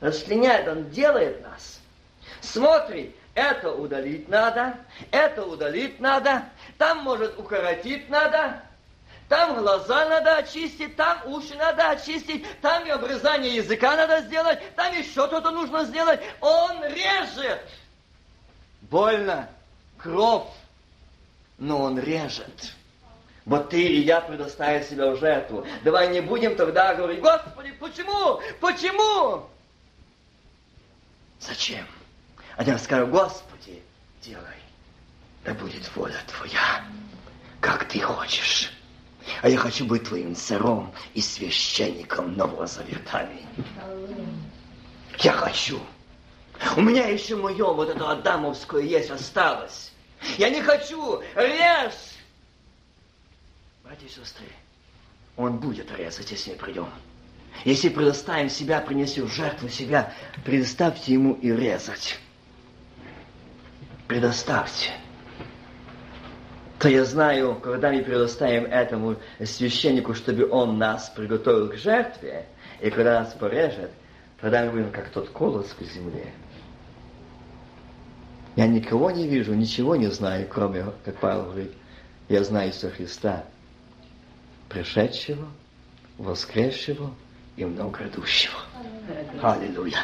расчленяет, 0.00 0.68
он 0.68 0.88
делает 0.90 1.42
нас. 1.42 1.80
Смотри, 2.40 3.16
это 3.34 3.72
удалить 3.72 4.28
надо, 4.28 4.76
это 5.10 5.44
удалить 5.44 5.98
надо, 5.98 6.44
там, 6.78 7.02
может, 7.02 7.36
укоротить 7.36 8.08
надо, 8.08 8.62
там 9.28 9.58
глаза 9.58 10.08
надо 10.08 10.36
очистить, 10.36 10.94
там 10.96 11.20
уши 11.26 11.54
надо 11.56 11.90
очистить, 11.90 12.44
там 12.60 12.86
и 12.86 12.90
обрезание 12.90 13.56
языка 13.56 13.96
надо 13.96 14.20
сделать, 14.20 14.60
там 14.76 14.96
еще 14.96 15.26
что-то 15.26 15.50
нужно 15.50 15.84
сделать. 15.84 16.20
Он 16.40 16.84
режет. 16.84 17.60
Больно, 18.82 19.48
кровь, 19.98 20.46
но 21.58 21.82
он 21.82 21.98
режет. 21.98 22.72
Вот 23.44 23.70
ты 23.70 23.80
и 23.80 24.00
я 24.00 24.20
предоставим 24.20 24.84
себя 24.84 25.10
в 25.10 25.18
жертву. 25.18 25.66
Давай 25.82 26.08
не 26.08 26.20
будем 26.20 26.56
тогда 26.56 26.94
говорить, 26.94 27.20
Господи, 27.20 27.72
почему? 27.72 28.40
Почему? 28.60 29.48
Зачем? 31.40 31.86
А 32.56 32.62
я 32.62 32.78
скажу, 32.78 33.06
Господи, 33.06 33.82
делай, 34.22 34.42
да 35.44 35.54
будет 35.54 35.94
воля 35.96 36.18
Твоя, 36.26 36.84
как 37.60 37.86
Ты 37.88 38.00
хочешь. 38.00 38.75
А 39.42 39.48
я 39.48 39.58
хочу 39.58 39.84
быть 39.84 40.04
твоим 40.04 40.34
царом 40.34 40.92
и 41.14 41.20
священником 41.20 42.36
Нового 42.36 42.66
Завета. 42.66 43.28
Я 45.18 45.32
хочу. 45.32 45.80
У 46.76 46.80
меня 46.80 47.06
еще 47.06 47.36
мое 47.36 47.72
вот 47.72 47.88
это 47.88 48.10
адамовское 48.10 48.82
есть 48.82 49.10
осталось. 49.10 49.92
Я 50.38 50.48
не 50.50 50.62
хочу. 50.62 51.20
Режь! 51.34 52.16
Братья 53.84 54.06
и 54.06 54.08
сестры, 54.08 54.46
он 55.36 55.58
будет 55.58 55.90
резать, 55.96 56.30
если 56.30 56.52
мы 56.52 56.56
придем. 56.56 56.88
Если 57.64 57.88
предоставим 57.88 58.50
себя, 58.50 58.80
принесем 58.80 59.28
жертву 59.28 59.68
себя, 59.68 60.12
предоставьте 60.44 61.12
ему 61.12 61.34
и 61.34 61.50
резать. 61.50 62.18
Предоставьте 64.08 64.92
то 66.78 66.88
я 66.88 67.04
знаю, 67.04 67.56
когда 67.62 67.90
мы 67.90 68.02
предоставим 68.02 68.64
этому 68.64 69.16
священнику, 69.42 70.14
чтобы 70.14 70.48
он 70.50 70.78
нас 70.78 71.10
приготовил 71.10 71.70
к 71.70 71.76
жертве, 71.76 72.46
и 72.80 72.90
когда 72.90 73.20
нас 73.20 73.32
порежет, 73.32 73.90
тогда 74.40 74.64
мы 74.64 74.72
будем 74.72 74.90
как 74.90 75.08
тот 75.08 75.30
колос 75.30 75.74
к 75.78 75.82
земле. 75.82 76.32
Я 78.56 78.66
никого 78.66 79.10
не 79.10 79.26
вижу, 79.26 79.54
ничего 79.54 79.96
не 79.96 80.08
знаю, 80.08 80.46
кроме, 80.50 80.86
как 81.04 81.16
Павел 81.18 81.44
говорит, 81.44 81.72
я 82.28 82.42
знаю 82.44 82.68
Иисуса 82.68 82.90
Христа, 82.90 83.44
пришедшего, 84.68 85.46
воскресшего 86.18 87.14
и 87.56 87.64
много 87.64 87.98
грядущего. 87.98 88.58
Аллилуйя. 89.42 89.98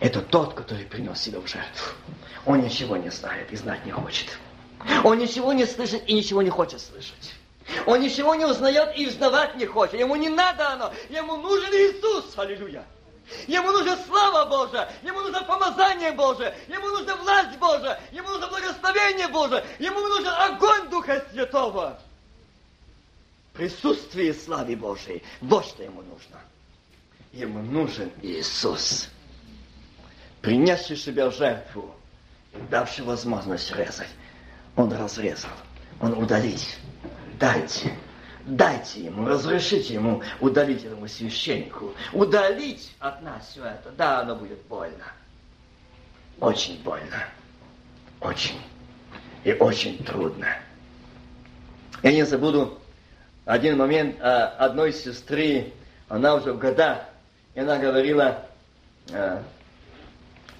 Это 0.00 0.20
тот, 0.22 0.54
который 0.54 0.86
принес 0.86 1.20
себя 1.20 1.40
в 1.40 1.46
жертву. 1.46 1.92
Он 2.46 2.62
ничего 2.62 2.96
не 2.96 3.10
знает 3.10 3.52
и 3.52 3.56
знать 3.56 3.84
не 3.84 3.92
хочет. 3.92 4.38
Он 5.04 5.18
ничего 5.18 5.52
не 5.52 5.66
слышит 5.66 6.02
и 6.08 6.14
ничего 6.14 6.42
не 6.42 6.50
хочет 6.50 6.80
слышать. 6.80 7.34
Он 7.86 8.00
ничего 8.00 8.34
не 8.34 8.44
узнает 8.44 8.98
и 8.98 9.06
узнавать 9.06 9.56
не 9.56 9.66
хочет. 9.66 10.00
Ему 10.00 10.16
не 10.16 10.28
надо 10.28 10.70
оно. 10.70 10.92
Ему 11.08 11.36
нужен 11.36 11.72
Иисус. 11.72 12.36
Аллилуйя. 12.36 12.84
Ему 13.46 13.70
нужна 13.70 13.96
слава 14.06 14.48
Божия, 14.48 14.90
ему 15.04 15.20
нужно 15.20 15.42
помазание 15.44 16.10
Божие, 16.10 16.52
ему 16.66 16.88
нужна 16.88 17.14
власть 17.14 17.56
Божия, 17.58 18.00
ему 18.10 18.28
нужно 18.28 18.48
благословение 18.48 19.28
Божие, 19.28 19.64
ему 19.78 20.00
нужен 20.00 20.32
огонь 20.36 20.88
Духа 20.90 21.24
Святого. 21.30 22.00
Присутствие 23.52 24.34
славы 24.34 24.74
Божией. 24.74 25.22
Вот 25.40 25.64
что 25.64 25.84
ему 25.84 26.02
нужно. 26.02 26.40
Ему 27.32 27.60
нужен 27.60 28.10
Иисус, 28.22 29.08
принесший 30.40 30.96
себя 30.96 31.30
в 31.30 31.34
жертву 31.34 31.94
давший 32.68 33.04
возможность 33.04 33.70
резать. 33.72 34.08
Он 34.76 34.92
разрезал, 34.92 35.50
он 36.00 36.12
удалить. 36.14 36.78
Дайте, 37.38 37.96
дайте 38.44 39.04
ему, 39.04 39.26
разрешите 39.26 39.94
ему 39.94 40.22
удалить 40.40 40.84
этому 40.84 41.08
священнику, 41.08 41.94
удалить 42.12 42.94
от 42.98 43.22
нас 43.22 43.48
все 43.48 43.64
это. 43.64 43.90
Да, 43.96 44.20
оно 44.20 44.36
будет 44.36 44.60
больно. 44.62 45.04
Очень 46.40 46.82
больно. 46.82 47.24
Очень. 48.20 48.60
И 49.44 49.52
очень 49.52 50.02
трудно. 50.04 50.48
Я 52.02 52.12
не 52.12 52.24
забуду 52.24 52.78
один 53.44 53.78
момент 53.78 54.20
одной 54.20 54.92
сестры, 54.92 55.72
она 56.08 56.34
уже 56.34 56.52
в 56.52 56.58
годах, 56.58 57.04
и 57.54 57.60
она 57.60 57.78
говорила, 57.78 58.46
а, 59.12 59.42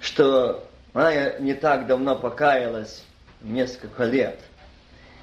что 0.00 0.66
она 0.92 1.38
не 1.38 1.54
так 1.54 1.86
давно 1.86 2.16
покаялась, 2.16 3.04
несколько 3.42 4.04
лет. 4.04 4.40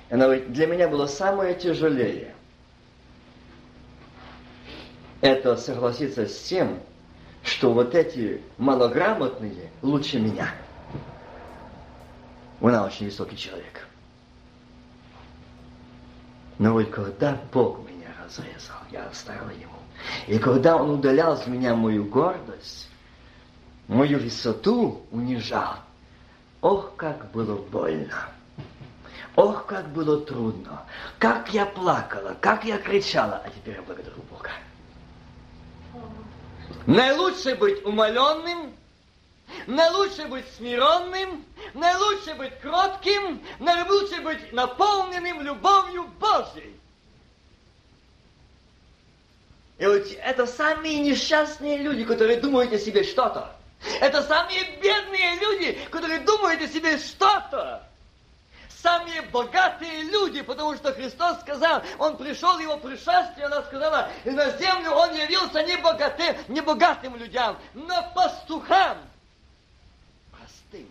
Она 0.09 0.25
говорит, 0.25 0.51
для 0.51 0.67
меня 0.67 0.87
было 0.87 1.05
самое 1.07 1.53
тяжелее 1.53 2.33
это 5.21 5.55
согласиться 5.57 6.27
с 6.27 6.43
тем, 6.43 6.79
что 7.43 7.73
вот 7.73 7.95
эти 7.95 8.41
малограмотные 8.57 9.71
лучше 9.81 10.19
меня. 10.19 10.51
Она 12.61 12.85
очень 12.85 13.05
высокий 13.05 13.37
человек. 13.37 13.87
Но 16.57 16.73
вот 16.73 16.89
когда 16.89 17.39
Бог 17.53 17.79
меня 17.87 18.07
разрезал, 18.23 18.77
я 18.91 19.07
оставил 19.07 19.49
ему. 19.51 19.73
И 20.27 20.39
когда 20.39 20.75
он 20.75 20.89
удалял 20.89 21.37
с 21.37 21.45
меня 21.47 21.75
мою 21.75 22.05
гордость, 22.05 22.89
мою 23.87 24.19
высоту 24.19 25.01
унижал, 25.11 25.75
Ох, 26.61 26.95
как 26.95 27.31
было 27.31 27.55
больно. 27.55 28.29
Ох, 29.35 29.67
как 29.67 29.89
было 29.89 30.19
трудно. 30.21 30.83
Как 31.19 31.53
я 31.53 31.65
плакала, 31.65 32.35
как 32.41 32.63
я 32.65 32.77
кричала. 32.79 33.41
А 33.45 33.49
теперь 33.49 33.75
я 33.75 33.81
благодарю 33.83 34.21
Бога. 34.31 34.49
Наилучше 36.87 37.55
быть 37.55 37.85
умоленным, 37.85 38.73
наилучше 39.67 40.25
быть 40.27 40.45
смиренным, 40.55 41.45
наилучше 41.73 42.33
быть 42.35 42.59
кротким, 42.61 43.43
наилучше 43.59 44.21
быть 44.21 44.51
наполненным 44.53 45.41
любовью 45.41 46.05
Божьей. 46.19 46.79
И 49.77 49.85
вот 49.85 50.07
это 50.23 50.47
самые 50.47 50.99
несчастные 50.99 51.77
люди, 51.77 52.03
которые 52.03 52.39
думают 52.39 52.73
о 52.73 52.79
себе 52.79 53.03
что-то. 53.03 53.56
Это 54.01 54.23
самые 54.23 54.63
бедные 54.81 55.35
люди, 55.35 55.79
которые 55.91 56.19
думают 56.19 56.61
о 56.61 56.67
себе 56.67 56.97
что-то. 56.97 57.83
Самые 58.81 59.23
богатые 59.23 60.03
люди, 60.03 60.41
потому 60.41 60.75
что 60.75 60.93
Христос 60.93 61.41
сказал, 61.41 61.81
Он 61.97 62.15
пришел, 62.15 62.59
Его 62.59 62.77
пришествие, 62.77 63.47
она 63.47 63.63
сказала, 63.63 64.09
и 64.23 64.29
на 64.29 64.51
землю 64.57 64.91
Он 64.91 65.13
явился 65.13 65.63
не, 65.63 65.77
богатым, 65.77 66.35
не 66.47 66.61
богатым 66.61 67.15
людям, 67.15 67.57
но 67.73 68.11
пастухам. 68.13 68.97
Простым, 70.31 70.87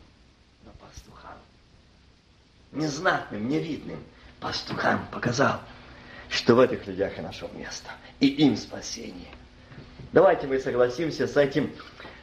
но 0.64 0.72
пастухам. 0.72 1.38
Незнатным, 2.72 3.48
невидным 3.48 4.04
пастухам 4.40 5.06
показал, 5.12 5.60
что 6.28 6.56
в 6.56 6.60
этих 6.60 6.86
людях 6.86 7.16
я 7.16 7.22
нашел 7.22 7.48
место, 7.54 7.90
и 8.18 8.26
им 8.26 8.56
спасение. 8.56 9.32
Давайте 10.12 10.46
мы 10.46 10.58
согласимся 10.58 11.26
с 11.26 11.36
этим 11.36 11.72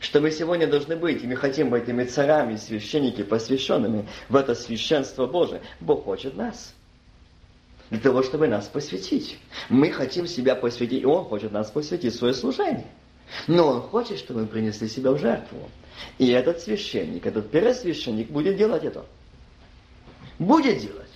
что 0.03 0.19
мы 0.19 0.31
сегодня 0.31 0.67
должны 0.67 0.97
быть, 0.97 1.23
и 1.23 1.27
мы 1.27 1.37
хотим 1.37 1.69
быть 1.69 1.83
этими 1.83 2.03
царами, 2.03 2.57
священники, 2.57 3.23
посвященными 3.23 4.05
в 4.27 4.35
это 4.35 4.53
священство 4.53 5.27
Божие. 5.27 5.61
Бог 5.79 6.03
хочет 6.03 6.35
нас. 6.35 6.73
Для 7.89 7.99
того, 7.99 8.21
чтобы 8.21 8.47
нас 8.47 8.67
посвятить. 8.67 9.39
Мы 9.69 9.91
хотим 9.91 10.27
себя 10.27 10.55
посвятить, 10.55 11.03
и 11.03 11.05
Он 11.05 11.23
хочет 11.23 11.53
нас 11.53 11.71
посвятить 11.71 12.13
свое 12.13 12.33
служение. 12.33 12.87
Но 13.47 13.67
Он 13.67 13.81
хочет, 13.81 14.19
чтобы 14.19 14.41
мы 14.41 14.47
принесли 14.47 14.89
себя 14.89 15.11
в 15.11 15.19
жертву. 15.19 15.69
И 16.17 16.27
этот 16.31 16.59
священник, 16.59 17.25
этот 17.25 17.49
первосвященник 17.49 18.29
будет 18.29 18.57
делать 18.57 18.83
это. 18.83 19.05
Будет 20.37 20.79
делать. 20.79 21.11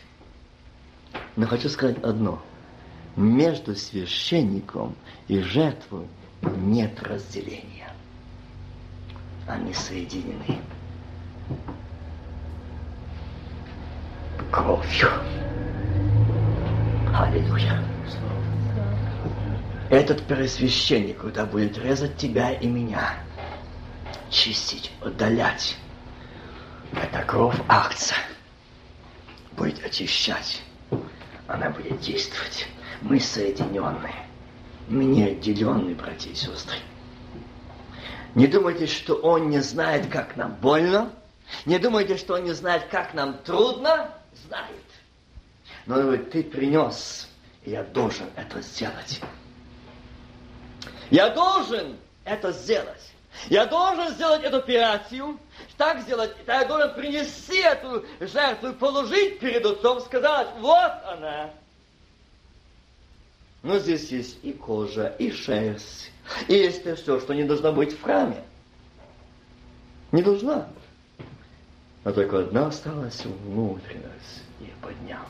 Но 1.35 1.45
хочу 1.45 1.67
сказать 1.67 1.97
одно. 2.03 2.41
Между 3.17 3.75
священником 3.75 4.95
и 5.27 5.39
жертвой 5.39 6.07
нет 6.41 7.01
разделения 7.03 7.76
они 9.47 9.73
соединены 9.73 10.59
кровью. 14.51 15.09
Аллилуйя. 17.13 17.83
Этот 19.89 20.23
первосвященник, 20.27 21.19
когда 21.19 21.45
будет 21.45 21.77
резать 21.77 22.17
тебя 22.17 22.51
и 22.51 22.67
меня, 22.67 23.15
чистить, 24.29 24.91
удалять, 25.01 25.77
это 26.91 27.23
кровь 27.23 27.59
акца 27.67 28.15
будет 29.53 29.83
очищать. 29.85 30.61
Она 31.47 31.69
будет 31.69 31.99
действовать. 32.01 32.67
Мы 33.01 33.19
соединенные. 33.19 34.27
Мы 34.89 35.05
не 35.05 35.23
отделенные, 35.23 35.95
братья 35.95 36.29
и 36.29 36.35
сестры. 36.35 36.77
Не 38.37 38.45
думайте, 38.45 38.85
что 38.85 39.15
Он 39.15 39.49
не 39.49 39.61
знает, 39.61 40.11
как 40.11 40.35
нам 40.35 40.53
больно. 40.53 41.11
Не 41.65 41.79
думайте, 41.79 42.17
что 42.17 42.35
Он 42.35 42.43
не 42.43 42.51
знает, 42.51 42.85
как 42.91 43.15
нам 43.15 43.39
трудно. 43.39 44.13
Знает. 44.45 44.85
Но 45.87 45.95
говорит, 45.95 46.29
ты 46.29 46.43
принес, 46.43 47.27
и 47.63 47.71
я 47.71 47.83
должен 47.83 48.27
это 48.35 48.61
сделать. 48.61 49.21
Я 51.09 51.31
должен 51.31 51.97
это 52.25 52.51
сделать. 52.51 53.11
Я 53.49 53.65
должен 53.65 54.09
сделать 54.09 54.43
эту 54.43 54.57
операцию, 54.57 55.39
так 55.75 56.01
сделать, 56.01 56.35
я 56.45 56.63
должен 56.65 56.93
принести 56.93 57.57
эту 57.57 58.05
жертву, 58.19 58.73
положить 58.73 59.39
перед 59.39 59.65
отцом, 59.65 59.99
сказать, 59.99 60.49
вот 60.59 60.91
она. 61.05 61.49
Но 63.63 63.79
здесь 63.79 64.11
есть 64.11 64.37
и 64.43 64.53
кожа, 64.53 65.07
и 65.19 65.31
шерсть, 65.31 66.11
и 66.47 66.53
есть 66.53 66.81
все, 66.81 67.19
что 67.19 67.33
не 67.33 67.43
должно 67.43 67.73
быть 67.73 67.93
в 67.93 68.01
храме. 68.01 68.43
Не 70.11 70.21
должна. 70.21 70.67
Но 72.03 72.13
только 72.13 72.39
одна 72.39 72.67
осталась 72.67 73.25
внутренность. 73.25 74.43
И 74.61 74.71
поднял. 74.81 75.25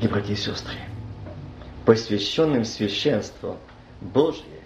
И, 0.00 0.08
братья 0.08 0.32
и 0.32 0.36
сестры, 0.36 0.78
посвященным 1.84 2.64
священству 2.64 3.58
Божье, 4.00 4.62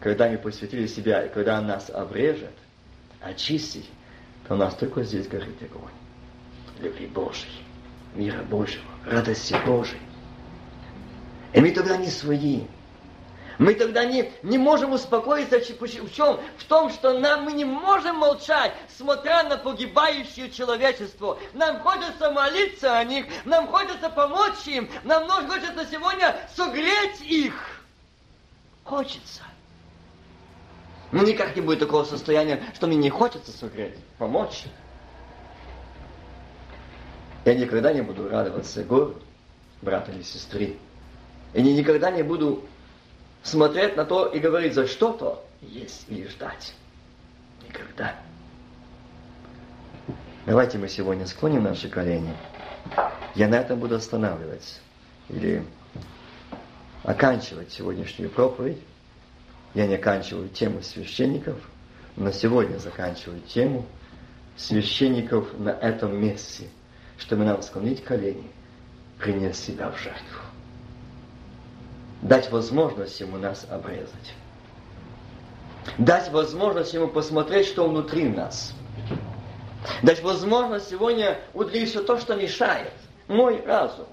когда 0.00 0.28
мы 0.28 0.38
посвятили 0.38 0.86
себя, 0.86 1.24
и 1.24 1.32
когда 1.32 1.60
нас 1.60 1.88
обрежет, 1.90 2.52
очистит, 3.20 3.84
то 4.46 4.54
у 4.54 4.56
нас 4.56 4.74
только 4.74 5.02
здесь 5.02 5.26
горит 5.26 5.60
огонь. 5.62 5.90
Любви 6.80 7.06
Божьей, 7.06 7.64
мира 8.14 8.42
Божьего, 8.42 8.84
радости 9.06 9.56
Божьей. 9.64 9.98
И 11.52 11.60
мы 11.60 11.70
тогда 11.70 11.96
не 11.96 12.10
свои, 12.10 12.62
мы 13.58 13.74
тогда 13.74 14.04
не, 14.04 14.32
не 14.42 14.58
можем 14.58 14.92
успокоиться 14.92 15.58
в 15.60 16.12
чем? 16.12 16.40
В 16.58 16.64
том, 16.64 16.90
что 16.90 17.18
нам 17.18 17.44
мы 17.44 17.52
не 17.52 17.64
можем 17.64 18.16
молчать, 18.16 18.72
смотря 18.96 19.44
на 19.44 19.56
погибающее 19.56 20.50
человечество. 20.50 21.38
Нам 21.54 21.80
хочется 21.80 22.30
молиться 22.30 22.98
о 22.98 23.04
них, 23.04 23.26
нам 23.44 23.68
хочется 23.68 24.10
помочь 24.10 24.66
им, 24.66 24.90
нам 25.04 25.26
хочется 25.48 25.86
сегодня 25.90 26.36
согреть 26.54 27.20
их. 27.22 27.54
Хочется. 28.84 29.42
Но 31.12 31.22
никак 31.22 31.56
не 31.56 31.62
будет 31.62 31.78
такого 31.78 32.04
состояния, 32.04 32.62
что 32.74 32.86
мне 32.86 32.96
не 32.96 33.10
хочется 33.10 33.52
согреть, 33.52 33.94
помочь. 34.18 34.64
Я 37.44 37.54
никогда 37.54 37.92
не 37.92 38.02
буду 38.02 38.28
радоваться 38.28 38.82
гору 38.82 39.14
брата 39.80 40.10
или 40.10 40.22
сестры. 40.22 40.76
И 41.56 41.62
никогда 41.62 42.10
не 42.10 42.22
буду 42.22 42.62
смотреть 43.42 43.96
на 43.96 44.04
то 44.04 44.26
и 44.26 44.38
говорить 44.38 44.74
за 44.74 44.86
что-то, 44.86 45.42
есть 45.62 46.04
или 46.08 46.28
ждать. 46.28 46.74
Никогда. 47.66 48.14
Давайте 50.44 50.76
мы 50.76 50.86
сегодня 50.88 51.26
склоним 51.26 51.62
наши 51.62 51.88
колени. 51.88 52.36
Я 53.34 53.48
на 53.48 53.54
этом 53.54 53.80
буду 53.80 53.94
останавливаться. 53.94 54.80
Или 55.30 55.64
оканчивать 57.04 57.72
сегодняшнюю 57.72 58.28
проповедь. 58.28 58.78
Я 59.72 59.86
не 59.86 59.94
оканчиваю 59.94 60.50
тему 60.50 60.82
священников, 60.82 61.56
но 62.16 62.32
сегодня 62.32 62.76
заканчиваю 62.76 63.40
тему 63.40 63.86
священников 64.58 65.58
на 65.58 65.70
этом 65.70 66.20
месте, 66.20 66.68
чтобы 67.16 67.44
нам 67.44 67.62
склонить 67.62 68.04
колени, 68.04 68.50
принять 69.18 69.56
себя 69.56 69.90
в 69.90 69.98
жертву 69.98 70.45
дать 72.22 72.50
возможность 72.50 73.20
ему 73.20 73.36
нас 73.36 73.66
обрезать. 73.70 74.34
Дать 75.98 76.30
возможность 76.30 76.92
ему 76.94 77.08
посмотреть, 77.08 77.66
что 77.66 77.88
внутри 77.88 78.28
нас. 78.28 78.74
Дать 80.02 80.22
возможность 80.22 80.88
сегодня 80.88 81.38
удалить 81.54 81.90
все 81.90 82.02
то, 82.02 82.18
что 82.18 82.34
мешает. 82.34 82.92
Мой 83.28 83.64
разум. 83.64 84.06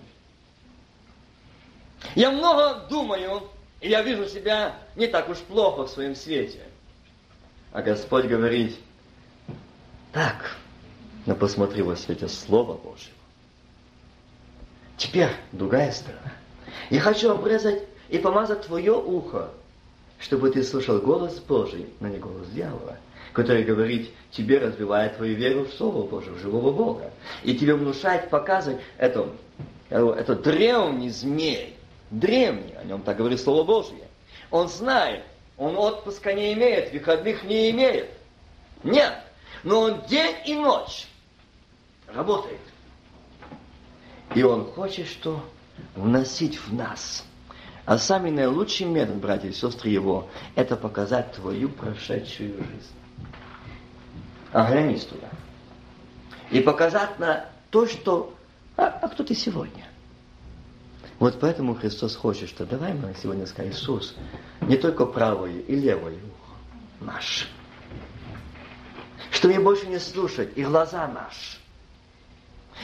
Я 2.15 2.31
много 2.31 2.85
думаю, 2.89 3.43
и 3.81 3.89
я 3.89 4.01
вижу 4.01 4.27
себя 4.27 4.75
не 4.95 5.07
так 5.07 5.29
уж 5.29 5.37
плохо 5.39 5.83
в 5.83 5.89
своем 5.89 6.15
свете. 6.15 6.59
А 7.71 7.81
Господь 7.81 8.25
говорит, 8.25 8.77
так, 10.11 10.57
но 11.25 11.35
посмотри 11.35 11.81
во 11.81 11.95
свете 11.95 12.27
Слова 12.27 12.75
Божьего. 12.75 13.15
Теперь 14.97 15.31
другая 15.51 15.91
сторона. 15.91 16.33
Я 16.89 16.99
хочу 16.99 17.31
обрезать 17.31 17.81
и 18.13 18.19
помазать 18.19 18.61
твое 18.61 18.93
ухо, 18.93 19.49
чтобы 20.19 20.51
ты 20.51 20.63
слышал 20.63 20.99
голос 20.99 21.39
Божий, 21.39 21.87
но 21.99 22.07
не 22.07 22.19
голос 22.19 22.47
дьявола, 22.49 22.99
который 23.33 23.63
говорит, 23.63 24.11
тебе 24.29 24.59
развивает 24.59 25.17
твою 25.17 25.35
веру 25.35 25.65
в 25.65 25.73
Слово 25.73 26.07
Божие, 26.07 26.33
в 26.33 26.37
живого 26.37 26.71
Бога. 26.71 27.09
И 27.41 27.57
тебе 27.57 27.73
внушает, 27.73 28.29
показывать 28.29 28.81
это, 28.99 29.27
это 29.89 30.35
древний 30.35 31.09
змей, 31.09 31.75
древний, 32.11 32.75
о 32.75 32.83
нем 32.83 33.01
так 33.01 33.17
говорит 33.17 33.41
Слово 33.41 33.63
Божье. 33.63 34.07
Он 34.51 34.67
знает, 34.67 35.23
он 35.57 35.75
отпуска 35.75 36.33
не 36.33 36.53
имеет, 36.53 36.93
выходных 36.93 37.43
не 37.43 37.71
имеет. 37.71 38.11
Нет, 38.83 39.17
но 39.63 39.79
он 39.79 40.05
день 40.05 40.35
и 40.45 40.53
ночь 40.53 41.07
работает. 42.13 42.61
И 44.35 44.43
он 44.43 44.65
хочет 44.65 45.07
что? 45.07 45.43
Вносить 45.95 46.59
в 46.59 46.71
нас– 46.75 47.25
а 47.85 47.97
самый 47.97 48.31
наилучший 48.31 48.85
метод, 48.85 49.17
братья 49.17 49.49
и 49.49 49.53
сестры, 49.53 49.89
его, 49.89 50.29
это 50.55 50.75
показать 50.75 51.33
твою 51.33 51.69
прошедшую 51.69 52.57
жизнь. 52.57 52.93
Оглянись 54.51 55.05
туда. 55.05 55.29
И 56.51 56.61
показать 56.61 57.19
на 57.19 57.45
то, 57.71 57.87
что... 57.87 58.33
А, 58.77 58.87
а 58.87 59.07
кто 59.09 59.23
ты 59.23 59.35
сегодня? 59.35 59.85
Вот 61.19 61.39
поэтому 61.39 61.75
Христос 61.75 62.15
хочет, 62.15 62.49
что 62.49 62.65
давай 62.65 62.93
мы 62.93 63.15
сегодня 63.21 63.45
скажем, 63.45 63.71
Иисус, 63.71 64.15
не 64.61 64.77
только 64.77 65.05
правое 65.05 65.59
и 65.59 65.75
левое 65.75 66.15
ухо 66.15 66.55
наше. 66.99 67.47
Что 69.31 69.47
мне 69.47 69.59
больше 69.59 69.87
не 69.87 69.99
слушать, 69.99 70.51
и 70.55 70.63
глаза 70.63 71.07
наши 71.07 71.62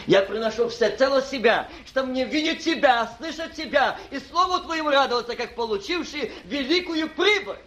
я 0.08 0.22
приношу 0.22 0.70
все 0.70 0.96
цело 0.96 1.22
себя, 1.22 1.70
чтобы 1.86 2.10
мне 2.10 2.26
видеть 2.26 2.64
Тебя, 2.64 3.12
слышать 3.18 3.54
Тебя 3.54 3.98
и 4.12 4.20
Слову 4.20 4.60
Твоему 4.60 4.90
радоваться, 4.90 5.36
как 5.36 5.56
получивший 5.56 6.32
великую 6.46 7.10
прибыль. 7.10 7.60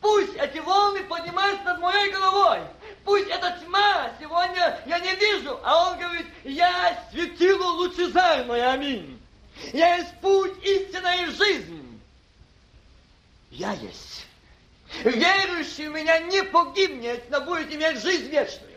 Пусть 0.00 0.34
эти 0.34 0.58
волны 0.58 1.04
поднимаются 1.04 1.64
над 1.64 1.78
моей 1.78 2.10
головой. 2.10 2.60
Пусть 3.04 3.28
эта 3.28 3.56
тьма 3.64 4.10
сегодня 4.20 4.80
я 4.86 4.98
не 4.98 5.14
вижу. 5.14 5.58
А 5.62 5.90
он 5.90 5.98
говорит, 5.98 6.26
я 6.42 7.00
светило 7.12 7.66
лучезарное, 7.66 8.72
аминь. 8.72 9.20
Я 9.72 9.96
есть 9.96 10.12
путь, 10.20 10.52
истина 10.64 11.22
и 11.22 11.26
жизнь. 11.26 12.00
Я 13.50 13.72
есть. 13.74 14.26
Верующий 15.04 15.88
в 15.88 15.92
меня 15.92 16.18
не 16.18 16.42
погибнет, 16.42 17.30
но 17.30 17.40
будет 17.42 17.72
иметь 17.72 18.02
жизнь 18.02 18.28
вечную. 18.28 18.71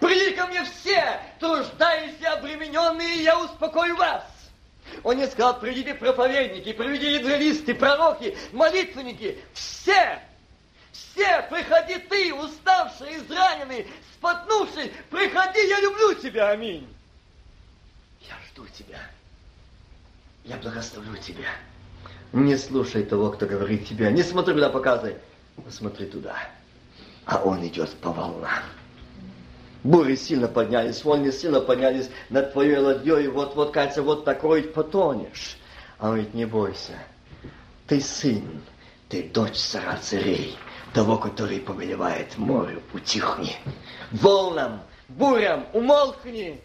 Прили 0.00 0.34
ко 0.34 0.46
мне 0.46 0.64
все, 0.64 1.20
труждающиеся, 1.38 2.34
обремененные, 2.34 3.22
я 3.22 3.38
успокою 3.38 3.96
вас. 3.96 4.24
Он 5.02 5.16
не 5.16 5.26
сказал, 5.26 5.60
придите 5.60 5.94
проповедники, 5.94 6.72
придите 6.72 7.16
евангелисты, 7.16 7.74
пророки, 7.74 8.36
молитвенники, 8.52 9.38
все, 9.52 10.20
все, 10.92 11.46
приходи 11.50 11.98
ты, 11.98 12.34
уставший, 12.34 13.18
израненный, 13.18 13.86
спотнувший, 14.14 14.92
приходи, 15.10 15.66
я 15.68 15.80
люблю 15.80 16.14
тебя, 16.14 16.50
аминь. 16.50 16.88
Я 18.22 18.34
жду 18.48 18.66
тебя. 18.68 19.00
Я 20.44 20.56
благословлю 20.56 21.16
тебя. 21.18 21.48
Не 22.32 22.56
слушай 22.56 23.04
того, 23.04 23.30
кто 23.30 23.46
говорит 23.46 23.86
тебе. 23.86 24.10
Не 24.10 24.22
смотри, 24.22 24.54
куда 24.54 24.70
показывай. 24.70 25.16
Посмотри 25.64 26.06
туда. 26.06 26.36
А 27.24 27.42
он 27.42 27.66
идет 27.66 27.94
по 27.96 28.10
волнам. 28.10 28.62
Бури 29.84 30.16
сильно 30.16 30.48
поднялись, 30.48 31.04
волны 31.04 31.30
сильно 31.30 31.60
поднялись 31.60 32.10
над 32.30 32.52
твоей 32.52 32.78
ладьей, 32.78 33.28
вот-вот, 33.28 33.72
кажется, 33.72 34.02
вот 34.02 34.24
такой 34.24 34.62
потонешь. 34.62 35.56
А 35.98 36.06
он 36.06 36.14
говорит, 36.14 36.34
не 36.34 36.46
бойся, 36.46 36.98
ты 37.86 38.00
сын, 38.00 38.62
ты 39.08 39.22
дочь 39.22 39.56
цара 39.56 39.98
царей, 40.00 40.56
того, 40.92 41.16
который 41.16 41.60
повелевает 41.60 42.36
морю, 42.36 42.82
утихни. 42.92 43.56
Волнам, 44.10 44.82
бурям, 45.08 45.66
умолкни. 45.72 46.60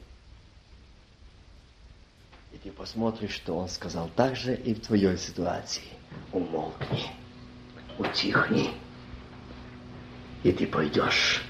И 2.51 2.57
ты 2.63 2.71
посмотришь, 2.71 3.33
что 3.33 3.57
он 3.57 3.69
сказал 3.69 4.09
так 4.15 4.35
же 4.35 4.55
и 4.55 4.73
в 4.73 4.81
твоей 4.81 5.17
ситуации. 5.17 5.83
Умолкни, 6.31 7.05
утихни. 7.97 8.71
И 10.43 10.51
ты 10.51 10.67
пойдешь 10.67 11.43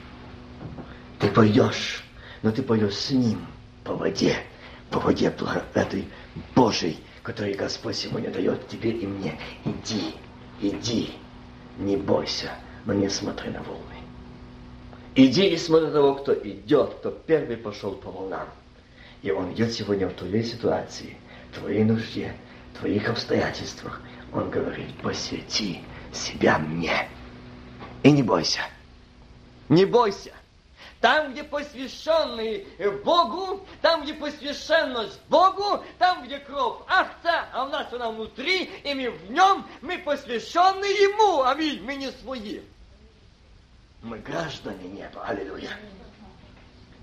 ты 1.23 1.29
пойдешь, 1.29 2.03
но 2.41 2.51
ты 2.51 2.61
пойдешь 2.61 2.95
с 2.95 3.11
ним 3.11 3.47
по 3.85 3.93
воде, 3.93 4.35
по 4.89 4.99
воде 4.99 5.33
этой 5.73 6.05
Божьей, 6.53 6.99
которую 7.21 7.55
Господь 7.57 7.95
сегодня 7.95 8.29
дает 8.29 8.67
тебе 8.67 8.91
и 8.91 9.07
мне. 9.07 9.39
Иди, 9.63 10.15
иди, 10.59 11.13
не 11.77 11.95
бойся, 11.95 12.51
но 12.85 12.91
не 12.93 13.07
смотри 13.07 13.51
на 13.51 13.63
волны. 13.63 13.95
Иди 15.15 15.47
и 15.47 15.57
смотри 15.57 15.87
на 15.87 15.93
того, 15.93 16.15
кто 16.15 16.33
идет, 16.33 16.95
кто 16.95 17.11
первый 17.11 17.55
пошел 17.55 17.93
по 17.93 18.11
волнам. 18.11 18.49
И 19.21 19.31
он 19.31 19.53
идет 19.53 19.71
сегодня 19.71 20.09
в 20.09 20.13
твоей 20.13 20.43
ситуации, 20.43 21.15
в 21.51 21.59
твоей 21.59 21.85
нужде, 21.85 22.33
в 22.73 22.79
твоих 22.79 23.07
обстоятельствах. 23.07 24.01
Он 24.33 24.49
говорит, 24.49 24.93
посвяти 25.01 25.83
себя 26.11 26.59
мне. 26.59 27.07
И 28.01 28.11
не 28.11 28.23
бойся. 28.23 28.59
Не 29.69 29.85
бойся. 29.85 30.32
Там, 31.03 31.33
где 31.33 31.43
посвященный 31.43 32.65
Богу, 33.03 33.67
там, 33.81 34.03
где 34.03 34.13
посвященность 34.13 35.19
Богу, 35.27 35.83
там, 35.99 36.25
где 36.25 36.39
кровь 36.39 36.77
Ахта, 36.87 37.49
а 37.51 37.65
у 37.65 37.67
нас 37.67 37.91
она 37.91 38.09
внутри, 38.09 38.71
и 38.85 38.93
мы 38.93 39.09
в 39.09 39.29
нем, 39.29 39.65
мы 39.81 39.97
посвящены 39.97 40.85
Ему. 40.85 41.43
Аминь. 41.43 41.83
Мы 41.83 41.95
не 41.95 42.09
свои. 42.09 42.61
Мы 44.01 44.19
граждане 44.19 44.87
неба. 44.87 45.25
Аллилуйя. 45.25 45.71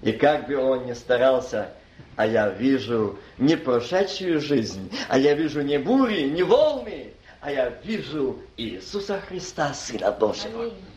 И 0.01 0.13
как 0.13 0.47
бы 0.47 0.57
он 0.57 0.87
ни 0.87 0.95
старался, 0.95 1.71
а 2.17 2.27
я 2.27 2.49
вижу 2.49 3.19
не 3.37 3.55
прошедшую 3.55 4.41
жизнь, 4.41 4.91
а 5.11 5.19
я 5.19 5.35
вижу 5.35 5.61
не 5.61 5.79
бури, 5.79 6.23
не 6.23 6.43
волны, 6.43 7.13
а 7.43 7.53
я 7.53 7.69
вижу 7.69 8.39
Иисуса 8.57 9.21
Христа, 9.21 9.75
Сына 9.75 10.11
Божьего. 10.11 10.63
Аминь 10.63 10.90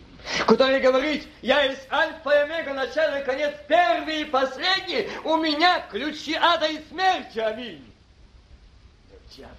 который 0.47 0.80
говорит, 0.80 1.28
я 1.41 1.63
есть 1.63 1.88
альфа 1.91 2.30
и 2.30 2.38
омега, 2.38 2.74
начало 2.74 3.19
и 3.19 3.26
конец, 3.26 3.53
первый 3.67 4.21
и 4.21 4.26
последний, 4.26 5.07
у 5.24 5.38
меня 5.38 5.86
ключи 5.89 6.36
ада 6.36 6.67
и 6.67 6.80
смерти, 6.89 7.39
аминь. 7.39 7.84
Дьявола, 9.36 9.55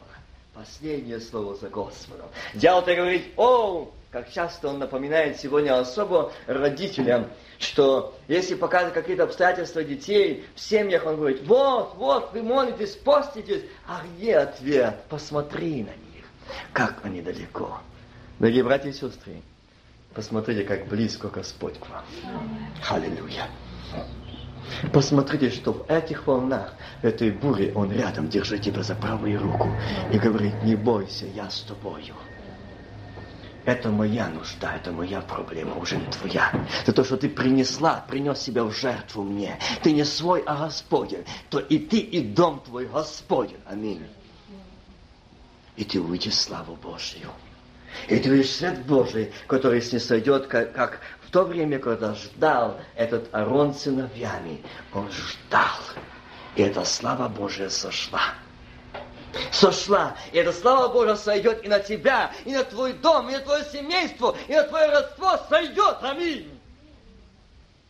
последнее 0.55 1.21
слово 1.21 1.57
за 1.57 1.69
Господом. 1.69 2.27
Дьявол-то 2.55 2.95
говорит, 2.95 3.33
о, 3.37 3.91
как 4.11 4.33
часто 4.33 4.69
он 4.69 4.79
напоминает 4.79 5.41
сегодня 5.41 5.79
особо 5.79 6.33
родителям, 6.47 7.29
что 7.59 8.17
если 8.29 8.55
показывают 8.55 8.95
какие-то 8.95 9.25
обстоятельства 9.25 9.83
детей 9.83 10.45
в 10.55 10.61
семьях, 10.61 11.05
он 11.07 11.17
говорит, 11.17 11.43
вот, 11.47 11.95
вот, 11.97 12.33
вы 12.33 12.43
молитесь, 12.43 12.95
поститесь, 12.95 13.63
а 13.87 14.03
где 14.05 14.37
ответ? 14.37 14.95
Посмотри 15.09 15.83
на 15.83 15.95
них, 16.15 16.25
как 16.73 17.05
они 17.05 17.21
далеко. 17.23 17.81
Дорогие 18.39 18.65
братья 18.65 18.89
и 18.89 18.93
сестры, 18.93 19.43
Посмотрите, 20.15 20.63
как 20.63 20.87
близко 20.87 21.29
Господь 21.29 21.79
к 21.79 21.89
вам. 21.89 22.05
Аллилуйя. 22.89 23.49
Посмотрите, 24.93 25.51
что 25.51 25.73
в 25.73 25.91
этих 25.91 26.27
волнах, 26.27 26.75
в 27.03 27.05
этой 27.05 27.31
буре, 27.31 27.73
Он 27.75 27.93
рядом 27.93 28.29
держит 28.29 28.63
тебя 28.63 28.83
за 28.83 28.95
правую 28.95 29.41
руку 29.41 29.69
и 30.13 30.19
говорит, 30.19 30.63
не 30.63 30.77
бойся, 30.77 31.27
я 31.27 31.51
с 31.51 31.61
тобою. 31.63 32.15
Это 33.65 33.91
моя 33.91 34.29
нужда, 34.29 34.77
это 34.77 34.93
моя 34.93 35.21
проблема, 35.21 35.77
уже 35.77 35.97
не 35.97 36.07
твоя. 36.07 36.53
Это 36.83 36.93
то, 36.93 37.03
что 37.03 37.17
ты 37.17 37.31
принесла, 37.31 38.05
принес 38.09 38.39
себя 38.39 38.63
в 38.65 38.73
жертву 38.73 39.23
мне. 39.23 39.59
Ты 39.83 39.93
не 39.93 40.05
свой, 40.05 40.43
а 40.47 40.57
Господень. 40.57 41.25
То 41.49 41.59
и 41.59 41.79
ты, 41.79 41.99
и 41.99 42.21
дом 42.21 42.61
твой 42.61 42.87
Господень. 42.87 43.57
Аминь. 43.67 44.07
И 45.77 45.85
ты 45.85 46.01
увидишь 46.01 46.35
славу 46.35 46.77
Божью. 46.77 47.31
И 48.09 48.17
видишь 48.17 48.51
свет 48.51 48.85
Божий, 48.87 49.33
который 49.47 49.81
снисойдет, 49.81 50.47
как, 50.47 50.73
как 50.73 51.01
в 51.23 51.31
то 51.31 51.45
время, 51.45 51.79
когда 51.79 52.15
ждал 52.15 52.81
этот 52.95 53.29
Арон 53.33 53.75
сыновьями. 53.75 54.63
Он 54.93 55.11
ждал. 55.11 55.79
И 56.57 56.63
эта 56.63 56.85
слава 56.85 57.29
Божия 57.29 57.69
сошла. 57.69 58.35
Сошла. 59.51 60.17
И 60.33 60.39
эта 60.39 60.53
слава 60.53 60.93
Божия 60.93 61.17
сойдет 61.17 61.65
и 61.65 61.69
на 61.69 61.81
тебя, 61.81 62.33
и 62.45 62.53
на 62.53 62.65
твой 62.65 62.93
дом, 62.93 63.29
и 63.29 63.33
на 63.33 63.41
твое 63.41 63.65
семейство, 63.65 64.37
и 64.49 64.53
на 64.53 64.65
твое 64.65 64.91
родство 64.91 65.39
сойдет. 65.49 65.97
Аминь. 66.03 66.61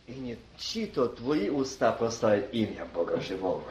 И 0.07 0.13
не 0.13 0.37
чьи-то 0.57 1.07
твои 1.07 1.49
уста 1.49 1.91
прославят 1.91 2.53
имя 2.53 2.85
Бога 2.93 3.19
живого. 3.21 3.63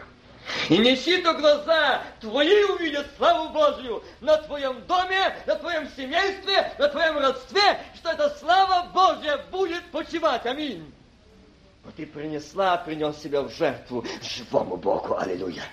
И 0.69 0.79
не 0.79 0.97
то 1.23 1.35
глаза 1.35 2.03
твои 2.21 2.65
увидят 2.65 3.07
славу 3.17 3.51
Божью 3.51 4.03
на 4.21 4.37
твоем 4.39 4.81
доме, 4.87 5.37
на 5.47 5.57
твоем 5.57 5.89
семействе, 5.97 6.73
на 6.79 6.89
твоем 6.89 7.19
родстве, 7.19 7.81
что 7.95 8.11
эта 8.11 8.31
слава 8.39 8.89
Божья 8.93 9.39
будет 9.51 9.85
почивать. 9.91 10.47
Аминь. 10.47 10.93
Вот 11.85 11.95
ты 11.97 12.07
принесла, 12.07 12.79
принес 12.79 13.21
себя 13.21 13.43
в 13.43 13.51
жертву 13.51 14.05
живому 14.23 14.77
Богу. 14.77 15.19
Аллилуйя. 15.19 15.65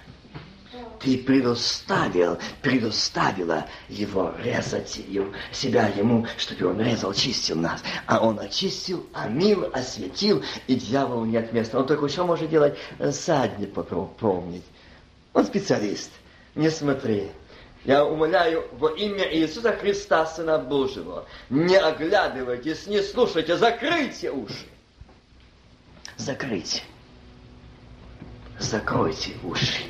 Ты 0.99 1.17
предоставил, 1.17 2.37
предоставила 2.61 3.65
его 3.89 4.33
резать 4.41 4.97
его, 4.97 5.27
себя 5.51 5.87
ему, 5.87 6.25
чтобы 6.37 6.67
он 6.67 6.79
резал, 6.79 7.13
чистил 7.13 7.57
нас. 7.57 7.83
А 8.05 8.19
он 8.19 8.39
очистил, 8.39 9.05
омил, 9.13 9.69
осветил, 9.73 10.43
и 10.67 10.75
дьяволу 10.75 11.25
нет 11.25 11.51
места. 11.51 11.79
Он 11.79 11.87
только 11.87 12.07
что 12.07 12.25
может 12.25 12.49
делать 12.49 12.77
задник 12.99 13.73
помнить. 13.73 14.63
Он 15.33 15.45
специалист. 15.45 16.11
Не 16.55 16.69
смотри. 16.69 17.31
Я 17.83 18.05
умоляю 18.05 18.67
во 18.73 18.89
имя 18.89 19.33
Иисуса 19.33 19.73
Христа, 19.73 20.25
Сына 20.27 20.59
Божьего, 20.59 21.25
не 21.49 21.75
оглядывайтесь, 21.75 22.85
не 22.85 23.01
слушайте, 23.01 23.57
закройте 23.57 24.29
уши. 24.29 24.67
Закройте. 26.15 26.83
Закройте 28.59 29.31
уши 29.43 29.81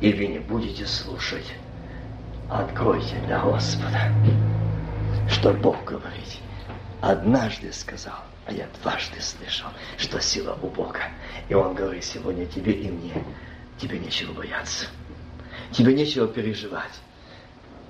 и 0.00 0.12
вы 0.12 0.26
не 0.26 0.38
будете 0.38 0.86
слушать. 0.86 1.52
Откройте 2.48 3.16
для 3.26 3.40
Господа, 3.40 4.12
что 5.28 5.52
Бог 5.52 5.84
говорит. 5.84 6.38
Однажды 7.00 7.72
сказал, 7.72 8.18
а 8.46 8.52
я 8.52 8.66
дважды 8.80 9.20
слышал, 9.20 9.68
что 9.98 10.20
сила 10.20 10.58
у 10.62 10.68
Бога. 10.68 11.00
И 11.48 11.54
Он 11.54 11.74
говорит 11.74 12.04
сегодня 12.04 12.46
тебе 12.46 12.72
и 12.72 12.90
мне, 12.90 13.22
тебе 13.78 13.98
нечего 13.98 14.32
бояться. 14.32 14.86
Тебе 15.72 15.94
нечего 15.94 16.26
переживать. 16.26 17.00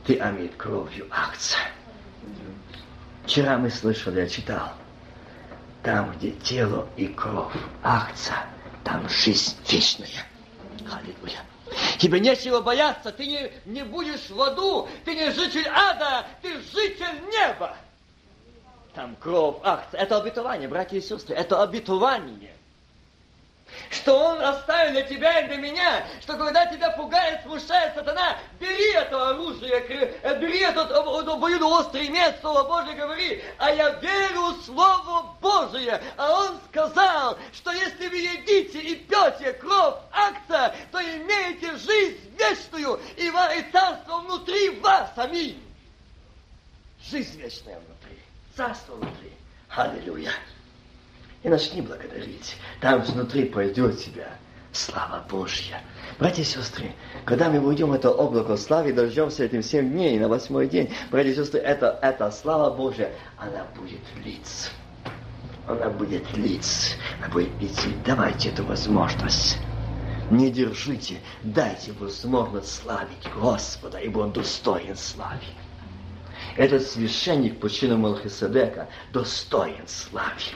Ты 0.04 0.18
омит 0.18 0.56
кровью 0.56 1.06
акция. 1.10 1.70
Вчера 3.24 3.58
мы 3.58 3.70
слышали, 3.70 4.20
я 4.20 4.28
читал. 4.28 4.72
Там, 5.82 6.12
где 6.16 6.32
тело 6.32 6.88
и 6.96 7.06
кровь, 7.06 7.54
акция, 7.82 8.46
там 8.84 9.08
жизнь 9.08 9.54
вечная. 9.70 10.26
Аллилуйя. 10.90 11.44
Тебе 11.98 12.20
нечего 12.20 12.60
бояться, 12.60 13.12
ты 13.12 13.26
не, 13.26 13.52
не 13.64 13.84
будешь 13.84 14.30
в 14.30 14.40
аду, 14.40 14.88
ты 15.04 15.14
не 15.14 15.30
житель 15.30 15.66
ада, 15.68 16.26
ты 16.42 16.60
житель 16.60 17.22
неба. 17.32 17.76
там 18.94 19.16
кровь 19.16 19.56
акция. 19.62 20.00
Это 20.00 20.18
обетование, 20.18 20.68
братья 20.68 20.96
и 20.96 21.00
сестры, 21.00 21.34
это 21.34 21.62
обетование 21.62 22.57
что 23.90 24.14
Он 24.18 24.42
оставил 24.42 24.92
для 24.92 25.02
тебя 25.02 25.40
и 25.40 25.46
для 25.48 25.56
меня, 25.56 26.06
что 26.20 26.36
когда 26.36 26.66
тебя 26.66 26.90
пугает, 26.90 27.42
смущает 27.42 27.94
сатана, 27.94 28.38
бери 28.60 28.92
это 28.92 29.30
оружие, 29.30 29.72
э, 30.22 30.38
бери 30.38 30.60
этот 30.60 30.90
обоюдоострый 30.90 32.08
меч, 32.08 32.36
Слово 32.40 32.64
Божье 32.64 32.94
говори, 32.94 33.42
а 33.58 33.70
я 33.70 33.90
верю 33.90 34.54
Слово 34.64 35.36
Божие. 35.40 36.00
А 36.16 36.32
Он 36.40 36.58
сказал, 36.68 37.38
что 37.52 37.72
если 37.72 38.08
вы 38.08 38.16
едите 38.16 38.80
и 38.80 38.94
пьете 38.96 39.52
кровь 39.54 39.94
акция, 40.12 40.74
то 40.92 41.00
имеете 41.00 41.76
жизнь 41.76 42.36
вечную 42.38 43.00
и, 43.16 43.26
и 43.26 43.72
царство 43.72 44.18
внутри 44.18 44.70
вас. 44.80 45.10
Аминь. 45.16 45.62
Жизнь 47.02 47.40
вечная 47.40 47.78
внутри, 47.78 48.18
царство 48.56 48.94
внутри. 48.94 49.32
Аллилуйя 49.70 50.32
и 51.42 51.48
начни 51.48 51.82
благодарить. 51.82 52.56
Там 52.80 53.02
внутри 53.02 53.44
пойдет 53.46 53.98
тебя 53.98 54.38
слава 54.72 55.24
Божья. 55.28 55.82
Братья 56.18 56.42
и 56.42 56.44
сестры, 56.44 56.92
когда 57.24 57.48
мы 57.48 57.60
уйдем 57.60 57.90
в 57.90 57.94
это 57.94 58.10
облако 58.10 58.56
славы, 58.56 58.92
дождемся 58.92 59.44
этим 59.44 59.62
семь 59.62 59.90
дней, 59.90 60.18
на 60.18 60.28
восьмой 60.28 60.68
день, 60.68 60.92
братья 61.10 61.30
и 61.30 61.34
сестры, 61.34 61.60
это, 61.60 61.98
это 62.02 62.30
слава 62.30 62.74
Божья, 62.74 63.12
она 63.36 63.66
будет 63.76 64.00
литься. 64.24 64.70
Она 65.66 65.90
будет 65.90 66.36
литься, 66.36 66.96
она 67.18 67.28
будет 67.28 67.50
идти. 67.60 67.94
Давайте 68.04 68.48
эту 68.48 68.64
возможность. 68.64 69.58
Не 70.30 70.50
держите, 70.50 71.20
дайте 71.42 71.92
возможность 71.92 72.74
славить 72.74 73.28
Господа, 73.34 73.98
ибо 73.98 74.20
Он 74.20 74.32
достоин 74.32 74.96
славы. 74.96 75.40
Этот 76.56 76.82
священник 76.82 77.60
по 77.60 77.70
чину 77.70 77.96
Малхиседека 77.96 78.88
достоин 79.12 79.86
славы. 79.86 80.54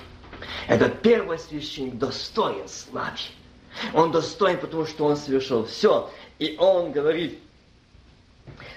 Этот 0.69 1.03
первый 1.03 1.39
священник 1.39 1.99
достоин 1.99 2.69
славы. 2.69 3.19
Он 3.95 4.13
достоин, 4.13 4.59
потому 4.59 4.87
что 4.87 5.07
он 5.07 5.17
совершил 5.17 5.67
все. 5.67 6.11
И 6.39 6.57
он 6.59 6.93
говорит, 6.93 7.39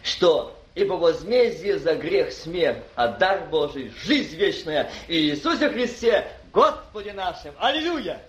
что 0.04 0.56
ибо 0.76 0.94
возмездие 0.94 1.80
за 1.80 1.96
грех 1.96 2.32
смерть, 2.32 2.84
а 2.96 3.08
дар 3.08 3.48
Божий– 3.50 3.94
жизнь 4.04 4.36
вечная 4.36 4.92
и 5.08 5.30
Иисусе 5.30 5.70
Христе, 5.70 6.28
Господе 6.54 7.14
нашим. 7.14 7.54
Аллилуйя! 7.58 8.22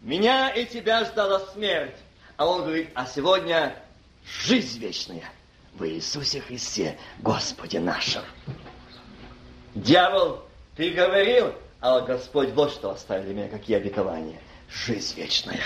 Меня 0.00 0.48
и 0.50 0.64
тебя 0.64 1.04
ждала 1.04 1.40
смерть. 1.52 1.96
А 2.36 2.46
он 2.46 2.62
говорит, 2.62 2.88
а 2.94 3.04
сегодня 3.04 3.76
жизнь 4.24 4.78
вечная 4.78 5.30
в 5.74 5.84
Иисусе 5.86 6.40
Христе, 6.40 6.98
Господе 7.18 7.80
нашим. 7.80 8.22
Дьявол 9.74 10.42
ты 10.80 10.92
говорил, 10.92 11.54
а 11.82 12.00
Господь 12.00 12.48
вот 12.52 12.72
что 12.72 12.92
оставил 12.92 13.24
для 13.24 13.34
меня, 13.34 13.48
какие 13.48 13.76
обетования. 13.76 14.40
Жизнь 14.70 15.14
вечная. 15.20 15.60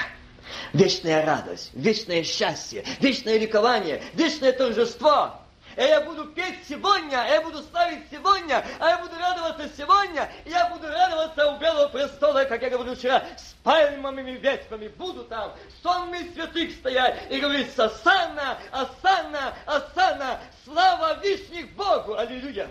Вечная 0.73 1.25
радость, 1.25 1.71
вечное 1.73 2.25
счастье, 2.25 2.85
вечное 2.99 3.39
ликование, 3.39 4.03
вечное 4.15 4.51
торжество. 4.51 5.41
И 5.77 5.83
я 5.83 6.01
буду 6.01 6.25
петь 6.25 6.59
сегодня, 6.69 7.23
а 7.23 7.29
я 7.29 7.43
буду 7.43 7.63
славить 7.63 8.03
сегодня, 8.11 8.65
а 8.81 8.89
я 8.89 8.99
буду 8.99 9.15
радоваться 9.17 9.71
сегодня, 9.77 10.29
я 10.47 10.69
буду 10.71 10.89
радоваться 10.89 11.53
у 11.53 11.61
Белого 11.61 11.89
престола, 11.91 12.45
как 12.47 12.63
я 12.63 12.71
говорю 12.71 12.97
вчера, 12.97 13.25
с 13.37 13.55
пальмами 13.63 14.33
ветвями. 14.33 14.89
Буду 14.89 15.23
там, 15.23 15.53
сонми 15.81 16.29
святых 16.35 16.73
стоять 16.73 17.31
и 17.31 17.39
говорить, 17.39 17.69
Асана, 17.79 18.59
Асана, 18.73 19.55
Асана, 19.65 20.41
слава 20.65 21.21
вишних 21.23 21.73
Богу. 21.77 22.17
Аллилуйя 22.17 22.69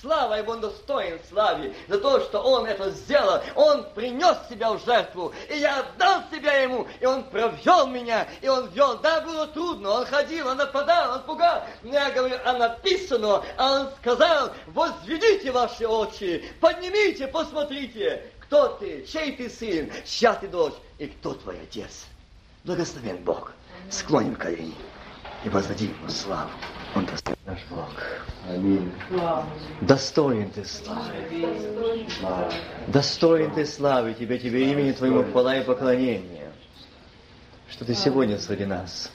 слава, 0.00 0.42
он 0.46 0.60
достоин 0.60 1.18
славы 1.28 1.74
за 1.88 1.98
то, 1.98 2.20
что 2.20 2.40
он 2.40 2.66
это 2.66 2.90
сделал. 2.90 3.40
Он 3.54 3.84
принес 3.94 4.36
себя 4.48 4.72
в 4.72 4.84
жертву, 4.84 5.32
и 5.48 5.58
я 5.58 5.80
отдал 5.80 6.22
себя 6.30 6.54
ему, 6.62 6.86
и 7.00 7.06
он 7.06 7.24
провел 7.24 7.86
меня, 7.86 8.28
и 8.40 8.48
он 8.48 8.68
вел. 8.68 8.98
Да, 8.98 9.20
было 9.20 9.46
трудно, 9.48 9.90
он 9.90 10.06
ходил, 10.06 10.48
он 10.48 10.56
нападал, 10.56 11.16
он 11.16 11.22
пугал. 11.22 11.64
Я 11.82 12.10
говорю, 12.10 12.36
а 12.44 12.52
написано, 12.54 13.44
а 13.56 13.80
он 13.80 13.88
сказал, 14.00 14.50
возведите 14.66 15.50
ваши 15.50 15.86
очи, 15.86 16.44
поднимите, 16.60 17.26
посмотрите, 17.28 18.30
кто 18.40 18.68
ты, 18.68 19.04
чей 19.06 19.32
ты 19.32 19.50
сын, 19.50 19.90
чья 20.04 20.34
ты 20.34 20.48
дочь, 20.48 20.74
и 20.98 21.06
кто 21.06 21.34
твой 21.34 21.60
отец. 21.62 22.06
Благословен 22.64 23.18
Бог. 23.18 23.52
Склоним 23.90 24.34
колени 24.34 24.74
и 25.44 25.48
воздадим 25.48 25.94
ему 25.98 26.08
славу. 26.08 26.50
Он 26.94 27.06
достоин 27.06 27.36
наш 27.46 27.58
Бог. 27.70 27.90
Аминь. 28.48 28.92
Достоин 29.82 30.50
ты 30.50 30.64
славы. 30.64 31.12
Достоин 32.88 33.52
ты 33.52 33.66
славы 33.66 34.14
тебе, 34.14 34.38
тебе 34.38 34.70
имени 34.72 34.92
Твоему 34.92 35.24
хвала 35.24 35.56
и 35.56 35.64
поклонение, 35.64 36.50
что 37.68 37.84
ты 37.84 37.94
сегодня 37.94 38.38
среди 38.38 38.64
нас. 38.64 39.12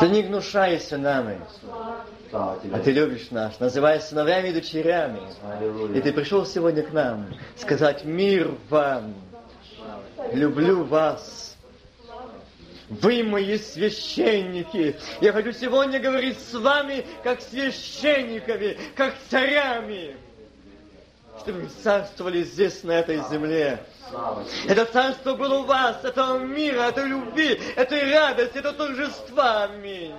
Ты 0.00 0.08
не 0.08 0.22
гнушаешься 0.22 0.96
нами, 0.96 1.38
а 2.32 2.58
ты 2.82 2.92
любишь 2.92 3.30
нас, 3.30 3.60
называя 3.60 4.00
сыновьями 4.00 4.48
и 4.48 4.52
дочерями. 4.52 5.20
И 5.94 6.00
ты 6.00 6.12
пришел 6.12 6.46
сегодня 6.46 6.82
к 6.82 6.92
нам 6.92 7.26
сказать 7.56 8.04
мир 8.04 8.54
вам, 8.70 9.14
люблю 10.32 10.84
вас, 10.84 11.49
вы 12.90 13.22
мои 13.22 13.56
священники. 13.56 14.96
Я 15.20 15.32
хочу 15.32 15.52
сегодня 15.52 16.00
говорить 16.00 16.38
с 16.40 16.54
вами, 16.54 17.06
как 17.22 17.40
священниками, 17.40 18.76
как 18.96 19.14
царями, 19.30 20.16
чтобы 21.40 21.60
вы 21.60 21.68
царствовали 21.82 22.42
здесь, 22.42 22.82
на 22.82 22.92
этой 22.92 23.22
земле. 23.30 23.84
Это 24.66 24.84
царство 24.86 25.34
было 25.34 25.60
у 25.60 25.64
вас, 25.64 26.04
это 26.04 26.38
мира, 26.38 26.88
это 26.88 27.04
любви, 27.04 27.60
это 27.76 28.00
радость, 28.10 28.56
это 28.56 28.72
торжества. 28.72 29.64
Аминь. 29.64 30.12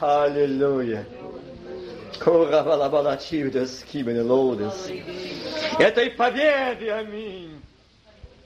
Аллилуйя. 0.00 1.04
Этой 5.78 6.10
победы, 6.10 6.90
аминь 6.90 7.59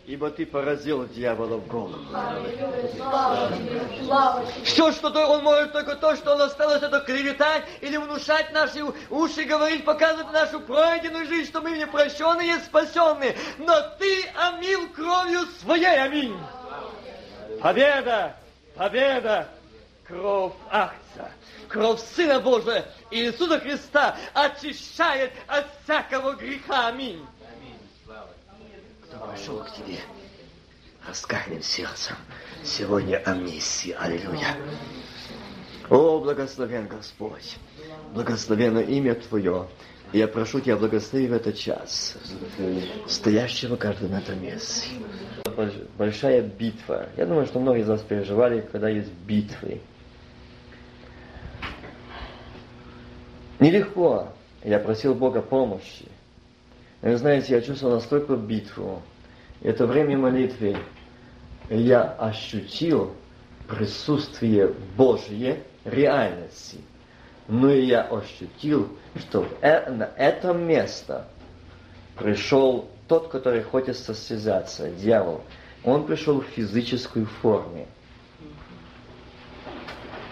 ибо 0.07 0.31
ты 0.31 0.45
поразил 0.45 1.07
дьявола 1.07 1.57
в 1.57 1.67
голову. 1.67 2.05
Все, 4.65 4.93
что 4.93 5.09
он 5.27 5.43
может, 5.43 5.73
только 5.73 5.97
то, 5.97 6.15
что 6.17 6.35
он 6.35 6.43
осталось, 6.43 6.83
это 6.83 7.01
клеветать 7.01 7.65
или 7.81 7.97
внушать 7.97 8.53
наши 8.53 8.85
уши, 9.11 9.45
говорить, 9.45 9.85
показывать 9.85 10.33
нашу 10.33 10.61
пройденную 10.61 11.27
жизнь, 11.27 11.49
что 11.49 11.61
мы 11.61 11.73
не 11.73 11.87
прощенные, 11.87 12.59
спасенные. 12.61 13.37
Но 13.59 13.75
ты 13.99 14.27
омил 14.37 14.89
кровью 14.91 15.47
своей, 15.61 16.03
аминь. 16.03 16.37
Победа, 17.61 18.37
победа, 18.75 19.49
кровь 20.07 20.53
Ахца, 20.71 21.31
кровь 21.69 22.01
Сына 22.15 22.41
Божия 22.41 22.85
Иисуса 23.11 23.59
Христа 23.59 24.17
очищает 24.35 25.33
от 25.47 25.65
всякого 25.85 26.33
греха, 26.33 26.89
аминь 26.89 27.25
кто 29.15 29.59
к 29.59 29.73
тебе 29.73 29.99
раскаянным 31.07 31.63
сердцем, 31.63 32.17
сегодня 32.63 33.23
амнистия. 33.25 33.95
Аллилуйя. 33.97 34.57
О, 35.91 36.19
благословен 36.19 36.89
Господь, 36.89 37.57
благословено 38.13 38.81
имя 38.81 39.15
Твое. 39.15 39.69
Я 40.13 40.29
прошу 40.29 40.61
Тебя, 40.61 40.77
благослови 40.77 41.27
в 41.27 41.33
этот 41.33 41.59
час, 41.59 42.17
стоящего 43.07 43.77
каждого 43.77 44.13
на 44.13 44.19
этом 44.19 44.41
месте. 44.43 44.89
Большая 45.99 46.43
битва. 46.43 47.09
Я 47.17 47.27
думаю, 47.27 47.47
что 47.47 47.59
многие 47.59 47.83
из 47.83 47.89
вас 47.89 48.01
переживали, 48.01 48.61
когда 48.61 48.89
есть 48.89 49.13
битвы. 49.13 49.81
Нелегко. 53.61 54.33
Я 54.63 54.79
просил 54.79 55.15
Бога 55.15 55.43
помощи. 55.43 56.09
Вы 57.05 57.19
знаете, 57.19 57.53
я 57.53 57.61
чувствовал 57.61 57.97
настолько 57.97 58.35
битву. 58.35 59.03
Это 59.61 59.87
время 59.87 60.17
молитвы. 60.17 60.75
Я 61.69 62.03
ощутил 62.19 63.13
присутствие 63.69 64.73
Божье 64.97 65.63
реальности. 65.85 66.79
Но 67.47 67.71
я 67.71 68.05
ощутил, 68.05 68.89
что 69.17 69.47
э, 69.61 69.91
на 69.91 70.09
это 70.17 70.55
место 70.55 71.27
пришел 72.17 72.89
тот, 73.07 73.29
который 73.29 73.63
хочет 73.63 73.99
состязаться, 73.99 74.89
дьявол. 74.89 75.43
Он 75.85 76.07
пришел 76.07 76.41
в 76.41 76.47
физической 76.47 77.27
форме. 77.27 77.87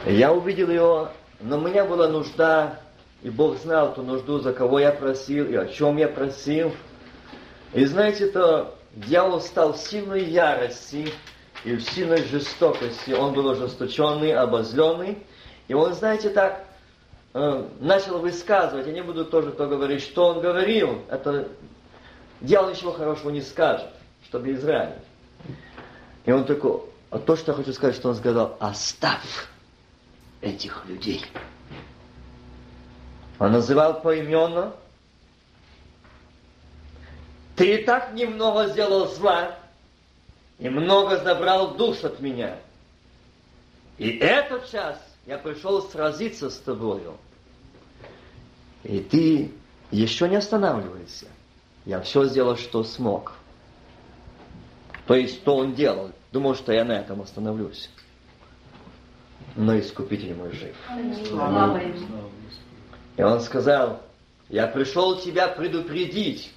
Я 0.06 0.32
увидел 0.32 0.70
его, 0.70 1.10
но 1.38 1.58
у 1.58 1.60
меня 1.60 1.84
была 1.84 2.08
нужда 2.08 2.80
и 3.22 3.30
Бог 3.30 3.58
знал 3.58 3.94
ту 3.94 4.02
нужду, 4.02 4.40
за 4.40 4.52
кого 4.52 4.80
я 4.80 4.90
просил 4.90 5.46
и 5.46 5.54
о 5.54 5.66
чем 5.66 5.96
я 5.96 6.08
просил. 6.08 6.72
И 7.72 7.84
знаете, 7.84 8.26
то 8.26 8.74
дьявол 8.94 9.40
стал 9.40 9.74
в 9.74 9.78
сильной 9.78 10.24
ярости 10.24 11.08
и 11.64 11.76
в 11.76 11.82
сильной 11.82 12.24
жестокости. 12.24 13.12
Он 13.12 13.32
был 13.32 13.48
ожесточенный, 13.50 14.34
обозленный. 14.34 15.24
И 15.68 15.74
он, 15.74 15.94
знаете, 15.94 16.30
так 16.30 16.64
э, 17.34 17.64
начал 17.80 18.18
высказывать, 18.18 18.86
я 18.88 18.92
не 18.92 19.02
буду 19.02 19.24
тоже 19.24 19.52
то 19.52 19.66
говорить, 19.66 20.02
что 20.02 20.26
он 20.26 20.40
говорил, 20.40 21.02
это 21.08 21.48
дьявол 22.40 22.70
ничего 22.70 22.92
хорошего 22.92 23.30
не 23.30 23.40
скажет, 23.40 23.88
чтобы 24.24 24.52
изранить. 24.52 24.98
И 26.26 26.32
он 26.32 26.44
такой, 26.44 26.80
а 27.10 27.18
то, 27.18 27.36
что 27.36 27.52
я 27.52 27.56
хочу 27.56 27.72
сказать, 27.72 27.94
что 27.94 28.08
он 28.08 28.16
сказал, 28.16 28.56
оставь 28.58 29.48
этих 30.40 30.84
людей. 30.86 31.24
Он 33.38 33.52
называл 33.52 34.00
поименно. 34.00 34.72
Ты 37.56 37.74
и 37.74 37.84
так 37.84 38.12
немного 38.14 38.68
сделал 38.68 39.08
зла, 39.08 39.56
и 40.58 40.68
много 40.68 41.18
забрал 41.18 41.74
душ 41.74 42.02
от 42.04 42.20
меня. 42.20 42.56
И 43.98 44.16
этот 44.18 44.70
час 44.70 44.98
я 45.26 45.38
пришел 45.38 45.82
сразиться 45.82 46.50
с 46.50 46.58
тобою. 46.58 47.16
И 48.82 49.00
ты 49.00 49.52
еще 49.90 50.28
не 50.28 50.36
останавливайся. 50.36 51.26
Я 51.84 52.00
все 52.00 52.24
сделал, 52.24 52.56
что 52.56 52.84
смог. 52.84 53.34
То 55.06 55.14
есть, 55.14 55.36
что 55.36 55.56
он 55.56 55.74
делал? 55.74 56.10
Думал, 56.32 56.54
что 56.54 56.72
я 56.72 56.84
на 56.84 56.92
этом 56.92 57.20
остановлюсь. 57.20 57.90
Но 59.56 59.78
Искупитель 59.78 60.34
мой 60.34 60.52
жив. 60.52 60.74
И 63.16 63.22
он 63.22 63.40
сказал, 63.40 64.02
я 64.48 64.66
пришел 64.66 65.18
тебя 65.18 65.48
предупредить. 65.48 66.52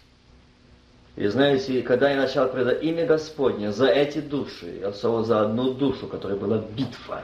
И 1.16 1.28
знаете, 1.28 1.82
когда 1.82 2.10
я 2.10 2.18
начал 2.18 2.50
предать 2.50 2.84
имя 2.84 3.06
Господне 3.06 3.72
за 3.72 3.88
эти 3.88 4.20
души, 4.20 4.82
особо 4.82 5.24
за 5.24 5.42
одну 5.42 5.74
душу, 5.74 6.08
которая 6.08 6.38
была 6.38 6.58
битва, 6.58 7.24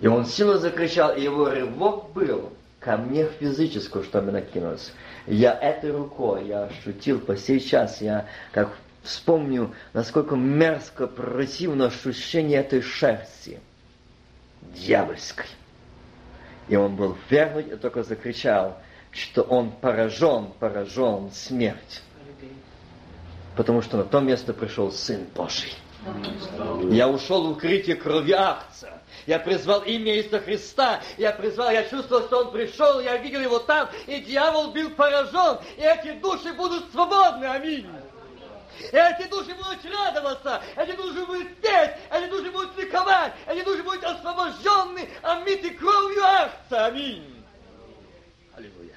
и 0.00 0.08
он 0.08 0.26
сильно 0.26 0.58
закричал, 0.58 1.14
и 1.14 1.22
его 1.22 1.48
рывок 1.48 2.12
был 2.12 2.52
ко 2.80 2.96
мне 2.96 3.28
физическую, 3.40 4.04
чтобы 4.04 4.30
накинуться. 4.30 4.92
Я 5.26 5.58
этой 5.58 5.90
рукой, 5.90 6.46
я 6.46 6.64
ощутил 6.64 7.18
по 7.20 7.36
сей 7.36 7.60
час, 7.60 8.00
я 8.00 8.26
как 8.52 8.76
вспомню, 9.02 9.72
насколько 9.92 10.36
мерзко, 10.36 11.06
противно 11.06 11.86
ощущение 11.86 12.60
этой 12.60 12.82
шерсти 12.82 13.60
дьявольской. 14.74 15.46
И 16.68 16.76
он 16.76 16.96
был 16.96 17.16
верный 17.30 17.62
и 17.62 17.76
только 17.76 18.02
закричал, 18.02 18.78
что 19.10 19.42
он 19.42 19.70
поражен, 19.70 20.52
поражен 20.58 21.30
смерть. 21.32 22.02
Потому 23.56 23.82
что 23.82 23.96
на 23.96 24.04
то 24.04 24.20
место 24.20 24.52
пришел 24.52 24.92
Сын 24.92 25.26
Божий. 25.34 25.72
Я 26.90 27.08
ушел 27.08 27.46
в 27.46 27.50
укрытие 27.52 27.96
крови 27.96 28.32
акция. 28.32 29.00
Я 29.26 29.38
призвал 29.38 29.80
имя 29.82 30.16
Иисуса 30.16 30.40
Христа. 30.40 31.00
Я 31.16 31.32
призвал, 31.32 31.70
я 31.70 31.84
чувствовал, 31.84 32.24
что 32.24 32.44
Он 32.44 32.52
пришел, 32.52 33.00
я 33.00 33.16
видел 33.16 33.40
Его 33.40 33.58
там, 33.58 33.88
и 34.06 34.20
дьявол 34.20 34.72
был 34.72 34.90
поражен. 34.90 35.58
И 35.76 35.80
эти 35.80 36.18
души 36.20 36.52
будут 36.52 36.92
свободны. 36.92 37.46
Аминь. 37.46 37.86
Эти 38.92 39.28
души 39.28 39.54
будут 39.54 39.84
радоваться, 39.84 40.62
эти 40.76 40.96
души 40.96 41.24
будут 41.24 41.56
петь, 41.56 41.92
эти 42.10 42.30
души 42.30 42.50
будут 42.50 42.76
ликовать, 42.76 43.32
эти 43.46 43.64
души 43.64 43.82
будут 43.82 44.04
освобождены, 44.04 45.08
омиты 45.22 45.70
кровью 45.70 46.22
акция. 46.22 46.86
Аминь. 46.86 47.44
Аллилуйя. 48.54 48.96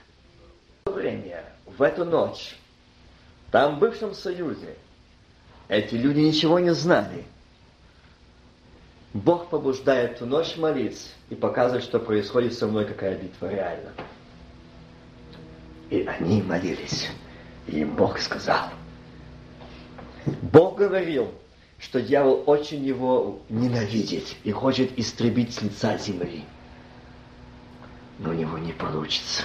Время, 0.85 1.45
в 1.65 1.81
эту 1.81 2.05
ночь, 2.05 2.55
там 3.51 3.75
в 3.75 3.79
бывшем 3.79 4.13
Союзе, 4.13 4.75
эти 5.67 5.95
люди 5.95 6.19
ничего 6.19 6.59
не 6.59 6.73
знали. 6.73 7.25
Бог 9.13 9.49
побуждает 9.49 10.19
ту 10.19 10.25
ночь 10.25 10.55
молиться 10.55 11.09
и 11.29 11.35
показывает, 11.35 11.83
что 11.83 11.99
происходит 11.99 12.53
со 12.53 12.67
мной, 12.67 12.85
какая 12.85 13.15
битва 13.15 13.47
реально. 13.47 13.91
И 15.89 16.01
они 16.03 16.43
молились. 16.43 17.09
И 17.65 17.83
Бог 17.83 18.19
сказал. 18.19 18.69
Бог 20.41 20.77
говорил, 20.77 21.31
что 21.79 22.01
дьявол 22.01 22.43
очень 22.45 22.83
его 22.85 23.39
ненавидит 23.49 24.35
и 24.43 24.51
хочет 24.51 24.97
истребить 24.99 25.53
с 25.55 25.61
лица 25.61 25.97
земли. 25.97 26.43
Но 28.17 28.31
у 28.31 28.33
него 28.33 28.57
не 28.57 28.73
получится. 28.73 29.43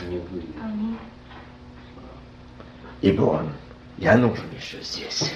Ибо 3.00 3.22
он, 3.22 3.52
я 3.98 4.16
нужен 4.16 4.46
еще 4.56 4.80
здесь. 4.82 5.32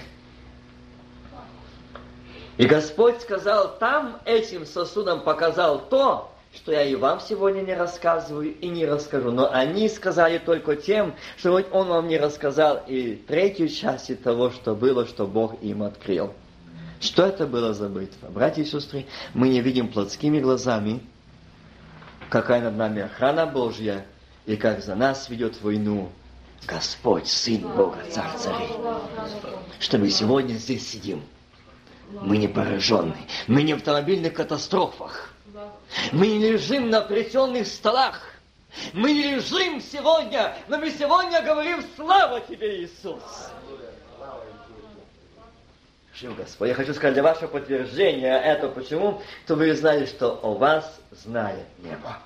И 2.57 2.67
Господь 2.67 3.21
сказал, 3.21 3.79
там 3.79 4.21
этим 4.25 4.67
сосудом 4.67 5.21
показал 5.21 5.79
то, 5.89 6.33
что 6.55 6.73
я 6.73 6.83
и 6.83 6.95
вам 6.95 7.21
сегодня 7.21 7.61
не 7.61 7.75
рассказываю 7.75 8.55
и 8.55 8.69
не 8.69 8.87
расскажу. 8.87 9.31
Но 9.31 9.53
они 9.53 9.89
сказали 9.89 10.39
только 10.39 10.77
тем, 10.77 11.15
что 11.37 11.53
вот 11.53 11.69
Он 11.73 11.89
вам 11.89 12.09
не 12.09 12.19
рассказал 12.19 12.83
и 12.87 13.15
третью 13.15 13.69
часть 13.69 14.23
того, 14.23 14.51
что 14.51 14.75
было, 14.75 15.07
что 15.07 15.27
Бог 15.27 15.63
им 15.63 15.83
открыл. 15.83 16.33
Что 17.01 17.27
это 17.27 17.47
было 17.47 17.75
за 17.75 17.89
битва? 17.89 18.29
Братья 18.29 18.63
и 18.63 18.65
сестры, 18.65 19.07
мы 19.35 19.49
не 19.49 19.61
видим 19.61 19.89
плотскими 19.89 20.41
глазами, 20.41 21.01
какая 22.29 22.61
над 22.63 22.77
нами 22.77 23.03
охрана 23.03 23.47
Божья, 23.47 24.05
и 24.47 24.57
как 24.57 24.83
за 24.83 24.95
нас 24.95 25.29
ведет 25.29 25.61
войну 25.63 26.11
Господь, 26.67 27.29
Сын 27.29 27.61
Бога, 27.61 27.99
Царь 28.11 28.37
Царей. 28.37 28.71
Что 29.79 29.99
мы 29.99 30.11
сегодня 30.11 30.55
здесь 30.55 30.89
сидим– 30.89 31.23
мы 32.11 32.39
не 32.39 32.49
поражены. 32.49 33.17
Мы 33.47 33.63
не 33.63 33.75
в 33.75 33.79
автомобильных 33.79 34.35
катастрофах. 34.35 35.28
Мы 36.13 36.29
не 36.29 36.51
лежим 36.51 36.91
на 36.91 37.01
плетенных 37.01 37.67
столах. 37.67 38.23
Мы 38.93 39.13
не 39.13 39.35
лежим 39.35 39.81
сегодня, 39.81 40.55
но 40.69 40.79
мы 40.79 40.91
сегодня 40.91 41.43
говорим 41.43 41.83
«Слава 41.97 42.41
Тебе, 42.41 42.85
Иисус!» 42.85 43.23
Жив 46.15 46.37
Господь. 46.37 46.69
Я 46.69 46.75
хочу 46.75 46.93
сказать 46.95 47.15
для 47.15 47.23
вашего 47.23 47.47
подтверждения 47.47 48.37
это 48.41 48.69
почему, 48.69 49.23
чтобы 49.45 49.67
вы 49.67 49.75
знали, 49.75 50.05
что 50.05 50.39
о 50.43 50.55
вас 50.55 51.01
знает 51.13 51.65
небо. 51.79 52.19